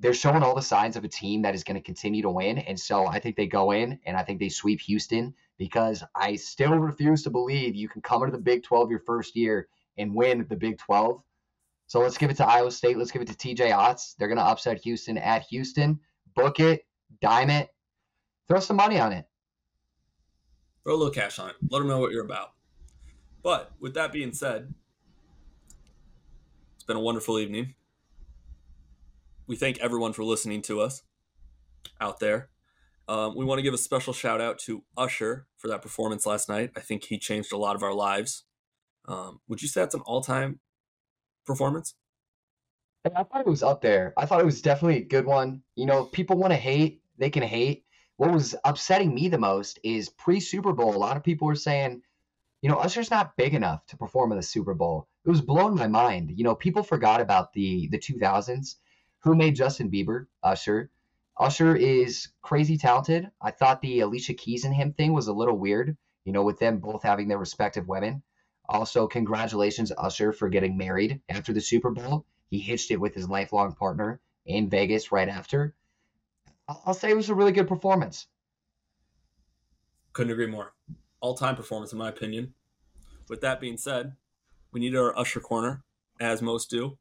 they're 0.00 0.14
showing 0.14 0.42
all 0.42 0.54
the 0.54 0.62
signs 0.62 0.96
of 0.96 1.04
a 1.04 1.08
team 1.08 1.42
that 1.42 1.54
is 1.54 1.64
going 1.64 1.74
to 1.74 1.84
continue 1.84 2.22
to 2.22 2.30
win. 2.30 2.56
And 2.56 2.80
so 2.80 3.06
I 3.06 3.20
think 3.20 3.36
they 3.36 3.46
go 3.46 3.72
in 3.72 3.98
and 4.06 4.16
I 4.16 4.22
think 4.22 4.40
they 4.40 4.48
sweep 4.48 4.80
Houston 4.82 5.34
because 5.58 6.02
I 6.16 6.36
still 6.36 6.78
refuse 6.78 7.24
to 7.24 7.30
believe 7.30 7.74
you 7.74 7.90
can 7.90 8.00
come 8.00 8.22
into 8.22 8.36
the 8.36 8.42
Big 8.42 8.62
12 8.62 8.90
your 8.90 9.00
first 9.00 9.36
year 9.36 9.68
and 9.98 10.14
win 10.14 10.46
the 10.48 10.56
Big 10.56 10.78
12. 10.78 11.22
So 11.86 12.00
let's 12.00 12.18
give 12.18 12.30
it 12.30 12.36
to 12.36 12.46
Iowa 12.46 12.70
State. 12.70 12.98
Let's 12.98 13.10
give 13.10 13.22
it 13.22 13.28
to 13.28 13.34
TJ 13.34 13.70
Otts. 13.70 14.14
They're 14.16 14.28
going 14.28 14.38
to 14.38 14.44
upset 14.44 14.78
Houston 14.80 15.18
at 15.18 15.42
Houston. 15.44 16.00
Book 16.34 16.60
it, 16.60 16.86
dime 17.20 17.50
it, 17.50 17.68
throw 18.46 18.60
some 18.60 18.76
money 18.76 19.00
on 19.00 19.12
it. 19.12 19.26
Throw 20.84 20.94
a 20.94 20.96
little 20.96 21.12
cash 21.12 21.38
on 21.38 21.50
it. 21.50 21.56
Let 21.70 21.80
them 21.80 21.88
know 21.88 21.98
what 21.98 22.12
you're 22.12 22.24
about. 22.24 22.52
But 23.42 23.72
with 23.80 23.94
that 23.94 24.12
being 24.12 24.32
said, 24.32 24.74
it's 26.74 26.84
been 26.84 26.96
a 26.96 27.00
wonderful 27.00 27.38
evening. 27.38 27.74
We 29.46 29.56
thank 29.56 29.78
everyone 29.78 30.12
for 30.12 30.24
listening 30.24 30.62
to 30.62 30.80
us 30.80 31.02
out 32.00 32.20
there. 32.20 32.50
Um, 33.08 33.34
we 33.34 33.44
want 33.44 33.58
to 33.58 33.62
give 33.62 33.72
a 33.72 33.78
special 33.78 34.12
shout 34.12 34.40
out 34.40 34.58
to 34.60 34.84
Usher 34.96 35.46
for 35.56 35.68
that 35.68 35.80
performance 35.80 36.26
last 36.26 36.48
night. 36.48 36.72
I 36.76 36.80
think 36.80 37.04
he 37.04 37.18
changed 37.18 37.52
a 37.52 37.56
lot 37.56 37.74
of 37.74 37.82
our 37.82 37.94
lives. 37.94 38.44
Um, 39.08 39.40
would 39.48 39.62
you 39.62 39.68
say 39.68 39.80
that's 39.80 39.94
an 39.94 40.02
all 40.02 40.20
time 40.20 40.60
performance? 41.46 41.94
I 43.16 43.22
thought 43.22 43.40
it 43.40 43.46
was 43.46 43.62
up 43.62 43.80
there. 43.80 44.12
I 44.16 44.26
thought 44.26 44.40
it 44.40 44.46
was 44.46 44.60
definitely 44.60 44.98
a 44.98 45.04
good 45.04 45.24
one. 45.24 45.62
You 45.76 45.86
know, 45.86 46.04
people 46.04 46.36
want 46.36 46.52
to 46.52 46.58
hate, 46.58 47.02
they 47.16 47.30
can 47.30 47.42
hate. 47.42 47.84
What 48.16 48.32
was 48.32 48.54
upsetting 48.64 49.14
me 49.14 49.28
the 49.28 49.38
most 49.38 49.78
is 49.82 50.10
pre 50.10 50.40
Super 50.40 50.72
Bowl, 50.72 50.94
a 50.94 50.98
lot 50.98 51.16
of 51.16 51.24
people 51.24 51.46
were 51.46 51.54
saying, 51.54 52.02
you 52.60 52.68
know, 52.68 52.76
Usher's 52.76 53.10
not 53.10 53.36
big 53.36 53.54
enough 53.54 53.86
to 53.86 53.96
perform 53.96 54.32
in 54.32 54.36
the 54.36 54.42
Super 54.42 54.74
Bowl. 54.74 55.08
It 55.24 55.30
was 55.30 55.40
blowing 55.40 55.76
my 55.76 55.86
mind. 55.86 56.32
You 56.36 56.44
know, 56.44 56.54
people 56.54 56.82
forgot 56.82 57.20
about 57.20 57.52
the 57.52 57.88
the 57.88 57.98
2000s. 57.98 58.74
Who 59.20 59.34
made 59.34 59.56
Justin 59.56 59.90
Bieber? 59.90 60.26
Usher. 60.42 60.90
Usher 61.38 61.76
is 61.76 62.28
crazy 62.42 62.76
talented. 62.76 63.30
I 63.40 63.52
thought 63.52 63.80
the 63.80 64.00
Alicia 64.00 64.34
Keys 64.34 64.64
and 64.64 64.74
him 64.74 64.92
thing 64.92 65.12
was 65.12 65.28
a 65.28 65.32
little 65.32 65.56
weird, 65.56 65.96
you 66.24 66.32
know, 66.32 66.42
with 66.42 66.58
them 66.58 66.78
both 66.78 67.04
having 67.04 67.28
their 67.28 67.38
respective 67.38 67.86
women. 67.86 68.22
Also, 68.68 69.06
congratulations, 69.06 69.92
Usher, 69.96 70.32
for 70.32 70.48
getting 70.48 70.76
married 70.76 71.20
after 71.28 71.52
the 71.52 71.60
Super 71.60 71.90
Bowl. 71.90 72.26
He 72.50 72.58
hitched 72.58 72.90
it 72.90 73.00
with 73.00 73.14
his 73.14 73.28
lifelong 73.28 73.72
partner 73.72 74.20
in 74.44 74.68
Vegas 74.68 75.10
right 75.12 75.28
after. 75.28 75.74
I'll 76.68 76.94
say 76.94 77.10
it 77.10 77.16
was 77.16 77.30
a 77.30 77.34
really 77.34 77.52
good 77.52 77.68
performance. 77.68 78.26
Couldn't 80.12 80.32
agree 80.32 80.46
more. 80.46 80.74
All 81.20 81.34
time 81.34 81.56
performance, 81.56 81.92
in 81.92 81.98
my 81.98 82.08
opinion. 82.08 82.54
With 83.28 83.40
that 83.40 83.60
being 83.60 83.76
said, 83.76 84.16
we 84.72 84.80
need 84.80 84.96
our 84.96 85.16
Usher 85.18 85.40
corner, 85.40 85.82
as 86.20 86.42
most 86.42 86.70
do. 86.70 86.98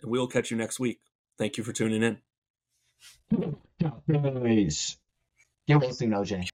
And 0.00 0.10
we'll 0.10 0.28
catch 0.28 0.50
you 0.50 0.56
next 0.56 0.80
week. 0.80 1.00
Thank 1.36 1.56
you 1.58 1.64
for 1.64 1.72
tuning 1.72 2.02
in. 2.02 2.18
Peace. 4.42 4.96
You're 5.66 5.78
listening, 5.78 6.10
OJ. 6.10 6.48